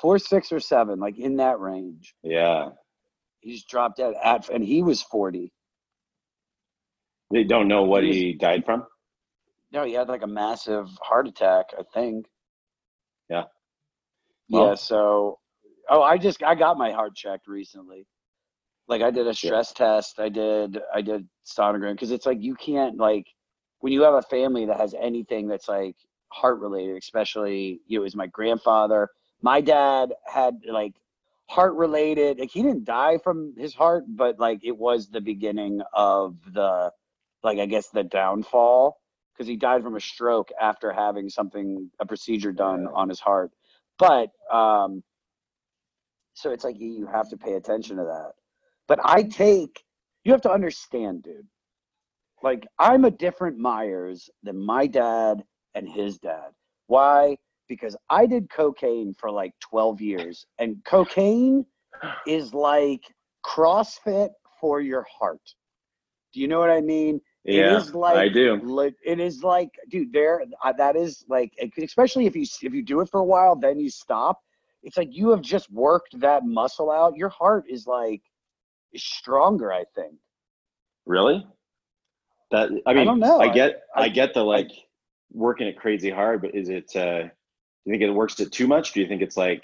four, 0.00 0.18
six, 0.18 0.52
or 0.52 0.60
seven, 0.60 0.98
like 1.00 1.18
in 1.18 1.36
that 1.36 1.58
range. 1.60 2.14
Yeah. 2.22 2.70
He 3.40 3.52
just 3.52 3.68
dropped 3.68 3.98
dead 3.98 4.14
at, 4.22 4.48
and 4.48 4.64
he 4.64 4.82
was 4.82 5.02
40. 5.02 5.52
They 7.30 7.44
don't 7.44 7.68
know 7.68 7.82
what 7.84 8.02
He 8.02 8.08
was- 8.08 8.16
he 8.16 8.32
died 8.34 8.64
from. 8.64 8.86
No, 9.72 9.84
he 9.84 9.92
had 9.92 10.08
like 10.08 10.22
a 10.22 10.28
massive 10.28 10.88
heart 11.00 11.26
attack, 11.26 11.66
I 11.78 11.82
think. 11.92 12.26
Yeah. 13.28 13.44
yeah, 14.48 14.74
so 14.74 15.38
oh, 15.88 16.02
I 16.02 16.18
just 16.18 16.42
I 16.42 16.54
got 16.54 16.78
my 16.78 16.92
heart 16.92 17.16
checked 17.16 17.48
recently. 17.48 18.06
Like 18.88 19.02
I 19.02 19.10
did 19.10 19.26
a 19.26 19.34
stress 19.34 19.72
test, 19.72 20.20
I 20.20 20.28
did 20.28 20.80
I 20.94 21.02
did 21.02 21.26
sonogram 21.44 21.92
because 21.92 22.12
it's 22.12 22.26
like 22.26 22.40
you 22.40 22.54
can't 22.54 22.96
like 22.96 23.26
when 23.80 23.92
you 23.92 24.02
have 24.02 24.14
a 24.14 24.22
family 24.22 24.66
that 24.66 24.78
has 24.78 24.94
anything 24.98 25.48
that's 25.48 25.68
like 25.68 25.96
heart 26.28 26.60
related, 26.60 26.96
especially 26.96 27.80
you 27.86 27.98
know, 27.98 28.02
it 28.02 28.04
was 28.04 28.16
my 28.16 28.28
grandfather. 28.28 29.10
My 29.42 29.60
dad 29.60 30.14
had 30.24 30.60
like 30.68 30.94
heart 31.48 31.74
related 31.74 32.38
like 32.38 32.50
he 32.50 32.62
didn't 32.62 32.84
die 32.84 33.18
from 33.18 33.54
his 33.58 33.74
heart, 33.74 34.04
but 34.08 34.38
like 34.38 34.60
it 34.62 34.76
was 34.76 35.08
the 35.08 35.20
beginning 35.20 35.82
of 35.92 36.36
the 36.52 36.92
like 37.42 37.58
I 37.58 37.66
guess 37.66 37.88
the 37.88 38.04
downfall 38.04 39.00
because 39.36 39.48
he 39.48 39.56
died 39.56 39.82
from 39.82 39.96
a 39.96 40.00
stroke 40.00 40.50
after 40.60 40.92
having 40.92 41.28
something 41.28 41.90
a 42.00 42.06
procedure 42.06 42.52
done 42.52 42.86
on 42.94 43.08
his 43.08 43.20
heart. 43.20 43.52
But 43.98 44.30
um 44.52 45.02
so 46.34 46.50
it's 46.50 46.64
like 46.64 46.78
you 46.78 46.88
you 46.92 47.06
have 47.06 47.28
to 47.30 47.36
pay 47.36 47.54
attention 47.54 47.96
to 47.96 48.04
that. 48.04 48.32
But 48.88 49.00
I 49.04 49.22
take 49.22 49.82
you 50.24 50.32
have 50.32 50.42
to 50.42 50.50
understand, 50.50 51.22
dude. 51.22 51.46
Like 52.42 52.66
I'm 52.78 53.04
a 53.04 53.10
different 53.10 53.58
Meyers 53.58 54.30
than 54.42 54.64
my 54.64 54.86
dad 54.86 55.44
and 55.74 55.88
his 55.88 56.18
dad. 56.18 56.50
Why? 56.86 57.36
Because 57.68 57.96
I 58.10 58.26
did 58.26 58.48
cocaine 58.48 59.14
for 59.14 59.30
like 59.30 59.52
12 59.60 60.00
years 60.00 60.46
and 60.58 60.84
cocaine 60.84 61.66
is 62.26 62.54
like 62.54 63.02
CrossFit 63.44 64.30
for 64.60 64.80
your 64.80 65.06
heart. 65.10 65.40
Do 66.32 66.40
you 66.40 66.48
know 66.48 66.60
what 66.60 66.70
I 66.70 66.80
mean? 66.80 67.20
Yeah, 67.54 67.76
is 67.76 67.94
like- 67.94 68.16
I 68.16 68.28
do. 68.28 68.56
Like 68.62 68.94
it 69.04 69.20
is 69.20 69.42
like, 69.42 69.70
dude, 69.88 70.12
there 70.12 70.42
uh, 70.64 70.72
that 70.72 70.96
is 70.96 71.24
like, 71.28 71.52
especially 71.78 72.26
if 72.26 72.34
you 72.34 72.42
if 72.42 72.74
you 72.74 72.82
do 72.82 73.00
it 73.00 73.08
for 73.08 73.20
a 73.20 73.24
while, 73.24 73.54
then 73.56 73.78
you 73.78 73.88
stop. 73.90 74.40
It's 74.82 74.96
like 74.96 75.08
you 75.12 75.30
have 75.30 75.42
just 75.42 75.70
worked 75.70 76.18
that 76.20 76.44
muscle 76.44 76.90
out. 76.90 77.16
Your 77.16 77.28
heart 77.28 77.64
is 77.68 77.86
like 77.86 78.22
stronger. 78.96 79.72
I 79.72 79.84
think. 79.94 80.14
Really? 81.06 81.46
That 82.50 82.70
I 82.86 82.92
mean, 82.92 83.02
I 83.02 83.04
don't 83.04 83.20
know. 83.20 83.40
I 83.40 83.48
get, 83.48 83.82
I, 83.94 84.02
I- 84.02 84.08
get 84.08 84.34
the 84.34 84.42
like 84.42 84.70
working 85.32 85.66
it 85.66 85.76
crazy 85.76 86.10
hard, 86.10 86.42
but 86.42 86.54
is 86.54 86.68
it? 86.68 86.94
uh 86.96 87.22
Do 87.22 87.30
you 87.84 87.92
think 87.92 88.02
it 88.02 88.10
works 88.10 88.38
it 88.40 88.52
too 88.52 88.66
much? 88.66 88.92
Do 88.92 89.00
you 89.00 89.06
think 89.06 89.22
it's 89.22 89.36
like, 89.36 89.62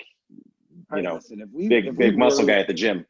you 0.94 1.02
know, 1.02 1.14
Listen, 1.14 1.48
we, 1.52 1.68
big 1.68 1.96
big 1.96 2.18
muscle 2.18 2.46
guy 2.46 2.58
at 2.58 2.66
the 2.66 2.74
gym? 2.74 3.06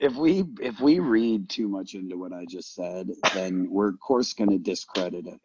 If 0.00 0.14
we 0.16 0.44
if 0.60 0.80
we 0.80 0.98
read 0.98 1.48
too 1.48 1.68
much 1.68 1.94
into 1.94 2.16
what 2.18 2.32
I 2.32 2.44
just 2.46 2.74
said, 2.74 3.08
then 3.34 3.68
we're 3.70 3.88
of 3.90 4.00
course 4.00 4.32
going 4.34 4.50
to 4.50 4.58
discredit 4.58 5.26
it. 5.26 5.40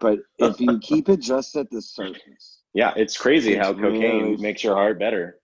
But 0.00 0.20
if 0.38 0.60
you 0.60 0.78
keep 0.78 1.08
it 1.08 1.20
just 1.20 1.56
at 1.56 1.70
the 1.70 1.82
surface, 1.82 2.60
Yeah, 2.74 2.92
it's 2.96 3.16
crazy 3.16 3.54
It's 3.54 3.66
how 3.66 3.72
cocaine 3.72 4.22
really- 4.22 4.36
makes 4.36 4.62
your 4.62 4.74
heart 4.74 4.98
better. 4.98 5.38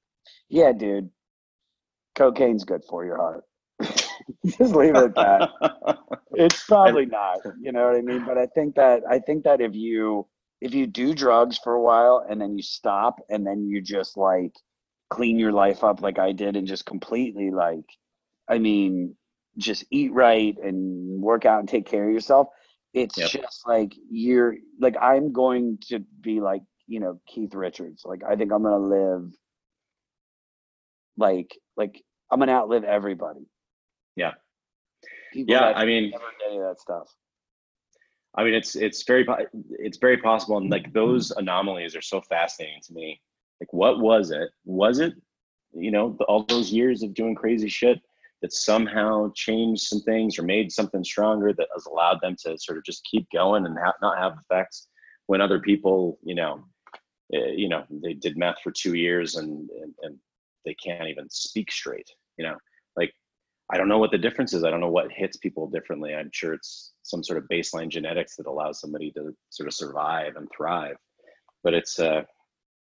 Yeah, 0.48 0.72
dude. 0.72 1.10
Cocaine's 2.14 2.64
good 2.64 2.84
for 2.84 3.04
your 3.06 3.16
heart. 3.16 3.44
Just 4.44 4.74
leave 4.74 4.94
it 4.94 5.04
at 5.04 5.14
that. 5.14 5.50
It's 6.34 6.64
probably 6.64 7.04
not. 7.06 7.38
You 7.60 7.72
know 7.72 7.84
what 7.86 7.94
I 7.96 8.00
mean? 8.00 8.24
But 8.24 8.38
I 8.38 8.46
think 8.46 8.74
that 8.76 9.02
I 9.08 9.18
think 9.18 9.44
that 9.44 9.60
if 9.60 9.74
you 9.74 10.26
if 10.62 10.72
you 10.74 10.86
do 10.86 11.12
drugs 11.14 11.58
for 11.62 11.74
a 11.74 11.82
while 11.82 12.24
and 12.28 12.40
then 12.40 12.56
you 12.56 12.62
stop 12.62 13.20
and 13.28 13.46
then 13.46 13.66
you 13.66 13.82
just 13.82 14.16
like 14.16 14.52
clean 15.10 15.38
your 15.38 15.52
life 15.52 15.84
up 15.84 16.00
like 16.00 16.18
I 16.18 16.32
did 16.32 16.56
and 16.56 16.66
just 16.66 16.86
completely 16.86 17.50
like 17.50 17.84
I 18.49 18.59
mean 18.59 19.16
just 19.59 19.84
eat 19.90 20.12
right 20.12 20.57
and 20.62 21.20
work 21.20 21.45
out 21.45 21.61
and 21.61 21.68
take 21.68 21.86
care 21.86 22.07
of 22.07 22.12
yourself, 22.12 22.49
it's 22.95 23.16
Yep. 23.18 23.30
just 23.30 23.66
like 23.66 23.95
you're 24.11 24.57
like 24.80 24.97
I'm 25.01 25.32
going 25.32 25.78
to 25.88 26.01
be 26.20 26.40
like, 26.40 26.62
you 26.86 27.01
know, 27.01 27.20
Keith 27.26 27.55
Richards. 27.55 28.03
Like 28.05 28.22
I 28.24 28.36
think 28.36 28.53
I'm 28.53 28.62
gonna 28.62 28.78
live 28.78 29.32
like 31.16 31.57
like 31.76 32.03
I'm 32.30 32.38
gonna 32.38 32.53
outlive 32.53 32.84
everybody. 32.84 33.47
Yeah. 34.16 34.32
People 35.32 35.55
yeah, 35.55 35.72
I 35.74 35.86
mean, 35.86 36.12
any 36.47 36.59
of 36.59 36.62
that 36.62 36.80
stuff. 36.80 37.09
I 38.34 38.45
mean, 38.45 38.55
it's 38.55 38.76
it's 38.76 39.03
very 39.05 39.26
it's 39.78 39.99
very 39.99 40.18
possible, 40.18 40.57
and 40.59 40.70
like 40.70 40.93
those 40.93 41.30
anomalies 41.32 41.95
are 41.97 42.03
so 42.03 42.20
fascinating 42.22 42.80
to 42.84 42.95
me. 42.95 43.20
Like, 43.61 43.72
what 43.72 44.01
was 44.01 44.30
it? 44.30 44.51
Was 44.64 44.99
it, 44.99 45.14
you 45.74 45.90
know, 45.90 46.16
the, 46.18 46.24
all 46.24 46.45
those 46.45 46.72
years 46.72 47.03
of 47.03 47.14
doing 47.14 47.34
crazy 47.34 47.68
shit 47.68 48.01
that 48.43 48.53
somehow 48.53 49.30
changed 49.34 49.82
some 49.82 50.01
things 50.01 50.38
or 50.38 50.43
made 50.43 50.70
something 50.70 51.05
stronger 51.05 51.53
that 51.53 51.68
has 51.72 51.86
allowed 51.86 52.18
them 52.20 52.36
to 52.45 52.59
sort 52.59 52.76
of 52.76 52.84
just 52.84 53.07
keep 53.09 53.26
going 53.32 53.64
and 53.64 53.78
ha- 53.78 53.95
not 54.03 54.18
have 54.18 54.36
effects 54.43 54.88
when 55.26 55.40
other 55.40 55.61
people, 55.61 56.18
you 56.24 56.34
know, 56.34 56.64
uh, 57.34 57.53
you 57.55 57.68
know, 57.68 57.84
they 58.03 58.14
did 58.14 58.36
meth 58.36 58.59
for 58.62 58.72
two 58.72 58.95
years 58.95 59.36
and, 59.36 59.70
and 59.70 59.95
and 60.03 60.18
they 60.64 60.74
can't 60.74 61.09
even 61.09 61.28
speak 61.30 61.70
straight. 61.70 62.09
You 62.36 62.47
know, 62.47 62.57
like 62.97 63.12
I 63.72 63.78
don't 63.78 63.88
know 63.88 63.99
what 63.99 64.11
the 64.11 64.18
difference 64.18 64.53
is. 64.53 64.64
I 64.64 64.70
don't 64.70 64.80
know 64.80 64.90
what 64.90 65.11
hits 65.12 65.36
people 65.38 65.68
differently. 65.68 66.14
I'm 66.14 66.30
sure 66.32 66.53
it's 66.53 66.93
some 67.03 67.22
sort 67.22 67.38
of 67.38 67.49
baseline 67.51 67.88
genetics 67.88 68.36
that 68.36 68.47
allows 68.47 68.80
somebody 68.80 69.11
to 69.12 69.34
sort 69.51 69.68
of 69.68 69.74
survive 69.74 70.36
and 70.36 70.49
thrive. 70.55 70.97
But 71.64 71.74
it's 71.74 71.99
uh, 71.99 72.22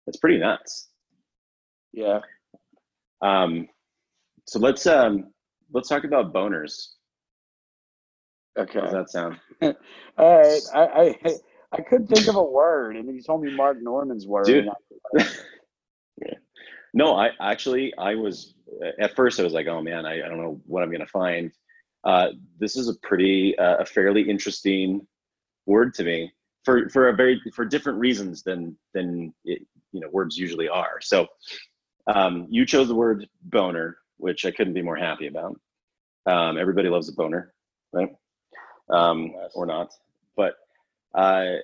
it's 0.08 0.18
pretty 0.18 0.38
nuts. 0.38 0.90
Yeah. 1.94 2.20
Um, 3.22 3.68
so 4.48 4.60
let's 4.60 4.86
um, 4.86 5.32
let's 5.74 5.90
talk 5.90 6.04
about 6.04 6.34
boners. 6.34 6.94
Okay. 8.58 8.80
How 8.80 8.86
does 8.86 8.94
that 8.94 9.10
sound? 9.10 9.40
All 10.18 10.40
right. 10.40 10.62
I, 10.74 11.16
I 11.26 11.36
I 11.72 11.82
couldn't 11.82 12.08
think 12.08 12.28
of 12.28 12.36
a 12.36 12.44
word, 12.44 12.96
and 12.96 13.08
then 13.08 13.16
you 13.16 13.22
told 13.22 13.44
me 13.44 13.54
Mark 13.54 13.82
Normand's 13.82 14.26
word. 14.26 14.46
Dude. 14.46 14.70
No, 16.96 17.14
I 17.14 17.32
actually 17.42 17.94
I 17.98 18.16
was 18.16 18.54
at 19.00 19.18
first 19.18 19.38
I 19.40 19.44
was 19.44 19.52
like, 19.52 19.68
oh 19.68 19.82
man, 19.82 20.06
I, 20.06 20.26
I 20.26 20.30
don't 20.30 20.42
know 20.42 20.62
what 20.66 20.82
I'm 20.82 20.90
gonna 20.90 21.06
find. 21.06 21.52
Uh, 22.06 22.30
this 22.58 22.78
is 22.78 22.88
a 22.88 22.96
pretty 23.04 23.56
uh, 23.60 23.78
a 23.80 23.86
fairly 23.86 24.22
interesting 24.22 25.06
word 25.66 25.94
to 25.96 26.06
me 26.06 26.32
for 26.64 26.88
for 26.90 27.10
a 27.10 27.14
very 27.14 27.42
for 27.54 27.66
different 27.66 28.00
reasons 28.00 28.44
than 28.44 28.78
than 28.94 29.34
it, 29.44 29.64
you 29.92 30.00
know 30.00 30.08
words 30.10 30.38
usually 30.38 30.70
are. 30.70 31.02
So 31.02 31.28
um, 32.08 32.48
you 32.50 32.66
chose 32.66 32.88
the 32.88 32.96
word 32.96 33.28
boner, 33.44 33.98
which 34.18 34.46
I 34.46 34.52
couldn't 34.52 34.74
be 34.74 34.82
more 34.82 34.96
happy 34.96 35.28
about. 35.28 35.60
Um, 36.26 36.58
everybody 36.58 36.90
loves 36.90 37.10
a 37.10 37.14
boner, 37.14 37.54
right? 37.94 38.10
Um, 38.90 39.32
Yes. 39.36 39.52
or 39.56 39.66
not, 39.66 39.92
but 40.36 40.56
uh, 41.16 41.56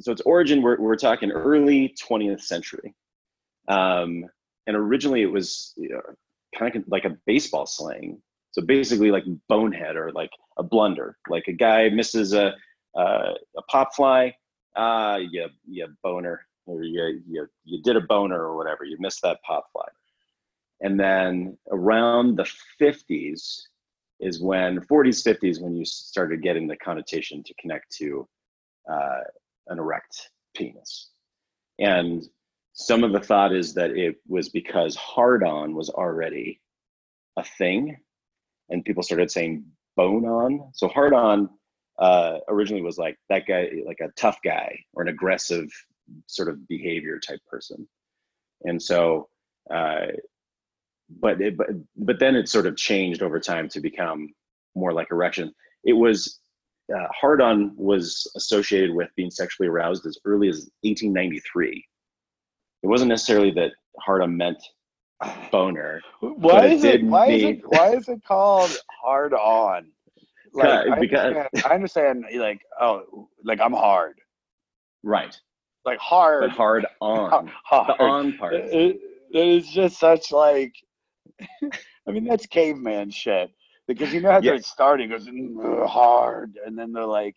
so 0.00 0.12
its 0.12 0.22
origin 0.22 0.62
we're 0.62 0.78
we're 0.80 0.96
talking 0.96 1.30
early 1.30 1.94
20th 2.02 2.40
century. 2.42 2.94
Um, 3.68 4.24
and 4.66 4.76
originally 4.76 5.22
it 5.22 5.30
was 5.30 5.74
you 5.76 5.90
know, 5.90 6.00
kind 6.58 6.74
of 6.74 6.84
like 6.88 7.04
a 7.04 7.16
baseball 7.26 7.66
slang. 7.66 8.20
So 8.52 8.62
basically, 8.62 9.10
like 9.10 9.24
bonehead 9.48 9.96
or 9.96 10.12
like 10.12 10.30
a 10.58 10.62
blunder, 10.62 11.18
like 11.28 11.48
a 11.48 11.52
guy 11.52 11.88
misses 11.88 12.32
a 12.34 12.54
uh, 12.96 13.32
a 13.56 13.62
pop 13.68 13.94
fly, 13.94 14.34
ah, 14.76 15.16
you 15.16 15.48
you 15.68 15.86
boner, 16.02 16.46
or 16.66 16.82
you 16.82 17.20
you 17.28 17.46
you 17.64 17.82
did 17.82 17.96
a 17.96 18.00
boner 18.00 18.40
or 18.40 18.56
whatever. 18.56 18.84
You 18.84 18.96
missed 19.00 19.22
that 19.22 19.42
pop 19.42 19.66
fly. 19.72 19.86
And 20.80 20.98
then 20.98 21.56
around 21.70 22.36
the 22.36 22.50
50s 22.80 23.62
is 24.20 24.42
when 24.42 24.80
40s 24.80 25.26
50s 25.26 25.60
when 25.60 25.74
you 25.74 25.84
started 25.84 26.42
getting 26.42 26.66
the 26.66 26.76
connotation 26.76 27.42
to 27.44 27.54
connect 27.60 27.90
to 27.96 28.28
uh, 28.90 29.20
an 29.68 29.78
erect 29.78 30.30
penis. 30.54 31.10
And 31.78 32.22
some 32.74 33.04
of 33.04 33.12
the 33.12 33.20
thought 33.20 33.54
is 33.54 33.74
that 33.74 33.90
it 33.90 34.16
was 34.26 34.48
because 34.48 34.96
hard 34.96 35.44
on 35.44 35.74
was 35.74 35.90
already 35.90 36.60
a 37.36 37.44
thing 37.44 37.96
and 38.68 38.84
people 38.84 39.02
started 39.02 39.30
saying 39.30 39.64
bone 39.96 40.24
on 40.24 40.70
so 40.72 40.88
hard 40.88 41.12
on 41.12 41.48
uh, 41.98 42.38
originally 42.48 42.82
was 42.82 42.98
like 42.98 43.16
that 43.28 43.46
guy 43.46 43.70
like 43.86 44.00
a 44.00 44.10
tough 44.16 44.38
guy 44.44 44.76
or 44.94 45.02
an 45.02 45.08
aggressive 45.08 45.68
sort 46.26 46.48
of 46.48 46.66
behavior 46.68 47.18
type 47.18 47.40
person. 47.48 47.86
And 48.64 48.82
so 48.82 49.28
uh, 49.72 50.06
but 51.20 51.40
it, 51.40 51.56
but 51.56 51.68
but 51.96 52.18
then 52.20 52.34
it 52.36 52.48
sort 52.48 52.66
of 52.66 52.76
changed 52.76 53.22
over 53.22 53.38
time 53.40 53.68
to 53.68 53.80
become 53.80 54.28
more 54.74 54.92
like 54.92 55.08
erection 55.10 55.52
it 55.84 55.92
was 55.92 56.40
uh, 56.94 57.06
hard 57.18 57.40
on 57.40 57.72
was 57.76 58.30
associated 58.36 58.94
with 58.94 59.08
being 59.16 59.30
sexually 59.30 59.68
aroused 59.68 60.04
as 60.06 60.18
early 60.24 60.48
as 60.48 60.70
1893 60.82 61.84
it 62.82 62.86
wasn't 62.86 63.08
necessarily 63.08 63.50
that 63.50 63.72
hard 64.00 64.20
on 64.22 64.36
meant 64.36 64.62
boner 65.50 66.00
Why 66.20 66.66
it 66.66 66.72
is 66.72 66.84
it? 66.84 66.92
did 66.98 67.06
Why 67.08 67.26
is 67.28 67.42
it? 67.42 67.60
Why 67.64 67.94
is 67.94 68.08
it 68.08 68.20
called 68.26 68.76
hard 69.02 69.32
on? 69.32 69.90
Like 70.56 70.68
I 70.88 71.00
Because- 71.00 71.34
understand, 71.34 71.64
I 71.64 71.74
understand. 71.74 72.24
Like 72.36 72.60
oh, 72.80 73.28
like 73.44 73.60
I'm 73.60 73.72
hard. 73.72 74.16
right 75.02 75.36
Like 75.84 75.98
hard. 75.98 76.42
but 76.42 76.50
hard 76.50 76.86
on 77.00 77.50
hard. 77.64 77.88
the 77.88 78.02
on 78.04 78.36
part 78.38 78.54
It, 78.54 78.72
it- 78.72 79.00
it 79.32 79.48
is 79.48 79.68
just 79.68 79.98
such 79.98 80.30
like. 80.30 80.72
I 82.06 82.10
mean, 82.10 82.24
that's 82.24 82.46
caveman 82.46 83.10
shit. 83.10 83.50
Because 83.86 84.12
you 84.12 84.20
know 84.20 84.30
how 84.30 84.40
Yeah. 84.40 84.52
they're 84.52 84.62
starting 84.62 85.10
goes 85.10 85.26
"Mm, 85.26 85.86
hard, 85.86 86.58
and 86.64 86.78
then 86.78 86.92
they're 86.92 87.04
like, 87.04 87.36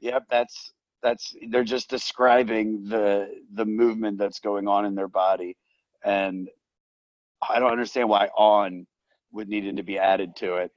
"Yep, 0.00 0.24
that's 0.30 0.72
that's." 1.02 1.34
They're 1.50 1.64
just 1.64 1.90
describing 1.90 2.84
the 2.88 3.28
the 3.52 3.66
movement 3.66 4.18
that's 4.18 4.40
going 4.40 4.68
on 4.68 4.86
in 4.86 4.94
their 4.94 5.08
body, 5.08 5.56
and 6.02 6.48
I 7.46 7.58
don't 7.58 7.72
understand 7.72 8.08
why 8.08 8.28
on 8.28 8.86
would 9.32 9.48
needed 9.48 9.76
to 9.76 9.82
be 9.82 9.98
added 9.98 10.34
to 10.36 10.56
it. 10.56 10.70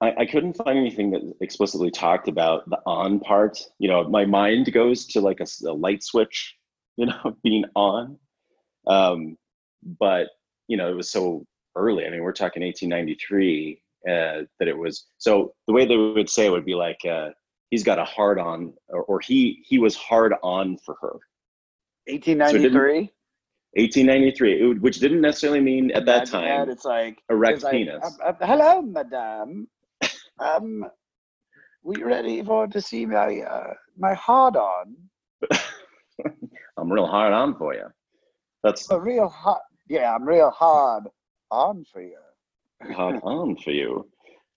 I, 0.00 0.12
I 0.18 0.26
couldn't 0.26 0.56
find 0.56 0.78
anything 0.78 1.10
that 1.12 1.22
explicitly 1.40 1.90
talked 1.90 2.28
about 2.28 2.68
the 2.68 2.78
on 2.86 3.20
part. 3.20 3.58
You 3.78 3.88
know, 3.88 4.08
my 4.08 4.24
mind 4.26 4.72
goes 4.72 5.06
to 5.08 5.20
like 5.20 5.40
a 5.40 5.72
light 5.72 6.02
switch, 6.02 6.54
you 6.96 7.06
know, 7.06 7.36
being 7.42 7.64
on. 7.74 8.18
Um, 8.86 9.36
but 9.82 10.28
you 10.68 10.76
know, 10.76 10.90
it 10.90 10.96
was 10.96 11.10
so 11.10 11.46
early. 11.76 12.06
I 12.06 12.10
mean, 12.10 12.22
we're 12.22 12.32
talking 12.32 12.62
1893 12.62 13.80
uh, 14.08 14.42
that 14.58 14.68
it 14.68 14.76
was. 14.76 15.06
So 15.18 15.52
the 15.66 15.72
way 15.72 15.86
they 15.86 15.96
would 15.96 16.28
say 16.30 16.46
it 16.46 16.50
would 16.50 16.64
be 16.64 16.74
like, 16.74 16.98
uh, 17.08 17.30
he's 17.70 17.84
got 17.84 17.98
a 17.98 18.04
hard 18.04 18.38
on, 18.38 18.72
or, 18.88 19.02
or 19.04 19.20
he 19.20 19.62
he 19.68 19.78
was 19.78 19.94
hard 19.96 20.34
on 20.42 20.76
for 20.84 20.96
her. 21.00 21.18
1893. 22.08 23.12
1893, 23.74 24.66
would- 24.66 24.82
which 24.82 24.98
didn't 25.00 25.20
necessarily 25.20 25.60
mean 25.60 25.90
at 25.92 26.06
that 26.06 26.28
Imagine 26.28 26.32
time 26.66 26.70
it's 26.70 26.84
like 26.84 27.18
erect 27.30 27.56
it's 27.62 27.68
penis. 27.70 28.18
uh, 28.24 28.28
uh, 28.28 28.46
hello, 28.46 28.80
madame. 28.82 29.68
Um, 30.38 30.84
we 31.82 32.02
ready 32.02 32.42
for 32.42 32.66
to 32.68 32.80
see 32.80 33.04
my 33.06 33.40
uh, 33.40 33.74
my 33.98 34.14
hard 34.14 34.56
on? 34.56 34.96
I'm 36.78 36.90
real 36.92 37.06
hard 37.06 37.32
on 37.32 37.56
for 37.58 37.74
you. 37.74 37.86
That's 38.62 38.90
A 38.90 38.98
real 38.98 39.28
hot. 39.28 39.60
Yeah, 39.88 40.14
I'm 40.14 40.24
real 40.26 40.50
hard 40.50 41.04
on 41.50 41.84
for 41.84 42.00
you. 42.02 42.18
on 43.22 43.56
for 43.56 43.70
you. 43.70 44.08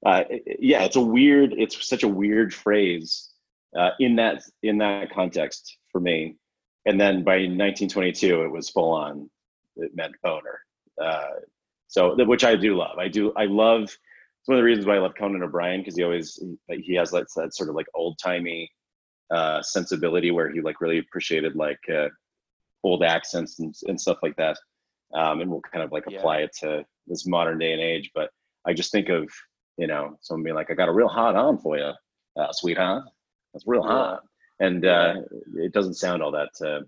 Uh, 0.05 0.23
yeah, 0.59 0.83
it's 0.83 0.95
a 0.95 1.01
weird. 1.01 1.53
It's 1.57 1.87
such 1.87 2.03
a 2.03 2.07
weird 2.07 2.53
phrase 2.53 3.29
uh, 3.77 3.91
in 3.99 4.15
that 4.15 4.43
in 4.63 4.77
that 4.79 5.11
context 5.11 5.77
for 5.91 5.99
me. 5.99 6.35
And 6.85 6.99
then 6.99 7.23
by 7.23 7.33
1922, 7.33 8.43
it 8.43 8.51
was 8.51 8.69
full 8.69 8.93
on. 8.93 9.29
It 9.75 9.95
meant 9.95 10.15
boner. 10.23 10.59
Uh, 11.01 11.27
so 11.87 12.15
which 12.25 12.43
I 12.43 12.55
do 12.55 12.77
love. 12.77 12.97
I 12.97 13.07
do. 13.07 13.33
I 13.35 13.45
love. 13.45 13.83
It's 13.83 14.47
one 14.47 14.57
of 14.57 14.61
the 14.61 14.65
reasons 14.65 14.87
why 14.87 14.95
I 14.95 14.99
love 14.99 15.13
Conan 15.17 15.43
O'Brien 15.43 15.81
because 15.81 15.97
he 15.97 16.03
always 16.03 16.41
he 16.69 16.95
has 16.95 17.11
that, 17.11 17.27
that 17.35 17.53
sort 17.53 17.69
of 17.69 17.75
like 17.75 17.87
old 17.93 18.17
timey 18.23 18.71
uh, 19.31 19.61
sensibility 19.61 20.31
where 20.31 20.49
he 20.49 20.61
like 20.61 20.81
really 20.81 20.99
appreciated 20.99 21.55
like 21.55 21.79
uh, 21.93 22.07
old 22.83 23.03
accents 23.03 23.59
and, 23.59 23.75
and 23.87 23.99
stuff 23.99 24.17
like 24.23 24.35
that. 24.37 24.57
Um, 25.13 25.41
and 25.41 25.49
we'll 25.49 25.61
kind 25.61 25.83
of 25.83 25.91
like 25.91 26.05
Yeah. 26.07 26.19
apply 26.19 26.39
it 26.39 26.51
to 26.59 26.85
this 27.07 27.25
modern 27.25 27.57
day 27.57 27.73
and 27.73 27.81
age. 27.81 28.11
But 28.13 28.31
I 28.65 28.73
just 28.73 28.91
think 28.91 29.09
of 29.09 29.29
you 29.77 29.87
know 29.87 30.17
someone 30.21 30.43
being 30.43 30.55
like, 30.55 30.69
"I 30.69 30.73
got 30.75 30.89
a 30.89 30.93
real 30.93 31.07
hot 31.07 31.35
on 31.35 31.57
for 31.57 31.77
you, 31.77 31.91
uh, 32.37 32.51
sweetheart. 32.51 33.05
That's 33.53 33.65
real 33.67 33.83
Yeah. 33.83 33.91
hot," 33.91 34.23
and 34.59 34.85
uh, 34.85 35.21
it 35.55 35.73
doesn't 35.73 35.95
sound 35.95 36.21
all 36.21 36.31
that 36.31 36.49
uh, 36.61 36.81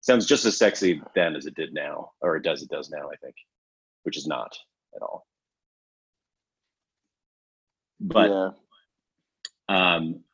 sounds 0.00 0.26
just 0.26 0.44
as 0.44 0.56
sexy 0.56 1.00
then 1.14 1.36
as 1.36 1.46
it 1.46 1.54
did 1.54 1.72
now, 1.72 2.12
or 2.20 2.36
it 2.36 2.42
does 2.42 2.62
it 2.62 2.70
does 2.70 2.90
now. 2.90 3.10
I 3.10 3.16
think, 3.16 3.36
which 4.02 4.16
is 4.16 4.26
not 4.26 4.58
at 4.96 5.02
all. 5.02 5.26
But 8.00 8.30
yeah. 8.30 8.50
um, 9.68 10.24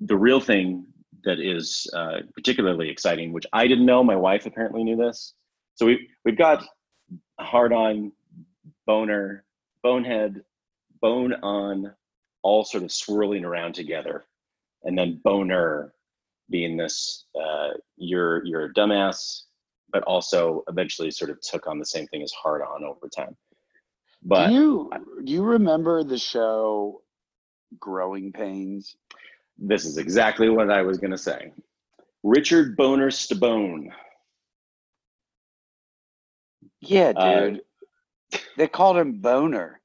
the 0.00 0.16
real 0.16 0.40
thing 0.40 0.86
that 1.24 1.40
is 1.40 1.86
uh, 1.94 2.20
particularly 2.34 2.88
exciting, 2.88 3.32
which 3.32 3.46
I 3.52 3.66
didn't 3.66 3.86
know, 3.86 4.02
my 4.02 4.16
wife 4.16 4.46
apparently 4.46 4.84
knew 4.84 4.96
this. 4.96 5.34
So 5.76 5.86
we 5.86 6.08
we've 6.24 6.36
got 6.36 6.64
hard 7.38 7.72
on, 7.72 8.12
boner, 8.86 9.44
bonehead, 9.82 10.42
bone 11.00 11.34
on, 11.42 11.94
all 12.42 12.64
sort 12.64 12.82
of 12.82 12.90
swirling 12.90 13.44
around 13.44 13.74
together, 13.74 14.24
and 14.84 14.98
then 14.98 15.20
boner 15.22 15.92
being 16.50 16.76
this 16.76 17.26
uh, 17.40 17.68
you're 17.96 18.44
you're 18.44 18.64
a 18.64 18.74
dumbass, 18.74 19.42
but 19.92 20.02
also 20.04 20.64
eventually 20.68 21.10
sort 21.10 21.30
of 21.30 21.40
took 21.40 21.66
on 21.66 21.78
the 21.78 21.86
same 21.86 22.06
thing 22.08 22.22
as 22.22 22.32
hard 22.32 22.62
on 22.62 22.84
over 22.84 23.08
time. 23.08 23.36
But 24.22 24.48
do 24.48 24.54
you 24.54 24.90
do 25.24 25.32
you 25.32 25.42
remember 25.42 26.02
the 26.02 26.18
show 26.18 27.02
Growing 27.78 28.32
Pains? 28.32 28.96
this 29.58 29.84
is 29.84 29.96
exactly 29.98 30.48
what 30.48 30.70
I 30.70 30.82
was 30.82 30.98
gonna 30.98 31.18
say. 31.18 31.52
Richard 32.22 32.76
Boner 32.76 33.10
Stabone. 33.10 33.90
Yeah, 36.80 37.12
Uh, 37.16 37.40
dude. 37.50 37.62
they 38.56 38.68
called 38.68 38.96
him 38.96 39.20
Boner. 39.20 39.80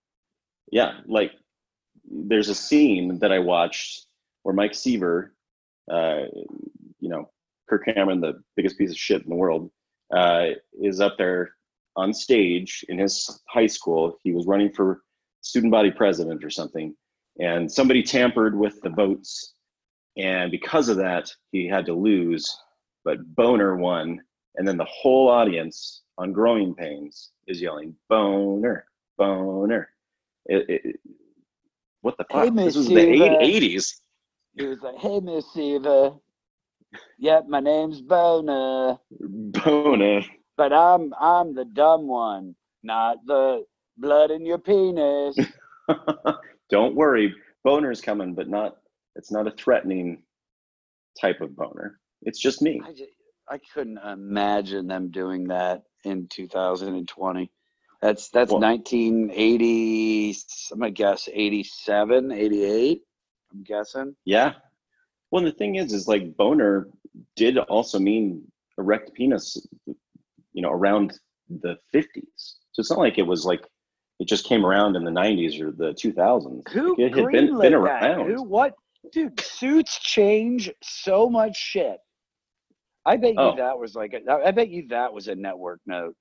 Yeah, 0.72 1.00
like 1.06 1.32
there's 2.06 2.50
a 2.50 2.56
scene 2.56 3.20
that 3.20 3.32
I 3.32 3.39
watched 3.39 4.08
where 4.44 4.56
Mike 4.56 4.74
Seaver, 4.74 5.34
uh, 5.89 6.24
you 7.00 7.10
know, 7.10 7.30
Kirk 7.70 7.86
Cameron, 7.86 8.22
the 8.22 8.42
biggest 8.56 8.78
piece 8.78 8.92
of 8.92 8.98
shit 8.98 9.24
in 9.24 9.30
the 9.30 9.36
world, 9.36 9.72
uh, 10.14 10.48
is 10.82 11.00
up 11.00 11.18
there 11.18 11.56
on 11.96 12.14
stage 12.14 12.86
in 12.89 12.98
his 12.98 13.42
high 13.48 13.68
school. 13.68 14.18
He 14.24 14.32
was 14.32 14.46
running 14.46 14.72
for 14.72 15.02
student 15.42 15.72
body 15.72 15.92
president 15.92 16.44
or 16.44 16.50
something, 16.50 16.96
and 17.39 17.72
somebody 17.72 18.04
tampered 18.04 18.58
with 18.58 18.80
the 18.82 18.89
votes, 18.89 19.54
and 20.18 20.52
because 20.52 20.89
of 20.89 20.98
that, 20.98 21.30
he 21.52 21.68
had 21.68 21.86
to 21.86 21.94
lose. 21.94 22.56
But 23.04 23.36
Boner 23.36 23.78
won, 23.78 24.22
and 24.56 24.68
then 24.68 24.78
the 24.78 24.86
whole 24.86 25.28
audience 25.30 26.04
on 26.22 26.32
Growing 26.32 26.76
Pains 26.76 27.32
is 27.48 27.62
yelling 27.62 27.96
"Boner, 28.08 28.86
Boner." 29.18 29.90
It, 30.46 30.70
it, 30.70 31.00
what 32.02 32.16
the 32.18 32.26
fuck? 32.32 32.54
Miss 32.54 32.66
this 32.66 32.76
was 32.78 32.88
the 32.88 33.00
eight- 33.00 33.64
80s. 33.64 34.00
He 34.56 34.66
was 34.68 34.82
like, 34.82 34.98
"Hey, 34.98 35.20
Miss 35.20 35.46
Eva. 35.58 36.14
Yep, 37.18 37.48
my 37.48 37.60
name's 37.60 38.02
Boner, 38.02 38.98
Boner. 39.20 40.22
but 40.58 40.72
I'm 40.74 41.14
I'm 41.20 41.56
the 41.56 41.66
dumb 41.66 42.08
one, 42.08 42.56
not 42.84 43.18
the 43.26 43.66
blood 43.98 44.30
in 44.30 44.46
your 44.46 44.60
penis." 44.60 45.36
Don't 46.70 46.96
worry, 46.96 47.34
boner's 47.64 48.00
coming, 48.00 48.34
but 48.34 48.48
not. 48.48 48.78
It's 49.16 49.32
not 49.32 49.48
a 49.48 49.52
threatening 49.52 50.24
type 51.20 51.42
of 51.42 51.56
boner. 51.56 52.00
It's 52.22 52.40
just 52.40 52.62
me. 52.62 52.82
I, 52.86 52.92
just, 52.92 53.12
I 53.50 53.60
couldn't 53.74 53.98
imagine 53.98 54.88
them 54.88 55.12
doing 55.12 55.48
that 55.50 55.84
in 56.04 56.28
2020. 56.28 57.52
That's 58.02 58.30
that's 58.30 58.52
Well- 58.52 58.62
1980. 58.62 60.36
I'm 60.72 60.80
gonna 60.80 60.91
guess 60.91 61.30
87, 61.32 62.32
88. 62.32 63.02
I'm 63.52 63.64
guessing. 63.64 64.16
Yeah. 64.26 64.54
Well, 65.30 65.43
the 65.43 65.52
thing 65.52 65.76
is, 65.76 65.93
is 65.93 66.08
like 66.08 66.36
boner 66.36 66.88
did 67.36 67.58
also 67.58 67.99
mean 67.99 68.52
erect 68.78 69.14
penis. 69.14 69.66
You 70.54 70.62
know, 70.62 70.72
around 70.72 71.18
the 71.49 71.78
50s. 71.93 72.56
So 72.74 72.80
it's 72.80 72.89
not 72.89 72.99
like 72.99 73.18
it 73.18 73.28
was 73.28 73.45
like 73.45 73.66
it 74.20 74.28
just 74.28 74.45
came 74.45 74.66
around 74.66 74.95
in 74.95 75.04
the 75.04 75.12
90s 75.12 75.60
or 75.62 75.72
the 75.72 75.93
2000s. 75.93 76.68
Who 76.70 76.89
Like, 76.91 76.99
it 76.99 77.16
had 77.18 77.32
been, 77.32 77.60
been 77.60 77.74
around. 77.74 78.30
Who? 78.30 78.43
What? 78.43 78.76
Dude, 79.12 79.39
suits 79.39 79.99
change 79.99 80.72
so 80.84 81.30
much 81.30 81.58
shit. 81.58 81.97
I 83.06 83.18
bet 83.18 83.34
you 83.34 83.39
Oh. 83.39 83.56
that 83.56 83.78
was 83.78 83.95
like. 83.95 84.14
A, 84.14 84.32
I 84.32 84.52
bet 84.52 84.70
you 84.70 84.88
that 84.89 85.12
was 85.12 85.28
a 85.28 85.36
network 85.36 85.80
note. 85.86 86.16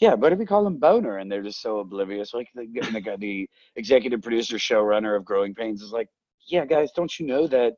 Yeah, 0.00 0.14
but 0.16 0.32
if 0.32 0.38
we 0.38 0.46
call 0.46 0.62
them 0.64 0.78
boner 0.78 1.18
and 1.18 1.30
they're 1.30 1.42
just 1.42 1.60
so 1.60 1.80
oblivious, 1.80 2.32
like 2.32 2.48
the, 2.54 2.66
the, 2.92 3.00
guy- 3.00 3.16
the 3.16 3.48
executive 3.76 4.22
producer, 4.22 4.56
showrunner 4.56 5.16
of 5.16 5.24
Growing 5.24 5.54
Pains 5.54 5.82
is 5.82 5.90
like, 5.90 6.08
yeah, 6.46 6.64
guys, 6.64 6.92
don't 6.94 7.18
you 7.18 7.26
know 7.26 7.46
that, 7.48 7.74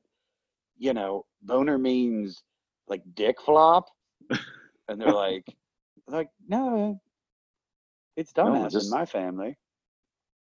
you 0.79 0.93
know, 0.93 1.25
boner 1.43 1.79
means 1.79 2.43
like 2.89 3.03
dick 3.15 3.41
flop? 3.41 3.87
And 4.89 5.01
they're 5.01 5.13
like, 5.13 5.45
like, 6.09 6.29
no, 6.49 7.01
it's 8.17 8.33
No, 8.37 8.47
dumbass 8.47 8.73
just- 8.73 8.87
in 8.87 8.91
my 8.91 9.07
family. 9.07 9.57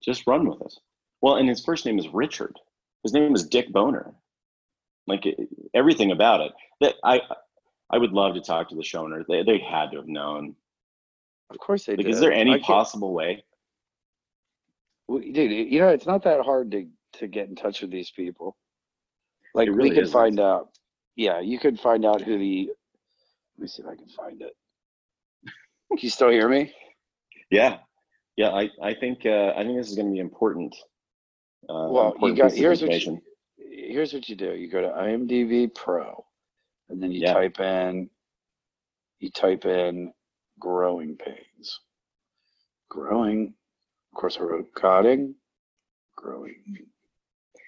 just 0.03 0.25
run 0.27 0.49
with 0.49 0.59
it. 0.61 0.73
Well, 1.21 1.35
and 1.35 1.47
his 1.47 1.63
first 1.63 1.85
name 1.85 1.99
is 1.99 2.07
Richard. 2.09 2.55
His 3.03 3.13
name 3.13 3.35
is 3.35 3.45
Dick 3.47 3.71
Boner. 3.71 4.13
Like 5.05 5.23
everything 5.75 6.11
about 6.11 6.41
it. 6.41 6.51
That 6.81 6.95
I 7.03 7.21
I 7.89 7.97
would 7.97 8.11
love 8.11 8.35
to 8.35 8.41
talk 8.41 8.69
to 8.69 8.75
the 8.75 8.83
showner. 8.83 9.23
They 9.27 9.43
they 9.43 9.57
had 9.59 9.91
to 9.91 9.97
have 9.97 10.07
known. 10.07 10.55
Of 11.49 11.57
course 11.59 11.85
they 11.85 11.95
Like, 11.95 12.05
do. 12.05 12.11
is 12.11 12.19
there 12.19 12.31
any 12.31 12.59
possible 12.59 13.13
way? 13.13 13.43
Well, 15.07 15.19
dude, 15.19 15.71
you 15.71 15.79
know, 15.79 15.87
it's 15.89 16.05
not 16.05 16.23
that 16.23 16.41
hard 16.41 16.71
to 16.71 16.87
to 17.13 17.27
get 17.27 17.49
in 17.49 17.55
touch 17.55 17.81
with 17.81 17.89
these 17.91 18.11
people. 18.11 18.55
Like 19.55 19.67
really 19.69 19.89
we 19.89 19.95
could 19.95 20.09
find 20.09 20.39
out. 20.39 20.69
Yeah, 21.15 21.39
you 21.39 21.57
could 21.59 21.79
find 21.79 22.05
out 22.05 22.21
who 22.21 22.37
the. 22.37 22.69
Let 23.57 23.61
me 23.63 23.67
see 23.67 23.81
if 23.81 23.87
I 23.89 23.95
can 23.95 24.07
find 24.07 24.41
it. 24.41 24.55
Can 25.89 25.97
you 25.99 26.09
still 26.09 26.29
hear 26.29 26.47
me? 26.47 26.71
Yeah, 27.49 27.79
yeah. 28.37 28.49
I 28.51 28.69
I 28.81 28.93
think 28.93 29.25
uh, 29.25 29.53
I 29.57 29.63
think 29.63 29.75
this 29.77 29.89
is 29.89 29.95
going 29.95 30.07
to 30.07 30.13
be 30.13 30.19
important. 30.19 30.75
Uh, 31.67 31.89
Well, 31.91 32.15
you 32.21 32.35
got- 32.35 32.53
here's 32.53 32.81
what 32.81 33.03
you- 33.05 33.21
Here's 33.71 34.13
what 34.13 34.29
you 34.29 34.35
do: 34.35 34.53
you 34.55 34.67
go 34.69 34.81
to 34.81 34.87
IMDb 34.89 35.73
Pro, 35.73 36.23
and 36.89 37.01
then 37.01 37.11
you 37.11 37.21
Yeah. 37.21 37.33
type 37.33 37.59
in. 37.59 38.09
You 39.19 39.29
type 39.31 39.65
in 39.65 40.13
growing 40.59 41.17
pains. 41.17 41.79
Growing, 42.89 43.53
of 44.11 44.17
course, 44.19 44.37
I 44.37 44.41
wrote 44.41 44.73
cotting. 44.73 45.35
Growing 46.15 46.87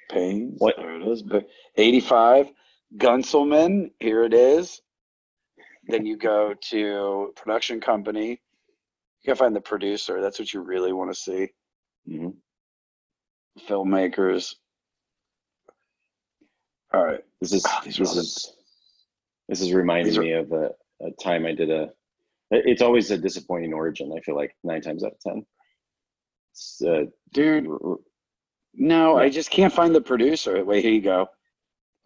pains. 0.10 0.60
What- 0.60 0.76
There 0.78 0.96
it 1.00 1.08
is. 1.08 1.22
But 1.24 1.48
85 1.76 2.52
Gunselman. 2.98 3.94
Here 4.00 4.24
it 4.24 4.34
is. 4.34 4.82
Then 5.84 6.06
you 6.06 6.18
go 6.18 6.54
to 6.54 7.34
production 7.36 7.80
company. 7.82 8.32
You 8.32 9.28
gotta 9.28 9.38
find 9.38 9.56
the 9.56 9.62
producer. 9.62 10.22
That's 10.22 10.40
what 10.40 10.54
you 10.54 10.62
really 10.62 10.94
want 10.94 11.12
to 11.12 11.16
see. 11.20 11.54
Mhm. 12.08 12.38
Filmmakers. 13.60 14.56
All 16.94 17.04
right. 17.06 17.24
This 17.40 17.54
is 17.54 17.64
these 17.84 17.98
this 17.98 18.16
is 18.16 18.58
this 19.52 19.60
is 19.60 19.74
reminding 19.74 20.18
are- 20.18 20.22
me 20.22 20.32
of 20.32 20.52
a, 20.54 20.72
a 21.02 21.12
time 21.22 21.46
I 21.46 21.54
did 21.54 21.70
a. 21.70 21.90
It's 22.52 22.82
always 22.82 23.12
a 23.12 23.18
disappointing 23.18 23.74
origin. 23.74 24.14
I 24.18 24.22
feel 24.22 24.36
like 24.36 24.56
nine 24.64 24.82
times 24.82 25.04
out 25.04 25.12
of 25.12 25.20
ten. 25.20 25.46
Uh, 26.88 27.06
Dude, 27.34 27.68
no, 28.74 29.18
I 29.18 29.30
just 29.30 29.52
can't 29.52 29.74
find 29.74 29.94
the 29.94 30.02
producer. 30.02 30.64
Wait, 30.64 30.84
here 30.84 30.94
you 30.94 31.02
go. 31.02 31.28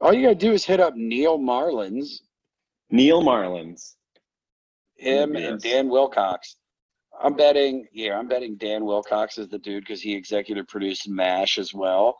All 0.02 0.14
you 0.14 0.24
gotta 0.24 0.36
do 0.36 0.54
is 0.54 0.66
hit 0.66 0.80
up 0.80 0.96
Neal 0.96 1.38
Marlens, 1.38 2.22
Neal 2.89 3.22
Marlens. 3.22 3.93
him 4.96 5.36
and 5.36 5.62
Dan 5.62 5.88
Wilcox. 5.88 6.56
I'm 7.24 7.36
betting, 7.36 7.88
yeah, 7.93 8.18
I'm 8.18 8.28
betting 8.28 8.58
Dan 8.58 8.86
Wilcox 8.86 9.38
is 9.38 9.48
the 9.50 9.58
dude 9.60 9.84
because 9.84 10.02
he 10.02 10.14
executive 10.16 10.68
produced 10.68 11.08
MASH 11.08 11.58
as 11.60 11.74
well. 11.74 12.18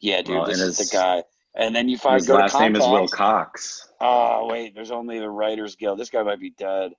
Yeah, 0.00 0.22
dude, 0.22 0.46
this 0.46 0.60
is 0.60 0.76
the 0.78 0.96
guy. 0.96 1.24
And 1.56 1.74
then 1.74 1.88
you 1.88 1.96
find 1.96 2.16
His 2.16 2.28
last 2.28 2.52
to 2.52 2.60
name 2.60 2.76
is 2.76 2.82
Will 2.82 3.08
Cox. 3.08 3.88
Oh 4.00 4.46
wait, 4.46 4.74
there's 4.74 4.90
only 4.90 5.18
the 5.18 5.30
Writers 5.30 5.74
Guild. 5.74 5.98
This 5.98 6.10
guy 6.10 6.22
might 6.22 6.40
be 6.40 6.50
dead. 6.50 6.92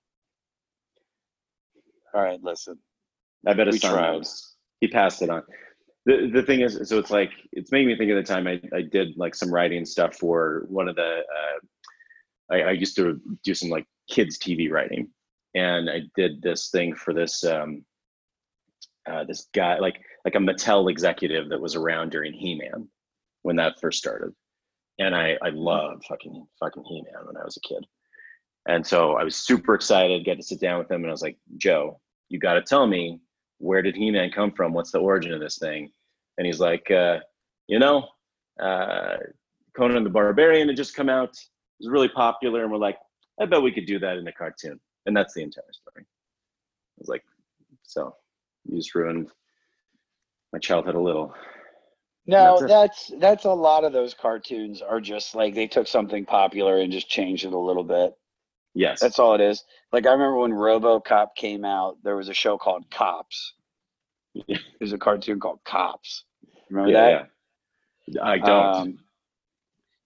All 2.13 2.21
right, 2.23 2.41
listen. 2.41 2.79
I 3.45 3.53
bet 3.53 3.67
his 3.67 3.81
son 3.81 4.01
knows. 4.01 4.55
He 4.81 4.87
passed 4.87 5.21
it 5.21 5.29
on. 5.29 5.43
The 6.05 6.31
the 6.33 6.41
thing 6.41 6.61
is, 6.61 6.79
so 6.89 6.97
it's 6.97 7.11
like 7.11 7.31
it's 7.51 7.71
making 7.71 7.87
me 7.87 7.97
think 7.97 8.09
of 8.09 8.17
the 8.17 8.23
time 8.23 8.47
I, 8.47 8.59
I 8.75 8.81
did 8.81 9.15
like 9.17 9.35
some 9.35 9.53
writing 9.53 9.85
stuff 9.85 10.15
for 10.15 10.65
one 10.69 10.87
of 10.87 10.95
the. 10.95 11.19
Uh, 11.19 12.55
I, 12.55 12.61
I 12.61 12.71
used 12.71 12.95
to 12.95 13.19
do 13.43 13.53
some 13.53 13.69
like 13.69 13.85
kids 14.09 14.39
TV 14.39 14.71
writing, 14.71 15.09
and 15.53 15.89
I 15.89 16.01
did 16.15 16.41
this 16.41 16.69
thing 16.69 16.95
for 16.95 17.13
this 17.13 17.43
um, 17.43 17.85
uh, 19.07 19.23
this 19.25 19.49
guy 19.53 19.77
like 19.79 20.01
like 20.25 20.35
a 20.35 20.39
Mattel 20.39 20.89
executive 20.89 21.49
that 21.49 21.61
was 21.61 21.75
around 21.75 22.11
during 22.11 22.33
He 22.33 22.55
Man 22.55 22.87
when 23.43 23.55
that 23.57 23.79
first 23.79 23.99
started, 23.99 24.33
and 24.99 25.15
I 25.15 25.37
I 25.41 25.49
loved 25.49 26.05
fucking 26.05 26.47
fucking 26.59 26.83
He 26.85 27.01
Man 27.01 27.25
when 27.25 27.37
I 27.37 27.43
was 27.43 27.57
a 27.57 27.67
kid, 27.67 27.85
and 28.67 28.85
so 28.85 29.13
I 29.13 29.23
was 29.23 29.35
super 29.35 29.73
excited, 29.75 30.25
get 30.25 30.37
to 30.37 30.43
sit 30.43 30.59
down 30.59 30.79
with 30.79 30.91
him, 30.91 31.01
and 31.01 31.07
I 31.07 31.11
was 31.11 31.21
like, 31.21 31.37
Joe, 31.57 31.99
you 32.29 32.39
got 32.39 32.55
to 32.55 32.61
tell 32.61 32.85
me 32.85 33.21
where 33.59 33.81
did 33.81 33.95
He-Man 33.95 34.31
come 34.31 34.51
from? 34.51 34.73
What's 34.73 34.91
the 34.91 34.99
origin 34.99 35.33
of 35.33 35.39
this 35.39 35.57
thing? 35.57 35.89
And 36.37 36.45
he's 36.45 36.59
like, 36.59 36.91
uh, 36.91 37.19
you 37.67 37.79
know, 37.79 38.07
uh, 38.61 39.17
Conan 39.75 40.03
the 40.03 40.09
Barbarian 40.09 40.67
had 40.67 40.77
just 40.77 40.95
come 40.95 41.09
out. 41.09 41.29
It 41.29 41.85
was 41.85 41.89
really 41.89 42.09
popular, 42.09 42.63
and 42.63 42.71
we're 42.71 42.77
like, 42.77 42.97
I 43.39 43.45
bet 43.45 43.61
we 43.61 43.71
could 43.71 43.85
do 43.85 43.99
that 43.99 44.17
in 44.17 44.27
a 44.27 44.31
cartoon, 44.31 44.79
and 45.05 45.15
that's 45.15 45.33
the 45.33 45.43
entire 45.43 45.63
story. 45.71 46.05
I 46.05 46.99
was 46.99 47.07
like, 47.07 47.23
so 47.83 48.15
you 48.65 48.77
just 48.77 48.95
ruined 48.95 49.29
my 50.51 50.59
childhood 50.59 50.95
a 50.95 50.99
little. 50.99 51.33
No, 52.28 52.59
That's 52.59 53.09
that's 53.19 53.45
a 53.45 53.53
lot 53.53 53.86
of 53.86 53.93
those 53.93 54.13
cartoons 54.13 54.82
are 54.82 54.99
just 54.99 55.34
like 55.34 55.55
they 55.55 55.67
took 55.67 55.88
something 55.88 56.25
popular 56.25 56.78
and 56.80 56.91
just 56.91 57.09
changed 57.09 57.45
it 57.45 57.53
a 57.53 57.57
little 57.57 57.86
bit. 57.86 58.17
Yes, 58.73 58.99
That's 58.99 59.17
all 59.17 59.34
it 59.34 59.41
is. 59.41 59.63
Like 59.93 60.05
I 60.05 60.11
remember 60.11 60.38
when 60.38 60.51
RoboCop 60.51 61.36
came 61.36 61.63
out, 61.63 61.97
there 62.03 62.17
was 62.17 62.28
a 62.28 62.34
show 62.34 62.57
called 62.57 62.91
Cops. 62.91 63.53
There's 64.80 64.93
a 64.93 64.97
cartoon 64.97 65.39
called 65.39 65.59
Cops. 65.63 66.25
Remember 66.69 66.91
yeah, 66.91 67.05
that? 67.05 67.30
yeah. 68.07 68.23
I 68.23 68.38
don't. 68.38 68.75
Um, 68.75 68.99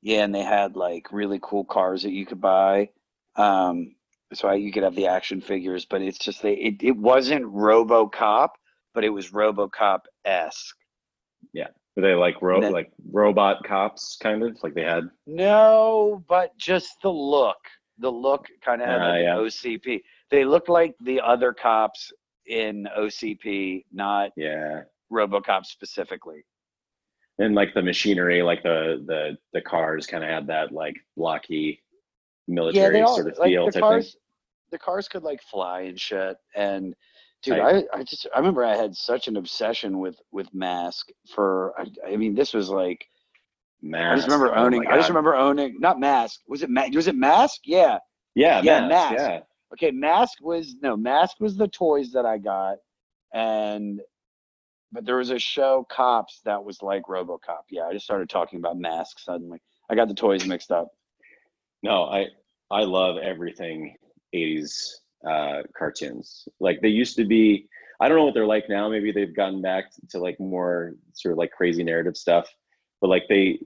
yeah, 0.03 0.23
and 0.23 0.33
they 0.33 0.43
had 0.43 0.75
like 0.75 1.11
really 1.11 1.39
cool 1.41 1.65
cars 1.65 2.03
that 2.03 2.11
you 2.11 2.25
could 2.25 2.39
buy. 2.39 2.89
Um, 3.35 3.95
so 4.33 4.47
I, 4.47 4.53
you 4.55 4.71
could 4.71 4.83
have 4.83 4.95
the 4.95 5.07
action 5.07 5.41
figures, 5.41 5.85
but 5.85 6.01
it's 6.01 6.19
just 6.19 6.41
they 6.41 6.53
it, 6.53 6.75
it 6.81 6.95
wasn't 6.95 7.45
RoboCop, 7.45 8.49
but 8.93 9.03
it 9.03 9.09
was 9.09 9.31
RoboCop 9.31 10.01
esque. 10.23 10.77
Were 11.95 12.01
they 12.03 12.13
like 12.13 12.41
ro- 12.41 12.61
then- 12.61 12.71
like 12.71 12.91
robot 13.11 13.63
cops, 13.65 14.17
kind 14.21 14.43
of 14.43 14.57
like 14.63 14.73
they 14.73 14.83
had? 14.83 15.09
No, 15.27 16.23
but 16.27 16.57
just 16.57 17.01
the 17.01 17.09
look. 17.11 17.57
The 17.97 18.09
look 18.11 18.47
kind 18.63 18.81
of 18.81 18.87
had 18.87 19.01
Ah, 19.01 19.09
like 19.09 19.21
yeah. 19.21 19.35
OCP. 19.35 20.01
They 20.29 20.45
looked 20.45 20.69
like 20.69 20.95
the 21.03 21.19
other 21.19 21.53
cops 21.53 22.11
in 22.47 22.87
OCP, 22.97 23.85
not 23.91 24.31
Yeah, 24.35 24.83
RoboCop 25.11 25.65
specifically. 25.65 26.43
and 27.39 27.53
like 27.55 27.73
the 27.73 27.81
machinery, 27.81 28.41
like 28.41 28.63
the 28.63 29.03
the 29.05 29.37
the 29.53 29.61
cars, 29.61 30.07
kind 30.07 30.23
of 30.23 30.29
had 30.29 30.47
that 30.47 30.71
like 30.71 30.95
blocky 31.17 31.83
military 32.47 32.83
yeah, 32.85 32.89
they 32.91 33.01
all 33.01 33.15
sort 33.15 33.27
of 33.31 33.37
like 33.37 33.49
feel 33.49 33.69
the 33.69 33.79
cars. 33.79 34.15
The 34.71 34.79
cars 34.79 35.07
could 35.09 35.23
like 35.23 35.41
fly 35.43 35.81
and 35.81 35.99
shit. 35.99 36.37
And 36.55 36.95
dude, 37.43 37.59
I, 37.59 37.83
I 37.93 38.03
just 38.03 38.27
I 38.33 38.37
remember 38.39 38.63
I 38.63 38.75
had 38.75 38.95
such 38.95 39.27
an 39.27 39.37
obsession 39.37 39.99
with 39.99 40.15
with 40.31 40.53
Mask 40.53 41.09
for. 41.33 41.73
I, 41.77 42.13
I 42.13 42.15
mean, 42.17 42.35
this 42.35 42.53
was 42.53 42.69
like 42.69 43.05
Mask. 43.81 44.11
I 44.11 44.15
just 44.15 44.27
remember 44.27 44.47
Mask, 44.47 44.57
oh 44.57 44.65
owning. 44.65 44.87
I 44.87 44.97
just 44.97 45.09
remember 45.09 45.35
owning 45.35 45.77
not 45.79 45.99
Mask. 45.99 46.39
Was 46.47 46.63
it 46.63 46.69
Ma- 46.69 46.87
Was 46.93 47.07
it 47.07 47.15
Mask? 47.15 47.61
Yeah. 47.65 47.99
Yeah, 48.33 48.61
yeah, 48.61 48.87
Mask, 48.87 49.11
Mask. 49.11 49.13
Yeah, 49.19 49.39
Okay, 49.73 49.91
Mask 49.91 50.37
was 50.41 50.75
no 50.81 50.95
Mask 50.97 51.39
was 51.39 51.55
the 51.55 51.67
toys 51.67 52.11
that 52.13 52.25
I 52.25 52.37
got, 52.37 52.77
and 53.33 54.01
but 54.91 55.05
there 55.05 55.17
was 55.17 55.29
a 55.29 55.39
show 55.39 55.85
Cops 55.89 56.41
that 56.45 56.63
was 56.63 56.81
like 56.81 57.03
RoboCop. 57.03 57.63
Yeah, 57.69 57.83
I 57.83 57.93
just 57.93 58.05
started 58.05 58.29
talking 58.29 58.59
about 58.59 58.77
Mask 58.77 59.19
suddenly. 59.19 59.61
I 59.89 59.95
got 59.95 60.07
the 60.07 60.13
toys 60.13 60.45
mixed 60.45 60.71
up. 60.71 60.89
No, 61.83 62.03
I 62.03 62.27
I 62.69 62.83
love 62.83 63.17
everything 63.17 63.95
80s 64.33 65.00
uh 65.27 65.63
cartoons. 65.77 66.47
Like 66.59 66.81
they 66.81 66.89
used 66.89 67.15
to 67.17 67.25
be 67.25 67.67
I 67.99 68.07
don't 68.07 68.17
know 68.17 68.25
what 68.25 68.33
they're 68.33 68.45
like 68.45 68.67
now. 68.67 68.89
Maybe 68.89 69.11
they've 69.11 69.35
gotten 69.35 69.61
back 69.61 69.91
to 70.09 70.17
like 70.17 70.39
more 70.39 70.95
sort 71.13 71.33
of 71.33 71.37
like 71.37 71.51
crazy 71.51 71.83
narrative 71.83 72.17
stuff. 72.17 72.49
But 72.99 73.09
like 73.09 73.27
they 73.29 73.59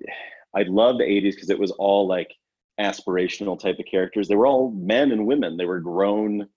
I 0.56 0.64
love 0.64 0.98
the 0.98 1.04
80s 1.04 1.36
because 1.36 1.50
it 1.50 1.60
was 1.60 1.72
all 1.72 2.08
like 2.08 2.34
aspirational 2.80 3.60
type 3.60 3.80
of 3.80 3.86
characters. 3.86 4.28
They 4.28 4.36
were 4.36 4.48
all 4.48 4.72
men 4.72 5.12
and 5.12 5.26
women. 5.26 5.58
They 5.58 5.66
were 5.66 5.80
grown, 5.80 6.48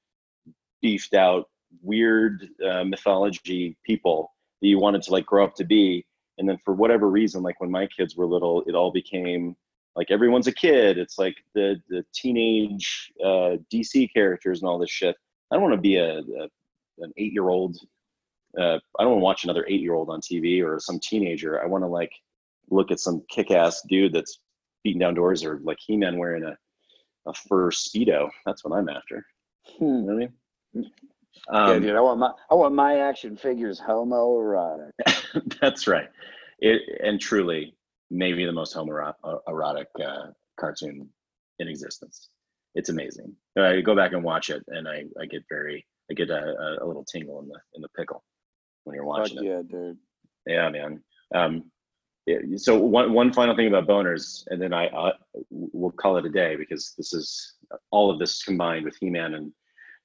beefed 0.83 1.15
out, 1.15 1.49
weird 1.83 2.49
uh, 2.65 2.85
mythology 2.85 3.77
people 3.85 4.33
that 4.61 4.69
you 4.69 4.79
wanted 4.79 5.03
to 5.03 5.13
like 5.13 5.27
grow 5.27 5.45
up 5.45 5.55
to 5.57 5.65
be. 5.65 6.07
And 6.39 6.49
then 6.49 6.59
for 6.65 6.75
whatever 6.75 7.09
reason, 7.09 7.43
like 7.43 7.61
when 7.61 7.71
my 7.71 7.87
kids 7.87 8.17
were 8.17 8.27
little, 8.27 8.63
it 8.67 8.75
all 8.75 8.93
became 8.93 9.57
like 9.97 10.11
everyone's 10.11 10.47
a 10.47 10.53
kid. 10.53 10.99
It's 10.99 11.19
like 11.19 11.37
the 11.55 11.81
the 11.89 12.05
teenage 12.15 13.13
uh, 13.23 13.57
DC 13.73 14.09
characters 14.15 14.61
and 14.61 14.69
all 14.69 14.79
this 14.79 14.91
shit. 14.91 15.17
I 15.51 15.57
don't 15.57 15.63
want 15.63 15.75
to 15.75 15.81
be 15.81 15.97
a, 15.97 16.19
a 16.19 16.49
an 16.99 17.13
eight 17.17 17.33
year 17.33 17.49
old. 17.49 17.77
Uh, 18.59 18.79
I 18.99 19.03
don't 19.03 19.11
want 19.13 19.21
to 19.21 19.25
watch 19.25 19.45
another 19.45 19.65
eight 19.69 19.81
year 19.81 19.95
old 19.95 20.11
on 20.11 20.21
TV 20.21 20.65
or 20.65 20.81
some 20.81 20.99
teenager. 21.01 21.63
I 21.63 21.67
want 21.67 21.85
to 21.85 21.89
like 21.89 22.13
look 22.71 22.91
at 22.91 23.01
some 23.01 23.23
kick 23.31 23.51
ass 23.51 23.83
dude 23.89 24.13
that's 24.13 24.41
beating 24.85 25.01
down 25.01 25.15
doors 25.15 25.45
or 25.45 25.61
like 25.63 25.79
He 25.85 25.97
Man 25.97 26.19
wearing 26.19 26.45
a 26.45 26.57
a 27.27 27.35
fur 27.35 27.71
speedo. 27.71 28.29
That's 28.47 28.65
what 28.65 28.77
I'm 28.77 28.89
after. 28.89 29.25
You 29.81 29.87
know 29.87 30.01
what 30.01 30.13
I 30.13 30.17
mean? 30.17 30.33
yeah, 30.73 31.73
Um, 31.75 31.83
dude, 31.83 31.95
I 31.97 32.01
want 32.01 32.19
my 32.21 32.31
I 32.51 32.55
want 32.55 32.75
my 32.75 32.99
action 33.01 33.37
figures 33.37 33.81
homoerotic. 33.81 34.91
That's 35.61 35.87
right. 35.87 36.09
It 36.59 36.83
and 37.05 37.21
truly, 37.21 37.75
maybe 38.11 38.45
the 38.45 38.53
most 38.53 38.75
homoerotic 38.75 39.87
uh, 40.05 40.27
cartoon 40.59 41.09
in 41.59 41.69
existence. 41.69 42.29
It's 42.75 42.89
amazing. 42.89 43.35
I 43.59 43.81
go 43.81 43.95
back 43.95 44.13
and 44.13 44.23
watch 44.23 44.51
it, 44.51 44.63
and 44.69 44.87
I, 44.89 45.05
I 45.21 45.27
get 45.27 45.43
very 45.49 45.87
I 46.11 46.15
get 46.15 46.31
a, 46.31 46.79
a, 46.83 46.87
little 46.87 47.05
tingle 47.05 47.41
in 47.41 47.49
the 47.49 47.59
in 47.75 47.83
the 47.83 47.89
pickle 47.97 48.25
when 48.85 48.95
you're 48.95 49.05
watching 49.05 49.39
it. 49.39 49.45
yeah, 49.45 49.63
dude. 49.69 49.99
Yeah, 50.47 50.69
man. 50.71 51.03
Um, 51.35 51.71
yeah, 52.27 52.39
so 52.57 52.79
one 52.79 53.13
one 53.13 53.33
final 53.33 53.57
thing 53.57 53.69
about 53.69 53.87
boners, 53.87 54.45
and 54.49 54.61
then 54.61 54.73
I 54.73 54.87
uh, 54.89 55.13
we'll 55.51 55.93
call 55.93 56.17
it 56.19 56.27
a 56.27 56.31
day 56.31 56.57
because 56.57 56.95
this 56.97 57.13
is 57.13 57.55
all 57.91 58.11
of 58.11 58.19
this 58.19 58.43
combined 58.43 58.85
with 58.85 58.97
He-Man 59.01 59.35
and 59.35 59.53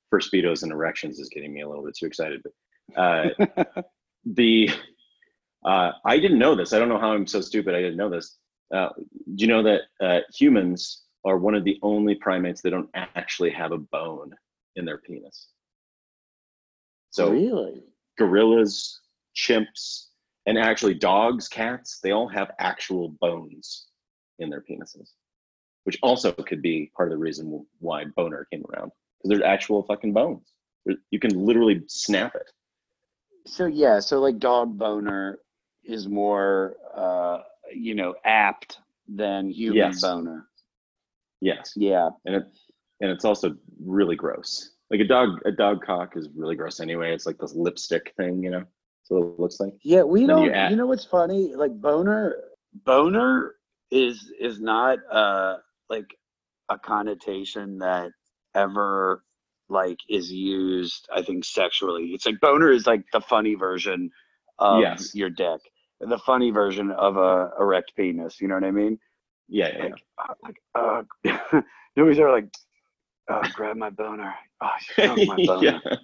first 0.09 0.31
speedos 0.31 0.63
and 0.63 0.71
erections 0.71 1.19
is 1.19 1.29
getting 1.29 1.53
me 1.53 1.61
a 1.61 1.67
little 1.67 1.83
bit 1.83 1.95
too 1.97 2.05
excited. 2.05 2.41
But 2.43 3.01
uh, 3.01 3.81
the 4.25 4.69
uh, 5.65 5.91
I 6.05 6.19
didn't 6.19 6.39
know 6.39 6.55
this. 6.55 6.73
I 6.73 6.79
don't 6.79 6.89
know 6.89 6.99
how 6.99 7.13
I'm 7.13 7.27
so 7.27 7.41
stupid. 7.41 7.75
I 7.75 7.81
didn't 7.81 7.97
know 7.97 8.09
this. 8.09 8.37
Uh, 8.73 8.89
do 9.35 9.45
you 9.45 9.47
know 9.47 9.63
that 9.63 9.81
uh, 10.01 10.19
humans 10.33 11.03
are 11.25 11.37
one 11.37 11.55
of 11.55 11.63
the 11.63 11.79
only 11.81 12.15
primates 12.15 12.61
that 12.61 12.71
don't 12.71 12.89
actually 12.95 13.51
have 13.51 13.71
a 13.71 13.77
bone 13.77 14.33
in 14.75 14.85
their 14.85 14.97
penis? 14.97 15.47
So 17.11 17.31
really? 17.31 17.83
gorillas, 18.17 18.99
chimps, 19.35 20.07
and 20.45 20.57
actually 20.57 20.95
dogs, 20.95 21.47
cats, 21.47 21.99
they 22.03 22.11
all 22.11 22.27
have 22.27 22.51
actual 22.59 23.09
bones 23.21 23.85
in 24.39 24.49
their 24.49 24.61
penises, 24.61 25.11
which 25.83 25.97
also 26.01 26.31
could 26.31 26.61
be 26.61 26.91
part 26.97 27.09
of 27.09 27.17
the 27.17 27.21
reason 27.23 27.65
why 27.79 28.05
boner 28.15 28.47
came 28.51 28.63
around 28.73 28.91
because 29.19 29.29
there's 29.29 29.41
actual 29.43 29.83
fucking 29.83 30.11
bones. 30.13 30.51
You 31.11 31.19
can 31.19 31.45
literally 31.45 31.83
snap 31.87 32.35
it. 32.35 32.51
So 33.45 33.65
yeah, 33.65 33.99
so 33.99 34.19
like 34.19 34.39
dog 34.39 34.77
boner 34.77 35.39
is 35.85 36.07
more 36.07 36.75
uh 36.95 37.39
you 37.73 37.95
know 37.95 38.15
apt 38.25 38.79
than 39.07 39.49
human 39.49 39.77
Yes. 39.77 40.01
boner. 40.01 40.47
Yes, 41.41 41.75
Yeah. 41.75 42.09
and 42.25 42.35
it 42.35 42.43
and 43.01 43.11
it's 43.11 43.25
also 43.25 43.55
really 43.83 44.15
gross. 44.15 44.71
Like 44.89 44.99
a 45.01 45.07
dog, 45.07 45.41
a 45.45 45.51
dog 45.51 45.83
cock 45.85 46.15
is 46.15 46.29
really 46.35 46.55
gross 46.55 46.79
anyway. 46.79 47.13
It's 47.13 47.25
like 47.25 47.37
this 47.37 47.55
lipstick 47.55 48.13
thing, 48.17 48.43
you 48.43 48.51
know. 48.51 48.63
So 49.03 49.17
it 49.17 49.39
looks 49.39 49.59
like. 49.59 49.73
Yeah, 49.83 50.03
we 50.03 50.25
don't. 50.25 50.55
you 50.61 50.71
You, 50.71 50.75
know 50.75 50.85
what's 50.87 51.05
funny? 51.05 51.53
Like 51.55 51.79
boner, 51.79 52.35
boner 52.73 53.55
is 53.91 54.31
is 54.39 54.59
not 54.59 54.99
uh 55.11 55.57
like 55.89 56.15
a 56.69 56.77
connotation 56.79 57.79
that 57.79 58.11
ever 58.55 59.23
like 59.69 59.99
is 60.09 60.31
used. 60.31 61.07
I 61.13 61.21
think 61.21 61.45
sexually, 61.45 62.07
it's 62.13 62.25
like 62.25 62.39
boner 62.41 62.71
is 62.71 62.85
like 62.87 63.03
the 63.11 63.21
funny 63.21 63.55
version 63.55 64.11
of 64.59 64.89
Yes. 64.89 65.13
your 65.13 65.29
dick, 65.29 65.59
the 65.99 66.17
funny 66.19 66.51
version 66.51 66.91
of 66.91 67.17
a 67.17 67.51
erect 67.59 67.93
penis. 67.95 68.39
You 68.41 68.47
know 68.47 68.55
what 68.55 68.63
I 68.63 68.71
mean? 68.71 68.99
Yeah, 69.49 69.69
yeah, 69.77 69.83
yeah. 69.89 70.25
Like, 70.43 70.61
uh, 70.75 71.03
like 71.25 71.63
nobody's 71.95 72.19
ever 72.19 72.31
like, 72.31 72.47
oh, 73.29 73.41
grab 73.53 73.77
my 73.77 73.89
boner, 73.89 74.33
oh, 74.61 74.69
stroke 74.79 75.19
my 75.27 75.35
boner, 75.45 75.81
yeah, 75.85 75.95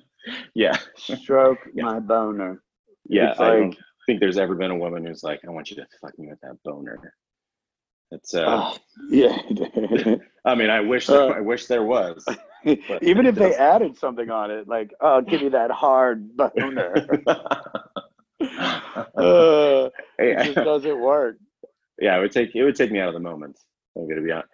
yeah, 0.56 0.78
stroke 0.98 1.60
Yeah. 1.74 1.84
my 1.86 2.00
boner. 2.00 2.62
yeah. 3.06 3.32
It's 3.32 3.40
I 3.40 3.52
don't 3.52 3.78
think 4.06 4.20
there's 4.20 4.38
ever 4.38 4.56
been 4.56 4.72
a 4.72 4.78
woman 4.78 5.06
who's 5.06 5.24
like, 5.24 5.40
"I 5.48 5.50
want 5.52 5.70
you 5.70 5.76
to 5.78 5.88
fuck 6.02 6.18
me 6.20 6.28
with 6.28 6.40
that 6.42 6.58
boner." 6.64 7.14
It's. 8.12 8.34
Uh, 8.34 8.46
Oh, 8.48 8.78
yeah. 9.12 9.38
I 10.46 10.56
mean, 10.56 10.70
I 10.72 10.80
wish. 10.82 11.08
There, 11.08 11.22
Uh, 11.32 11.38
I 11.38 11.42
wish 11.42 11.68
there 11.68 11.84
was. 11.84 12.26
Even 12.66 13.26
if 13.28 13.36
they 13.36 13.54
added 13.56 13.98
something 13.98 14.30
on 14.32 14.50
it, 14.52 14.68
like, 14.68 14.92
oh, 15.00 15.22
give 15.22 15.42
me 15.44 15.50
that 15.50 15.70
hard 15.72 16.36
boner. 16.36 17.08
Uh, 18.42 19.90
it 20.18 20.46
just 20.46 20.56
doesn't 20.56 21.00
work. 21.00 21.38
yeah, 22.00 22.18
it 22.18 22.22
would 22.22 22.32
take 22.32 22.56
it 22.56 22.64
would 22.64 22.76
take 22.76 22.92
me 22.92 23.00
out 23.00 23.10
of 23.10 23.14
the 23.14 23.20
moment. 23.20 23.60
I'm 23.96 24.08
gonna 24.08 24.22
be 24.22 24.32
out. 24.32 24.46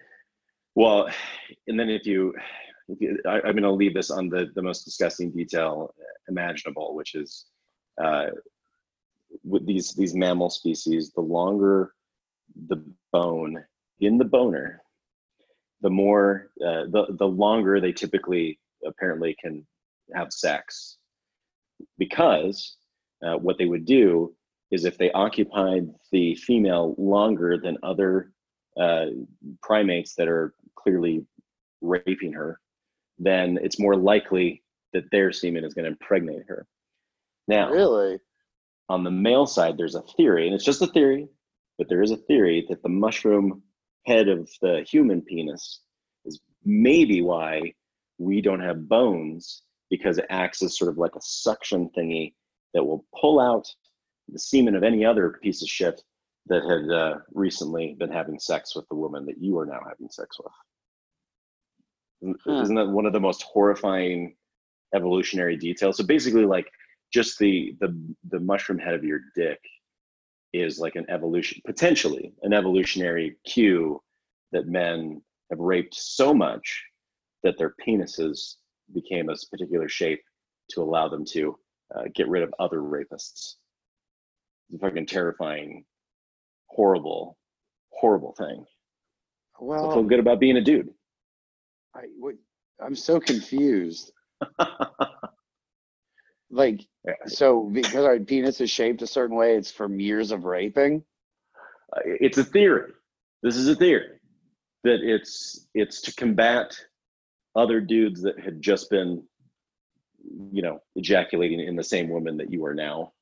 Well, 0.76 1.10
and 1.68 1.80
then 1.80 1.90
if 1.90 2.06
you, 2.06 2.34
if 2.90 3.00
you 3.00 3.20
I, 3.28 3.42
I'm 3.42 3.56
gonna 3.56 3.72
leave 3.72 3.94
this 3.94 4.12
on 4.12 4.30
the 4.30 4.52
the 4.56 4.62
most 4.62 4.84
disgusting 4.84 5.32
detail 5.32 5.94
imaginable, 6.28 6.96
which 6.96 7.16
is 7.16 7.46
uh, 8.04 8.28
with 9.44 9.66
these 9.66 9.94
these 9.94 10.16
mammal 10.16 10.50
species, 10.50 11.12
the 11.12 11.22
longer 11.22 11.94
the 12.68 12.84
bone 13.12 13.64
in 14.00 14.18
the 14.18 14.26
boner, 14.26 14.82
the 15.82 15.90
more 15.90 16.50
uh, 16.66 16.84
the 16.90 17.06
the 17.20 17.28
longer 17.28 17.80
they 17.80 17.94
typically 17.94 18.60
apparently 18.86 19.36
can 19.40 19.66
have 20.14 20.32
sex, 20.32 20.98
because 21.98 22.78
uh, 23.24 23.36
what 23.38 23.58
they 23.58 23.66
would 23.66 23.86
do 23.86 24.34
is 24.72 24.86
if 24.86 24.98
they 24.98 25.12
occupied 25.12 25.88
the 26.12 26.36
female 26.36 26.96
longer 26.98 27.58
than 27.58 27.78
other 27.84 28.32
uh, 28.80 29.06
primates 29.62 30.16
that 30.16 30.28
are 30.28 30.54
clearly 30.76 31.26
raping 31.82 32.34
her, 32.34 32.60
then 33.20 33.58
it's 33.62 33.80
more 33.80 33.96
likely 33.96 34.64
that 34.94 35.10
their 35.12 35.32
semen 35.32 35.64
is 35.64 35.74
going 35.74 35.86
to 35.86 35.92
impregnate 35.92 36.44
her. 36.48 36.66
Now, 37.48 37.70
Really? 37.70 38.20
on 38.90 39.04
the 39.04 39.12
male 39.12 39.46
side, 39.46 39.78
there's 39.78 39.96
a 39.96 40.02
theory, 40.18 40.46
and 40.48 40.56
it's 40.56 40.66
just 40.66 40.82
a 40.82 40.88
theory, 40.88 41.28
but 41.78 41.88
there 41.90 42.02
is 42.02 42.12
a 42.12 42.18
theory 42.18 42.66
that 42.70 42.82
the 42.82 42.90
mushroom 42.90 43.62
head 44.06 44.28
of 44.28 44.50
the 44.62 44.86
human 44.90 45.22
penis 45.22 45.82
is 46.26 46.40
maybe 46.64 47.22
why 47.22 47.74
we 48.18 48.42
don't 48.42 48.62
have 48.62 48.88
bones 48.88 49.64
because 49.90 50.18
it 50.18 50.26
acts 50.30 50.62
as 50.64 50.78
sort 50.78 50.90
of 50.90 50.98
like 50.98 51.16
a 51.16 51.22
suction 51.22 51.90
thingy 51.98 52.34
that 52.76 52.84
will 52.84 53.06
pull 53.20 53.40
out 53.40 53.66
the 54.28 54.38
semen 54.38 54.76
of 54.76 54.84
any 54.84 55.04
other 55.04 55.40
piece 55.42 55.64
of 55.64 55.70
shit 55.70 56.04
that 56.48 56.64
had 56.64 56.94
uh, 56.96 57.18
recently 57.34 57.96
been 57.98 58.12
having 58.12 58.38
sex 58.38 58.76
with 58.76 58.88
the 58.90 58.96
woman 58.96 59.26
that 59.26 59.42
you 59.42 59.58
are 59.58 59.66
now 59.66 59.80
having 59.90 60.10
sex 60.12 60.38
with. 60.38 60.52
Isn't- 62.22 62.40
Huh. 62.46 62.62
Isn't 62.62 62.76
that 62.76 62.90
one 62.90 63.06
of 63.06 63.14
the 63.14 63.20
most 63.20 63.44
horrifying 63.44 64.36
evolutionary 64.94 65.58
details? 65.58 65.98
So 65.98 66.04
basically, 66.04 66.46
like 66.46 66.68
just 67.14 67.40
the 67.40 67.76
the 67.80 67.90
the 68.30 68.40
mushroom 68.40 68.78
head 68.80 68.94
of 68.94 69.04
your 69.04 69.22
dick 69.36 69.60
is 70.54 70.80
like 70.80 70.96
an 70.96 71.06
evolution, 71.10 71.62
potentially 71.66 72.34
an 72.44 72.54
evolutionary 72.54 73.38
cue 73.46 74.02
that 74.52 74.68
men 74.68 75.22
have 75.50 75.60
raped 75.60 75.94
so 75.96 76.34
much 76.34 76.84
that 77.44 77.58
their 77.58 77.76
penises 77.86 78.56
became 78.94 79.30
a 79.30 79.36
particular 79.52 79.88
shape 79.90 80.22
to 80.72 80.82
allow 80.82 81.08
them 81.08 81.24
to 81.26 81.58
uh, 81.94 82.04
get 82.14 82.28
rid 82.28 82.44
of 82.44 82.54
other 82.60 82.80
rapists. 82.80 83.56
It's 84.70 84.76
a 84.76 84.80
fucking 84.80 85.08
terrifying, 85.08 85.86
horrible, 86.68 87.38
horrible 87.90 88.34
thing. 88.38 88.66
So 89.60 89.92
I 89.92 89.94
feel 89.94 90.04
good 90.04 90.20
about 90.20 90.40
being 90.40 90.58
a 90.58 90.62
dude. 90.62 90.90
I, 91.96 92.02
I'm 92.80 92.96
so 92.96 93.20
confused. 93.20 94.12
Like, 96.56 96.88
so 97.26 97.70
because 97.72 98.06
our 98.06 98.18
penis 98.20 98.62
is 98.62 98.72
shaped 98.72 99.02
a 99.02 99.08
certain 99.08 99.36
way, 99.36 99.56
it's 99.56 99.72
from 99.72 100.00
years 100.00 100.32
of 100.32 100.46
raping. 100.46 101.04
Uh, 101.96 102.02
it's 102.06 102.38
a 102.38 102.44
theory. 102.46 102.92
This 103.44 103.58
is 103.58 103.68
a 103.68 103.76
theory 103.76 104.20
that 104.84 105.00
it's 105.02 105.68
it's 105.74 106.02
to 106.04 106.16
combat 106.16 106.78
other 107.56 107.82
dudes 107.82 108.22
that 108.22 108.40
had 108.40 108.62
just 108.62 108.90
been, 108.90 109.24
you 110.52 110.62
know, 110.62 110.80
ejaculating 110.96 111.60
in 111.60 111.76
the 111.76 111.84
same 111.84 112.10
woman 112.10 112.38
that 112.38 112.52
you 112.52 112.66
are 112.66 112.74
now 112.74 113.14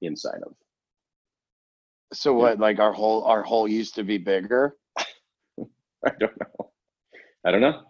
inside 0.00 0.42
of. 0.44 0.54
So 2.12 2.32
what? 2.32 2.58
Like 2.58 2.78
our 2.78 2.92
whole 2.92 3.24
our 3.24 3.42
hole 3.42 3.68
used 3.68 3.94
to 3.96 4.04
be 4.04 4.18
bigger. 4.18 4.76
I 4.98 6.10
don't 6.18 6.40
know. 6.40 6.70
I 7.44 7.50
don't 7.50 7.60
know. 7.60 7.82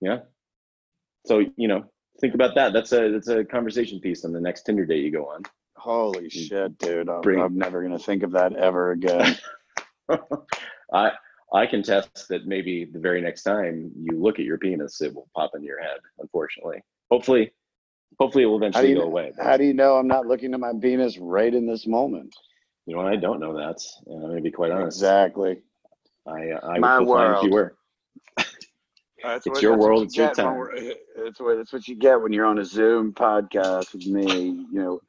Yeah. 0.00 0.18
So 1.26 1.44
you 1.56 1.68
know, 1.68 1.84
think 2.20 2.34
about 2.34 2.54
that. 2.56 2.72
That's 2.72 2.92
a 2.92 3.10
that's 3.10 3.28
a 3.28 3.44
conversation 3.44 4.00
piece 4.00 4.24
on 4.24 4.32
the 4.32 4.40
next 4.40 4.62
Tinder 4.62 4.86
date 4.86 5.04
you 5.04 5.12
go 5.12 5.26
on. 5.26 5.42
Holy 5.76 6.26
mm. 6.26 6.30
shit, 6.30 6.78
dude! 6.78 7.08
I'm, 7.08 7.20
Bring- 7.20 7.40
I'm 7.40 7.56
never 7.56 7.82
gonna 7.82 7.98
think 7.98 8.22
of 8.22 8.32
that 8.32 8.54
ever 8.56 8.92
again. 8.92 9.36
I 10.92 11.12
I 11.52 11.66
can 11.66 11.82
test 11.82 12.28
that 12.28 12.46
maybe 12.46 12.84
the 12.84 12.98
very 12.98 13.20
next 13.20 13.42
time 13.42 13.90
you 13.96 14.18
look 14.18 14.38
at 14.38 14.44
your 14.44 14.58
penis, 14.58 15.00
it 15.00 15.14
will 15.14 15.28
pop 15.34 15.50
into 15.54 15.66
your 15.66 15.80
head. 15.80 15.98
Unfortunately, 16.18 16.82
hopefully, 17.10 17.52
hopefully 18.18 18.44
it 18.44 18.46
will 18.46 18.56
eventually 18.56 18.90
you 18.90 18.96
go 18.96 19.02
away. 19.02 19.32
but, 19.36 19.44
How 19.44 19.56
do 19.56 19.64
you 19.64 19.74
know 19.74 19.96
I'm 19.96 20.06
not 20.08 20.26
looking 20.26 20.54
at 20.54 20.60
my 20.60 20.72
penis 20.80 21.18
right 21.18 21.52
in 21.52 21.66
this 21.66 21.86
moment? 21.86 22.34
you 22.86 22.96
know, 22.96 23.02
I 23.02 23.16
don't 23.16 23.40
know 23.40 23.54
that. 23.56 23.78
And 24.06 24.22
I'm 24.24 24.30
gonna 24.30 24.40
be 24.40 24.50
quite 24.50 24.70
honest. 24.70 24.98
Exactly. 24.98 25.60
I 26.26 26.50
uh, 26.50 26.66
I 26.68 26.78
My 26.78 26.98
would 26.98 27.06
feel 27.06 27.14
fine 27.14 27.32
if 27.32 27.42
you 27.42 27.50
world. 27.50 27.52
were. 27.52 27.76
That's 29.22 29.46
It's 29.46 29.60
your 29.62 29.76
world, 29.76 30.04
it's 30.04 30.16
your 30.16 30.32
time. 30.32 30.66
That's 31.16 31.40
what 31.40 31.56
that's 31.56 31.72
what 31.72 31.86
you 31.88 31.96
get 31.96 32.20
when 32.20 32.32
you're 32.32 32.46
on 32.46 32.58
a 32.58 32.64
Zoom 32.64 33.12
podcast 33.12 33.92
with 33.92 34.06
me. 34.06 34.24
You 34.72 34.80
know, 34.80 35.00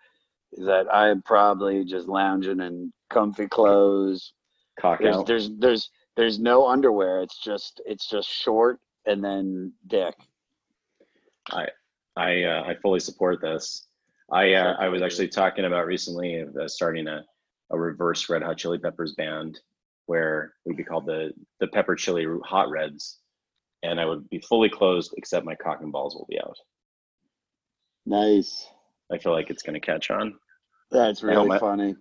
is 0.53 0.65
that 0.65 0.93
I 0.93 1.09
am 1.09 1.21
probably 1.21 1.83
just 1.85 2.07
lounging 2.07 2.59
in 2.59 2.91
comfy 3.09 3.47
clothes. 3.47 4.33
Cock 4.79 4.99
There's 5.01 5.15
out. 5.15 5.25
there's 5.27 5.49
there's 5.59 5.89
there's 6.16 6.39
no 6.39 6.68
underwear. 6.68 7.22
It's 7.22 7.38
just 7.38 7.82
it's 7.86 8.07
just 8.07 8.30
short 8.30 8.80
and 9.05 9.24
then 9.24 9.74
dick. 9.88 10.16
I 12.18 12.43
uh, 12.43 12.64
I 12.64 12.76
fully 12.82 12.99
support 12.99 13.41
this. 13.41 13.88
I 14.32 14.53
uh, 14.53 14.76
I 14.80 14.89
was 14.89 15.01
actually 15.01 15.30
talking 15.30 15.66
about 15.66 15.86
recently 15.86 16.39
of 16.39 16.55
uh, 16.55 16.68
starting 16.68 17.07
a, 17.07 17.24
a 17.72 17.80
reverse 17.80 18.30
Red 18.30 18.43
Hot 18.43 18.57
Chili 18.57 18.78
Peppers 18.80 19.14
band 19.14 19.59
where 20.05 20.53
we'd 20.66 20.78
be 20.78 20.84
called 20.84 21.05
the 21.05 21.32
the 21.59 21.68
Pepper 21.68 21.95
Chili 21.95 22.26
Hot 22.45 22.70
Reds, 22.70 23.20
and 23.84 23.99
I 23.99 24.05
would 24.05 24.30
be 24.30 24.39
fully 24.39 24.70
closed 24.70 25.14
except 25.18 25.45
my 25.45 25.55
cock 25.55 25.82
and 25.82 25.91
balls 25.91 26.16
will 26.16 26.28
be 26.30 26.39
out. 26.39 26.57
Nice. 28.05 28.68
I 29.12 29.18
feel 29.18 29.32
like 29.34 29.49
it's 29.49 29.64
going 29.64 29.74
to 29.80 29.86
catch 29.86 30.09
on. 30.09 30.36
That's 30.91 31.24
I 31.24 31.28
really 31.28 31.47
my- 31.47 31.59
funny. 31.59 31.95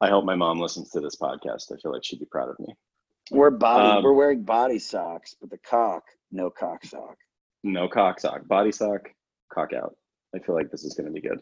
I 0.00 0.08
hope 0.08 0.24
my 0.24 0.34
mom 0.34 0.58
listens 0.58 0.90
to 0.90 1.00
this 1.00 1.14
podcast. 1.14 1.70
I 1.72 1.76
feel 1.80 1.92
like 1.92 2.02
she'd 2.04 2.18
be 2.18 2.26
proud 2.26 2.48
of 2.48 2.58
me. 2.58 2.74
We're 3.30 3.50
body 3.50 3.96
Um, 3.98 4.04
we're 4.04 4.12
wearing 4.12 4.42
body 4.42 4.78
socks, 4.78 5.36
but 5.40 5.50
the 5.50 5.58
cock, 5.58 6.04
no 6.30 6.50
cock 6.50 6.84
sock. 6.84 7.16
No 7.64 7.88
cock 7.88 8.20
sock, 8.20 8.46
body 8.46 8.72
sock, 8.72 9.10
cock 9.52 9.72
out. 9.72 9.94
I 10.34 10.38
feel 10.40 10.54
like 10.54 10.70
this 10.70 10.84
is 10.84 10.94
going 10.94 11.06
to 11.06 11.12
be 11.12 11.26
good. 11.26 11.40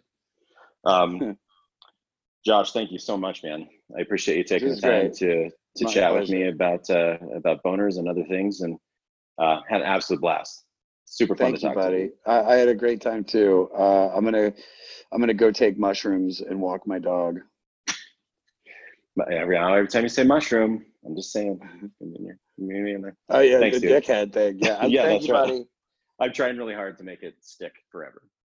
Um, 0.84 1.36
Josh, 2.44 2.72
thank 2.72 2.90
you 2.90 2.98
so 2.98 3.16
much, 3.16 3.42
man. 3.42 3.68
I 3.96 4.00
appreciate 4.00 4.38
you 4.38 4.44
taking 4.44 4.74
the 4.74 4.80
time 4.80 5.10
great. 5.10 5.14
to 5.14 5.50
to 5.76 5.84
My 5.84 5.92
chat 5.92 6.14
with 6.14 6.30
me 6.30 6.48
about 6.48 6.88
uh, 6.90 7.16
about 7.34 7.62
boners 7.62 7.98
and 7.98 8.08
other 8.08 8.24
things, 8.24 8.60
and 8.62 8.76
uh, 9.38 9.60
had 9.68 9.82
an 9.82 9.86
absolute 9.86 10.20
blast. 10.20 10.64
Super 11.04 11.34
fun 11.34 11.46
Thank 11.46 11.56
to 11.56 11.62
you, 11.62 11.68
talk 11.68 11.76
to 11.76 11.82
buddy. 11.82 12.10
I, 12.26 12.40
I 12.40 12.56
had 12.56 12.68
a 12.68 12.74
great 12.74 13.00
time 13.00 13.24
too. 13.24 13.70
Uh, 13.76 14.08
I'm 14.14 14.24
gonna 14.24 14.52
I'm 15.12 15.20
gonna 15.20 15.34
go 15.34 15.50
take 15.50 15.78
mushrooms 15.78 16.40
and 16.40 16.60
walk 16.60 16.86
my 16.86 16.98
dog. 16.98 17.40
But 19.16 19.32
every 19.32 19.58
every 19.58 19.88
time 19.88 20.04
you 20.04 20.08
say 20.08 20.24
mushroom, 20.24 20.86
I'm 21.04 21.16
just 21.16 21.32
saying. 21.32 21.60
you're- 22.00 22.36
you're 22.56 22.86
in 22.88 23.00
there. 23.02 23.16
Oh 23.30 23.40
yeah, 23.40 23.58
Thanks, 23.58 23.80
the 23.80 23.88
dude. 23.88 24.02
dickhead 24.04 24.32
thing. 24.34 24.58
Yeah, 24.60 24.84
Yeah, 24.86 25.06
that's 25.06 25.26
you, 25.26 25.32
right. 25.32 25.46
buddy. 25.46 25.64
I'm 26.20 26.32
trying 26.32 26.58
really 26.58 26.74
hard 26.74 26.98
to 26.98 27.04
make 27.04 27.22
it 27.22 27.34
stick 27.40 27.72
forever. 27.90 28.22